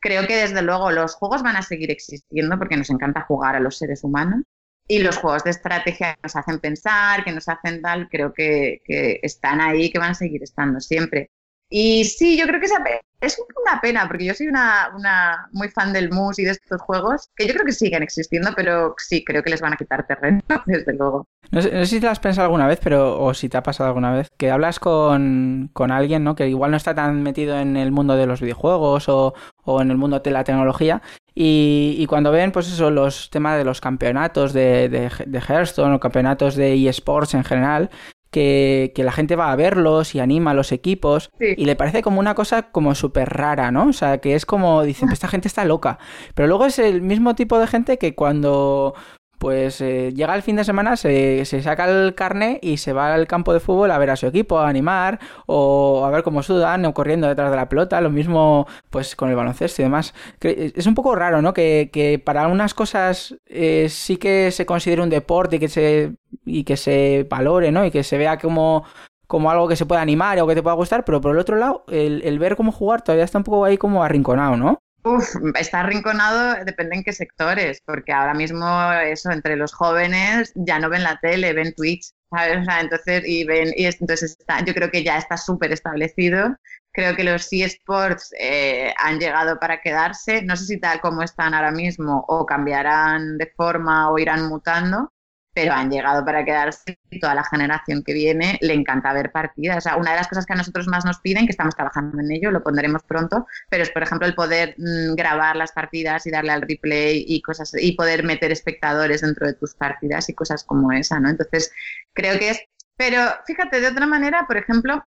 creo 0.00 0.26
que 0.26 0.36
desde 0.36 0.62
luego 0.62 0.90
los 0.90 1.14
juegos 1.14 1.42
van 1.42 1.56
a 1.56 1.62
seguir 1.62 1.90
existiendo 1.90 2.58
porque 2.58 2.76
nos 2.76 2.90
encanta 2.90 3.22
jugar 3.22 3.56
a 3.56 3.60
los 3.60 3.78
seres 3.78 4.04
humanos. 4.04 4.42
Y 4.88 4.98
los 4.98 5.16
juegos 5.16 5.44
de 5.44 5.50
estrategia 5.50 6.14
que 6.14 6.20
nos 6.24 6.36
hacen 6.36 6.58
pensar, 6.58 7.24
que 7.24 7.32
nos 7.32 7.48
hacen 7.48 7.80
tal, 7.80 8.08
creo 8.08 8.32
que, 8.32 8.82
que 8.84 9.20
están 9.22 9.60
ahí, 9.60 9.90
que 9.90 9.98
van 9.98 10.10
a 10.10 10.14
seguir 10.14 10.42
estando 10.42 10.80
siempre. 10.80 11.30
Y 11.74 12.04
sí, 12.04 12.36
yo 12.38 12.46
creo 12.46 12.60
que 12.60 12.66
es 12.66 13.38
una 13.64 13.80
pena, 13.80 14.06
porque 14.06 14.26
yo 14.26 14.34
soy 14.34 14.46
una, 14.46 14.90
una, 14.94 15.48
muy 15.52 15.68
fan 15.68 15.90
del 15.94 16.10
mus 16.10 16.38
y 16.38 16.44
de 16.44 16.50
estos 16.50 16.82
juegos, 16.82 17.30
que 17.34 17.46
yo 17.46 17.54
creo 17.54 17.64
que 17.64 17.72
siguen 17.72 18.02
existiendo, 18.02 18.50
pero 18.54 18.94
sí, 18.98 19.24
creo 19.24 19.42
que 19.42 19.48
les 19.48 19.62
van 19.62 19.72
a 19.72 19.78
quitar 19.78 20.06
terreno, 20.06 20.42
desde 20.66 20.92
luego. 20.92 21.26
No 21.50 21.62
sé, 21.62 21.86
si 21.86 21.98
te 21.98 22.08
has 22.08 22.20
pensado 22.20 22.44
alguna 22.44 22.66
vez, 22.66 22.78
pero 22.82 23.18
o 23.18 23.32
si 23.32 23.48
te 23.48 23.56
ha 23.56 23.62
pasado 23.62 23.88
alguna 23.88 24.12
vez, 24.12 24.28
que 24.36 24.50
hablas 24.50 24.78
con, 24.78 25.70
con 25.72 25.90
alguien 25.90 26.24
¿no? 26.24 26.34
que 26.34 26.46
igual 26.46 26.72
no 26.72 26.76
está 26.76 26.94
tan 26.94 27.22
metido 27.22 27.58
en 27.58 27.78
el 27.78 27.90
mundo 27.90 28.16
de 28.16 28.26
los 28.26 28.42
videojuegos 28.42 29.08
o, 29.08 29.32
o 29.64 29.80
en 29.80 29.90
el 29.90 29.96
mundo 29.96 30.20
de 30.20 30.30
la 30.30 30.44
tecnología, 30.44 31.00
y, 31.34 31.96
y, 31.98 32.04
cuando 32.04 32.32
ven, 32.32 32.52
pues 32.52 32.70
eso, 32.70 32.90
los 32.90 33.30
temas 33.30 33.56
de 33.56 33.64
los 33.64 33.80
campeonatos 33.80 34.52
de, 34.52 34.90
de, 34.90 35.10
de 35.24 35.38
Hearthstone 35.40 35.94
o 35.94 36.00
campeonatos 36.00 36.54
de 36.54 36.86
eSports 36.86 37.32
en 37.32 37.44
general, 37.44 37.88
que, 38.32 38.92
la 38.96 39.12
gente 39.12 39.36
va 39.36 39.52
a 39.52 39.56
verlos 39.56 40.14
y 40.14 40.20
anima 40.20 40.50
a 40.52 40.54
los 40.54 40.72
equipos 40.72 41.30
y 41.38 41.64
le 41.64 41.76
parece 41.76 42.02
como 42.02 42.18
una 42.18 42.34
cosa 42.34 42.72
como 42.72 42.94
súper 42.94 43.28
rara, 43.28 43.70
¿no? 43.70 43.88
O 43.88 43.92
sea, 43.92 44.18
que 44.18 44.34
es 44.34 44.46
como, 44.46 44.82
dicen, 44.82 45.10
esta 45.10 45.28
gente 45.28 45.48
está 45.48 45.64
loca. 45.64 45.98
Pero 46.34 46.48
luego 46.48 46.66
es 46.66 46.78
el 46.78 47.02
mismo 47.02 47.34
tipo 47.34 47.58
de 47.58 47.66
gente 47.66 47.98
que 47.98 48.14
cuando 48.14 48.94
pues 49.42 49.80
eh, 49.80 50.12
llega 50.14 50.36
el 50.36 50.42
fin 50.42 50.54
de 50.54 50.62
semana, 50.62 50.96
se, 50.96 51.44
se, 51.46 51.62
saca 51.62 51.90
el 51.90 52.14
carne 52.14 52.60
y 52.62 52.76
se 52.76 52.92
va 52.92 53.12
al 53.12 53.26
campo 53.26 53.52
de 53.52 53.58
fútbol 53.58 53.90
a 53.90 53.98
ver 53.98 54.10
a 54.10 54.14
su 54.14 54.28
equipo, 54.28 54.60
a 54.60 54.68
animar, 54.68 55.18
o 55.46 56.04
a 56.06 56.10
ver 56.10 56.22
cómo 56.22 56.44
sudan, 56.44 56.84
o 56.84 56.94
corriendo 56.94 57.26
detrás 57.26 57.50
de 57.50 57.56
la 57.56 57.68
pelota, 57.68 58.00
lo 58.00 58.08
mismo 58.08 58.68
pues 58.88 59.16
con 59.16 59.30
el 59.30 59.34
baloncesto 59.34 59.82
y 59.82 59.86
demás. 59.86 60.14
Es 60.40 60.86
un 60.86 60.94
poco 60.94 61.16
raro, 61.16 61.42
¿no? 61.42 61.52
Que, 61.54 61.90
que 61.92 62.20
para 62.20 62.46
unas 62.46 62.72
cosas 62.72 63.34
eh, 63.46 63.88
sí 63.90 64.16
que 64.16 64.52
se 64.52 64.64
considere 64.64 65.02
un 65.02 65.10
deporte 65.10 65.56
y 65.56 65.58
que 65.58 65.68
se, 65.68 66.14
y 66.44 66.62
que 66.62 66.76
se 66.76 67.26
valore, 67.28 67.72
¿no? 67.72 67.84
Y 67.84 67.90
que 67.90 68.04
se 68.04 68.18
vea 68.18 68.38
como 68.38 68.84
como 69.26 69.50
algo 69.50 69.66
que 69.66 69.76
se 69.76 69.86
pueda 69.86 70.02
animar 70.02 70.38
o 70.38 70.46
que 70.46 70.54
te 70.54 70.62
pueda 70.62 70.76
gustar, 70.76 71.04
pero 71.04 71.20
por 71.20 71.32
el 71.32 71.38
otro 71.38 71.56
lado, 71.56 71.84
el, 71.88 72.22
el 72.22 72.38
ver 72.38 72.54
cómo 72.54 72.70
jugar 72.70 73.02
todavía 73.02 73.24
está 73.24 73.38
un 73.38 73.44
poco 73.44 73.64
ahí 73.64 73.76
como 73.76 74.04
arrinconado, 74.04 74.56
¿no? 74.56 74.78
Uf, 75.04 75.34
está 75.58 75.80
arrinconado, 75.80 76.64
depende 76.64 76.96
en 76.96 77.02
qué 77.02 77.12
sectores, 77.12 77.82
porque 77.84 78.12
ahora 78.12 78.34
mismo 78.34 78.64
eso, 79.04 79.30
entre 79.32 79.56
los 79.56 79.72
jóvenes 79.74 80.52
ya 80.54 80.78
no 80.78 80.88
ven 80.90 81.02
la 81.02 81.18
tele, 81.20 81.52
ven 81.54 81.74
Twitch, 81.74 82.12
¿sabes? 82.30 82.58
O 82.60 82.64
sea, 82.64 82.80
entonces, 82.80 83.22
y 83.26 83.44
ven, 83.44 83.72
y 83.76 83.86
entonces 83.86 84.36
está, 84.38 84.64
yo 84.64 84.72
creo 84.74 84.90
que 84.92 85.02
ya 85.02 85.18
está 85.18 85.36
súper 85.36 85.72
establecido. 85.72 86.56
Creo 86.92 87.16
que 87.16 87.24
los 87.24 87.48
eSports 87.52 88.32
eh, 88.38 88.94
han 88.98 89.18
llegado 89.18 89.58
para 89.58 89.80
quedarse. 89.80 90.42
No 90.42 90.54
sé 90.56 90.66
si 90.66 90.78
tal 90.78 91.00
como 91.00 91.22
están 91.22 91.54
ahora 91.54 91.72
mismo 91.72 92.24
o 92.28 92.46
cambiarán 92.46 93.38
de 93.38 93.46
forma 93.56 94.10
o 94.10 94.18
irán 94.18 94.46
mutando, 94.48 95.11
pero 95.54 95.72
han 95.72 95.90
llegado 95.90 96.24
para 96.24 96.44
quedarse 96.44 96.98
y 97.10 97.20
toda 97.20 97.34
la 97.34 97.44
generación 97.44 98.02
que 98.02 98.12
viene 98.14 98.58
le 98.60 98.74
encanta 98.74 99.12
ver 99.12 99.30
partidas. 99.32 99.78
O 99.78 99.80
sea, 99.80 99.96
una 99.96 100.12
de 100.12 100.16
las 100.16 100.28
cosas 100.28 100.46
que 100.46 100.52
a 100.54 100.56
nosotros 100.56 100.88
más 100.88 101.04
nos 101.04 101.20
piden, 101.20 101.46
que 101.46 101.52
estamos 101.52 101.74
trabajando 101.74 102.20
en 102.20 102.30
ello, 102.32 102.50
lo 102.50 102.62
pondremos 102.62 103.02
pronto, 103.02 103.46
pero 103.68 103.82
es, 103.82 103.90
por 103.90 104.02
ejemplo, 104.02 104.26
el 104.26 104.34
poder 104.34 104.74
mm, 104.78 105.14
grabar 105.14 105.56
las 105.56 105.72
partidas 105.72 106.26
y 106.26 106.30
darle 106.30 106.52
al 106.52 106.62
replay 106.62 107.24
y 107.26 107.42
cosas 107.42 107.72
y 107.78 107.92
poder 107.92 108.24
meter 108.24 108.50
espectadores 108.52 109.20
dentro 109.20 109.46
de 109.46 109.54
tus 109.54 109.74
partidas 109.74 110.28
y 110.28 110.34
cosas 110.34 110.64
como 110.64 110.92
esa, 110.92 111.20
¿no? 111.20 111.30
Entonces, 111.30 111.72
creo 112.12 112.38
que 112.38 112.50
es... 112.50 112.60
Pero 112.96 113.20
fíjate, 113.46 113.80
de 113.80 113.88
otra 113.88 114.06
manera, 114.06 114.46
por 114.46 114.56
ejemplo, 114.56 115.02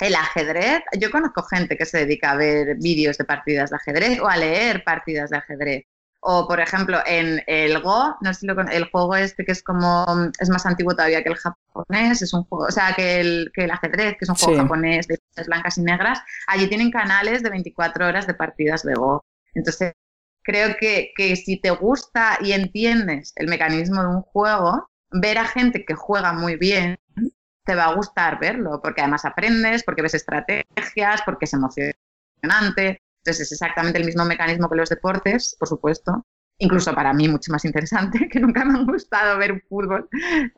el 0.00 0.14
ajedrez, 0.14 0.82
yo 0.98 1.10
conozco 1.10 1.42
gente 1.42 1.76
que 1.76 1.86
se 1.86 1.98
dedica 1.98 2.32
a 2.32 2.36
ver 2.36 2.76
vídeos 2.78 3.18
de 3.18 3.24
partidas 3.24 3.70
de 3.70 3.76
ajedrez 3.76 4.20
o 4.20 4.28
a 4.28 4.36
leer 4.36 4.82
partidas 4.84 5.30
de 5.30 5.36
ajedrez. 5.38 5.84
O, 6.22 6.46
por 6.46 6.60
ejemplo, 6.60 6.98
en 7.06 7.42
el 7.46 7.80
Go, 7.80 8.16
no 8.20 8.34
sé 8.34 8.40
si 8.40 8.46
lo, 8.46 8.60
el 8.60 8.90
juego 8.90 9.16
este 9.16 9.44
que 9.44 9.52
es 9.52 9.62
como, 9.62 10.04
es 10.38 10.50
más 10.50 10.66
antiguo 10.66 10.94
todavía 10.94 11.22
que 11.22 11.30
el 11.30 11.36
japonés, 11.36 12.20
es 12.20 12.34
un 12.34 12.44
juego, 12.44 12.66
o 12.66 12.70
sea, 12.70 12.92
que 12.94 13.20
el, 13.20 13.50
que 13.54 13.64
el 13.64 13.70
ajedrez, 13.70 14.16
que 14.18 14.24
es 14.24 14.28
un 14.28 14.34
juego 14.34 14.60
japonés 14.60 15.08
de 15.08 15.18
blancas 15.46 15.78
y 15.78 15.82
negras, 15.82 16.20
allí 16.46 16.68
tienen 16.68 16.90
canales 16.90 17.42
de 17.42 17.48
24 17.48 18.06
horas 18.06 18.26
de 18.26 18.34
partidas 18.34 18.82
de 18.82 18.94
Go. 18.94 19.24
Entonces, 19.54 19.94
creo 20.42 20.76
que, 20.78 21.12
que 21.16 21.36
si 21.36 21.58
te 21.58 21.70
gusta 21.70 22.38
y 22.42 22.52
entiendes 22.52 23.32
el 23.36 23.48
mecanismo 23.48 24.02
de 24.02 24.08
un 24.08 24.22
juego, 24.22 24.88
ver 25.10 25.38
a 25.38 25.46
gente 25.46 25.84
que 25.84 25.94
juega 25.94 26.32
muy 26.34 26.56
bien, 26.56 26.98
te 27.64 27.74
va 27.74 27.86
a 27.86 27.94
gustar 27.94 28.38
verlo, 28.38 28.80
porque 28.82 29.00
además 29.00 29.24
aprendes, 29.24 29.84
porque 29.84 30.02
ves 30.02 30.14
estrategias, 30.14 31.22
porque 31.24 31.44
es 31.44 31.52
emocionante. 31.54 33.00
Entonces 33.20 33.46
es 33.46 33.52
exactamente 33.52 33.98
el 33.98 34.06
mismo 34.06 34.24
mecanismo 34.24 34.68
que 34.68 34.76
los 34.76 34.88
deportes, 34.88 35.56
por 35.58 35.68
supuesto, 35.68 36.26
incluso 36.58 36.94
para 36.94 37.12
mí 37.12 37.28
mucho 37.28 37.52
más 37.52 37.64
interesante, 37.64 38.28
que 38.32 38.40
nunca 38.40 38.64
me 38.64 38.78
han 38.78 38.86
gustado 38.86 39.38
ver 39.38 39.62
fútbol. 39.68 40.08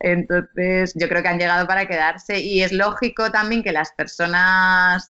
Entonces 0.00 0.92
yo 0.94 1.08
creo 1.08 1.22
que 1.22 1.28
han 1.28 1.38
llegado 1.38 1.66
para 1.66 1.86
quedarse 1.86 2.40
y 2.40 2.62
es 2.62 2.72
lógico 2.72 3.30
también 3.30 3.62
que 3.62 3.72
las 3.72 3.92
personas 3.92 5.10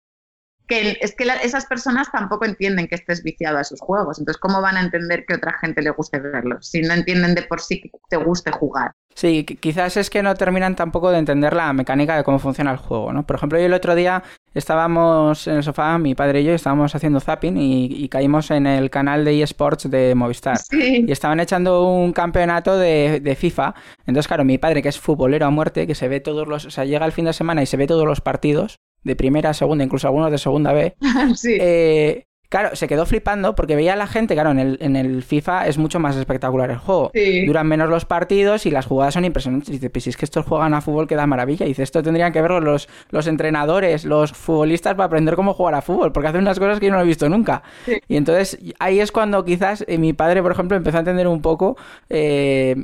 que 0.69 0.99
es 1.01 1.17
que 1.17 1.25
esas 1.43 1.67
personas 1.67 2.13
tampoco 2.13 2.45
entienden 2.45 2.87
que 2.87 2.95
estés 2.95 3.23
viciado 3.23 3.59
a 3.59 3.63
esos 3.63 3.81
juegos. 3.81 4.19
Entonces, 4.19 4.39
¿cómo 4.39 4.61
van 4.61 4.77
a 4.77 4.83
entender 4.83 5.25
que 5.27 5.35
otra 5.35 5.59
gente 5.59 5.83
le 5.83 5.91
guste 5.91 6.21
verlos 6.21 6.69
si 6.69 6.83
no 6.83 6.95
entienden 6.95 7.35
de 7.35 7.43
por 7.43 7.61
sí 7.61 7.81
que 7.81 7.91
te 8.09 8.17
guste 8.17 8.53
jugar? 8.53 8.93
Sí, 9.15 9.45
quizás 9.45 9.97
es 9.97 10.11
que 10.11 10.23
no 10.23 10.37
terminan 10.37 10.77
tampoco 10.77 11.11
de 11.11 11.19
entender 11.19 11.53
la 11.53 11.73
mecánica 11.73 12.17
de 12.17 12.23
cómo 12.23 12.39
funciona 12.39 12.71
el 12.71 12.77
juego, 12.77 13.13
¿no? 13.13 13.27
Por 13.27 13.35
ejemplo, 13.35 13.59
yo 13.59 13.67
el 13.67 13.75
otro 13.75 13.97
día 13.97 14.23
estábamos 14.55 15.49
en 15.49 15.57
el 15.57 15.65
sofá, 15.65 15.99
mi 15.99 16.15
padre 16.15 16.43
y 16.43 16.45
yo, 16.45 16.53
estábamos 16.53 16.95
haciendo 16.95 17.19
zapping 17.19 17.57
y, 17.57 18.09
caímos 18.09 18.53
en 18.53 18.69
el 18.69 18.91
canal 18.91 19.25
de 19.25 19.43
eSports 19.43 19.91
de 19.91 20.15
Movistar. 20.15 20.59
Y 20.71 21.11
estaban 21.11 21.41
echando 21.41 21.89
un 21.89 22.13
campeonato 22.13 22.77
de, 22.79 23.19
de, 23.21 23.35
FIFA. 23.35 23.75
Entonces, 24.07 24.29
claro, 24.29 24.45
mi 24.45 24.59
padre, 24.59 24.83
que 24.83 24.89
es 24.89 25.01
futbolero 25.01 25.47
a 25.47 25.51
muerte, 25.51 25.89
que 25.89 25.97
se 25.97 26.07
ve 26.07 26.21
todos 26.21 26.47
los... 26.47 26.67
O 26.67 26.71
sea, 26.71 26.85
llega 26.85 27.05
el 27.05 27.13
fin 27.13 27.25
de 27.25 27.33
semana 27.33 27.63
y 27.63 27.67
se 27.67 27.77
ve 27.77 27.89
todos 27.89 28.07
los 28.07 28.21
partidos, 28.21 28.79
de 29.05 29.17
primera, 29.17 29.55
segunda, 29.55 29.85
incluso 29.85 30.07
algunos 30.07 30.31
de 30.31 30.39
segunda 30.39 30.73
B. 30.73 30.97
sí. 31.35 31.57
eh, 31.61 32.29
claro, 32.49 32.75
se 32.75 32.89
quedó 32.89 33.07
flipando 33.07 33.55
porque 33.55 33.77
veía 33.77 33.93
a 33.93 33.97
la 33.97 34.07
gente, 34.07 34.35
claro, 34.35 34.51
en 34.51 34.59
el, 34.59 34.79
en 34.81 34.97
el 34.97 35.23
FIFA 35.23 35.67
es 35.67 35.79
mucho 35.79 35.99
más 36.01 36.17
espectacular 36.17 36.71
el 36.71 36.79
juego. 36.79 37.11
Duran 37.47 37.67
menos 37.67 37.89
los 37.89 38.05
partidos 38.05 38.67
y 38.67 38.71
las 38.71 38.87
jugadas 38.87 39.15
son 39.15 39.25
impresionantes. 39.25 39.69
Y 39.69 39.73
dice, 39.73 39.91
pues 39.91 40.05
si 40.05 40.11
es 40.11 40.17
que 40.17 40.25
estos 40.25 40.47
juegan 40.47 40.75
a 40.75 40.81
fútbol 40.81 41.07
que 41.07 41.15
da 41.15 41.27
maravilla. 41.27 41.67
Y 41.67 41.71
dice, 41.71 41.83
esto 41.83 42.03
tendrían 42.03 42.33
que 42.33 42.41
verlo 42.41 42.61
los, 42.61 42.89
los 43.11 43.27
entrenadores, 43.27 44.05
los 44.05 44.33
futbolistas 44.33 44.95
para 44.95 45.07
aprender 45.07 45.37
cómo 45.37 45.55
jugar 45.55 45.75
a 45.75 45.83
fútbol, 45.83 46.13
porque 46.13 46.29
hacen 46.29 46.43
unas 46.43 46.59
cosas 46.59 46.81
que 46.81 46.87
yo 46.87 46.93
no 46.93 47.01
he 47.01 47.05
visto 47.05 47.29
nunca. 47.29 47.63
Y 48.09 48.17
entonces 48.17 48.59
ahí 48.79 49.01
es 49.01 49.13
cuando 49.13 49.45
quizás 49.45 49.85
eh, 49.87 49.99
mi 49.99 50.13
padre, 50.13 50.43
por 50.43 50.53
ejemplo, 50.53 50.77
empezó 50.77 50.97
a 50.97 51.01
entender 51.01 51.29
un 51.29 51.43
poco 51.43 51.77
eh, 52.09 52.75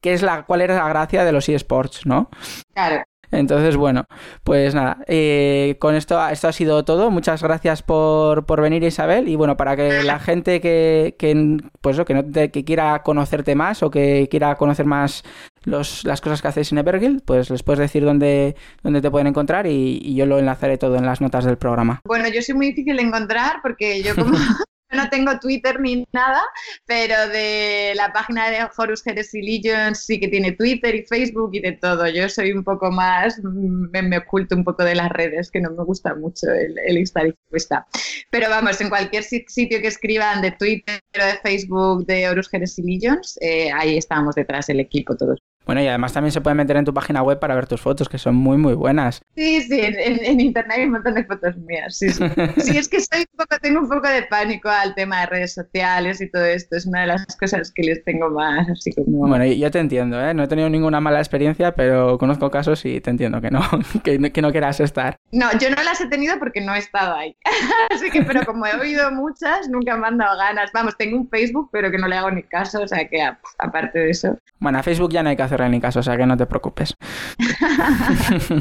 qué 0.00 0.12
es 0.14 0.22
la, 0.22 0.44
cuál 0.44 0.62
era 0.62 0.76
la 0.76 0.88
gracia 0.88 1.24
de 1.24 1.32
los 1.32 1.48
eSports, 1.48 2.06
¿no? 2.06 2.30
Claro. 2.72 3.04
Entonces, 3.30 3.76
bueno, 3.76 4.06
pues 4.44 4.74
nada, 4.74 4.98
eh, 5.06 5.76
con 5.78 5.94
esto, 5.94 6.26
esto 6.28 6.48
ha 6.48 6.52
sido 6.52 6.84
todo. 6.84 7.10
Muchas 7.10 7.42
gracias 7.42 7.82
por, 7.82 8.46
por 8.46 8.60
venir, 8.60 8.82
Isabel. 8.82 9.28
Y 9.28 9.36
bueno, 9.36 9.56
para 9.56 9.76
que 9.76 10.02
la 10.02 10.18
gente 10.18 10.60
que, 10.60 11.14
que 11.18 11.58
pues, 11.80 12.00
que, 12.06 12.14
no 12.14 12.24
que 12.32 12.64
quiera 12.64 13.02
conocerte 13.02 13.54
más 13.54 13.82
o 13.82 13.90
que 13.90 14.28
quiera 14.30 14.56
conocer 14.56 14.86
más 14.86 15.22
los, 15.64 16.04
las 16.04 16.20
cosas 16.20 16.42
que 16.42 16.48
hacéis 16.48 16.72
en 16.72 16.78
Everguild, 16.78 17.22
pues 17.24 17.50
les 17.50 17.62
puedes 17.62 17.80
decir 17.80 18.04
dónde, 18.04 18.56
dónde 18.82 19.00
te 19.00 19.10
pueden 19.10 19.28
encontrar 19.28 19.66
y, 19.66 20.00
y 20.02 20.14
yo 20.14 20.26
lo 20.26 20.38
enlazaré 20.38 20.78
todo 20.78 20.96
en 20.96 21.06
las 21.06 21.20
notas 21.20 21.44
del 21.44 21.58
programa. 21.58 22.00
Bueno, 22.04 22.28
yo 22.28 22.42
soy 22.42 22.54
muy 22.54 22.66
difícil 22.68 22.96
de 22.96 23.02
encontrar 23.02 23.60
porque 23.62 24.02
yo 24.02 24.14
como 24.14 24.36
no 24.90 25.08
tengo 25.08 25.38
Twitter 25.38 25.80
ni 25.80 26.06
nada, 26.12 26.42
pero 26.86 27.28
de 27.28 27.92
la 27.96 28.12
página 28.12 28.50
de 28.50 28.66
Horus 28.76 29.06
Heresy 29.06 29.42
Legions 29.42 30.04
sí 30.04 30.18
que 30.18 30.28
tiene 30.28 30.52
Twitter 30.52 30.94
y 30.94 31.04
Facebook 31.04 31.50
y 31.52 31.60
de 31.60 31.72
todo. 31.72 32.08
Yo 32.08 32.28
soy 32.28 32.52
un 32.52 32.64
poco 32.64 32.90
más, 32.90 33.38
me, 33.42 34.02
me 34.02 34.18
oculto 34.18 34.54
un 34.54 34.64
poco 34.64 34.84
de 34.84 34.94
las 34.94 35.10
redes, 35.10 35.50
que 35.50 35.60
no 35.60 35.70
me 35.70 35.84
gusta 35.84 36.14
mucho 36.14 36.46
el, 36.50 36.76
el 36.78 36.96
expuesta. 36.98 37.86
Pero 38.30 38.48
vamos, 38.48 38.80
en 38.80 38.88
cualquier 38.88 39.22
sitio 39.22 39.80
que 39.80 39.88
escriban 39.88 40.42
de 40.42 40.52
Twitter 40.52 41.00
o 41.20 41.24
de 41.24 41.38
Facebook 41.38 42.06
de 42.06 42.28
Horus 42.28 42.52
Heresy 42.52 42.82
Legions, 42.82 43.38
eh, 43.40 43.70
ahí 43.72 43.96
estamos 43.96 44.34
detrás 44.34 44.66
del 44.66 44.80
equipo 44.80 45.16
todos. 45.16 45.40
Bueno, 45.66 45.82
y 45.82 45.86
además 45.86 46.12
también 46.12 46.32
se 46.32 46.40
puede 46.40 46.54
meter 46.54 46.76
en 46.76 46.84
tu 46.84 46.92
página 46.94 47.22
web 47.22 47.38
para 47.38 47.54
ver 47.54 47.66
tus 47.66 47.80
fotos, 47.80 48.08
que 48.08 48.18
son 48.18 48.34
muy, 48.34 48.56
muy 48.56 48.74
buenas. 48.74 49.22
Sí, 49.36 49.60
sí, 49.62 49.80
en, 49.80 50.40
internet 50.40 50.78
hay 50.78 50.84
un 50.84 50.92
montón 50.92 51.14
de 51.14 51.24
fotos 51.24 51.56
mías, 51.58 51.96
sí, 51.96 52.08
sí. 52.10 52.24
sí, 52.56 52.78
es 52.78 52.88
que 52.88 52.96
un 52.96 53.36
poco, 53.36 53.56
tengo 53.60 53.80
un 53.80 53.88
poco 53.88 54.08
de 54.08 54.22
pánico 54.22 54.68
al 54.68 54.94
tema 54.94 55.20
de 55.20 55.26
redes 55.26 55.54
sociales 55.54 56.20
y 56.20 56.30
todo 56.30 56.44
esto. 56.44 56.76
Es 56.76 56.86
una 56.86 57.02
de 57.02 57.08
las 57.08 57.36
cosas 57.36 57.70
que 57.72 57.82
les 57.82 58.02
tengo 58.04 58.30
más, 58.30 58.68
así 58.68 58.92
como... 58.92 59.28
Bueno, 59.28 59.44
yo 59.44 59.70
te 59.70 59.78
entiendo, 59.78 60.20
¿eh? 60.20 60.34
No 60.34 60.44
he 60.44 60.48
tenido 60.48 60.68
ninguna 60.68 61.00
mala 61.00 61.18
experiencia, 61.18 61.74
pero 61.74 62.18
conozco 62.18 62.50
casos 62.50 62.84
y 62.84 63.00
te 63.00 63.10
entiendo 63.10 63.40
que 63.40 63.50
no, 63.50 63.60
que, 64.02 64.32
que 64.32 64.42
no 64.42 64.50
quieras 64.50 64.80
estar. 64.80 65.16
No, 65.30 65.46
yo 65.58 65.70
no 65.70 65.82
las 65.82 66.00
he 66.00 66.08
tenido 66.08 66.38
porque 66.38 66.60
no 66.60 66.74
he 66.74 66.78
estado 66.78 67.14
ahí. 67.14 67.36
así 67.94 68.10
que, 68.10 68.22
pero 68.22 68.44
como 68.44 68.66
he 68.66 68.74
oído 68.74 69.10
muchas, 69.12 69.68
nunca 69.68 69.96
me 69.96 70.08
han 70.08 70.18
dado 70.18 70.36
ganas. 70.38 70.70
Vamos, 70.72 70.96
tengo 70.96 71.16
un 71.16 71.28
Facebook, 71.28 71.68
pero 71.70 71.90
que 71.90 71.98
no 71.98 72.08
le 72.08 72.16
hago 72.16 72.30
ni 72.30 72.42
caso, 72.42 72.82
o 72.82 72.88
sea 72.88 73.06
que 73.06 73.22
aparte 73.58 73.98
de 73.98 74.10
eso... 74.10 74.38
Bueno, 74.60 74.78
a 74.78 74.82
Facebook 74.82 75.10
ya 75.10 75.22
no 75.22 75.30
hay 75.30 75.36
que 75.36 75.42
hacerle 75.42 75.68
ni 75.70 75.80
caso, 75.80 76.00
o 76.00 76.02
sea 76.02 76.16
que 76.16 76.26
no 76.26 76.36
te 76.36 76.46
preocupes. 76.46 76.94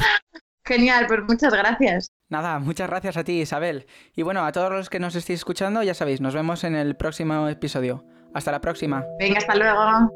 Genial, 0.65 1.05
pues 1.07 1.21
muchas 1.27 1.53
gracias. 1.53 2.11
Nada, 2.29 2.59
muchas 2.59 2.89
gracias 2.89 3.17
a 3.17 3.23
ti, 3.23 3.41
Isabel. 3.41 3.87
Y 4.15 4.21
bueno, 4.21 4.45
a 4.45 4.51
todos 4.51 4.71
los 4.71 4.89
que 4.89 4.99
nos 4.99 5.15
estéis 5.15 5.39
escuchando, 5.39 5.83
ya 5.83 5.93
sabéis, 5.93 6.21
nos 6.21 6.35
vemos 6.35 6.63
en 6.63 6.75
el 6.75 6.95
próximo 6.95 7.49
episodio. 7.49 8.05
Hasta 8.33 8.51
la 8.51 8.61
próxima. 8.61 9.03
Venga, 9.19 9.39
hasta 9.39 9.55
luego. 9.55 10.09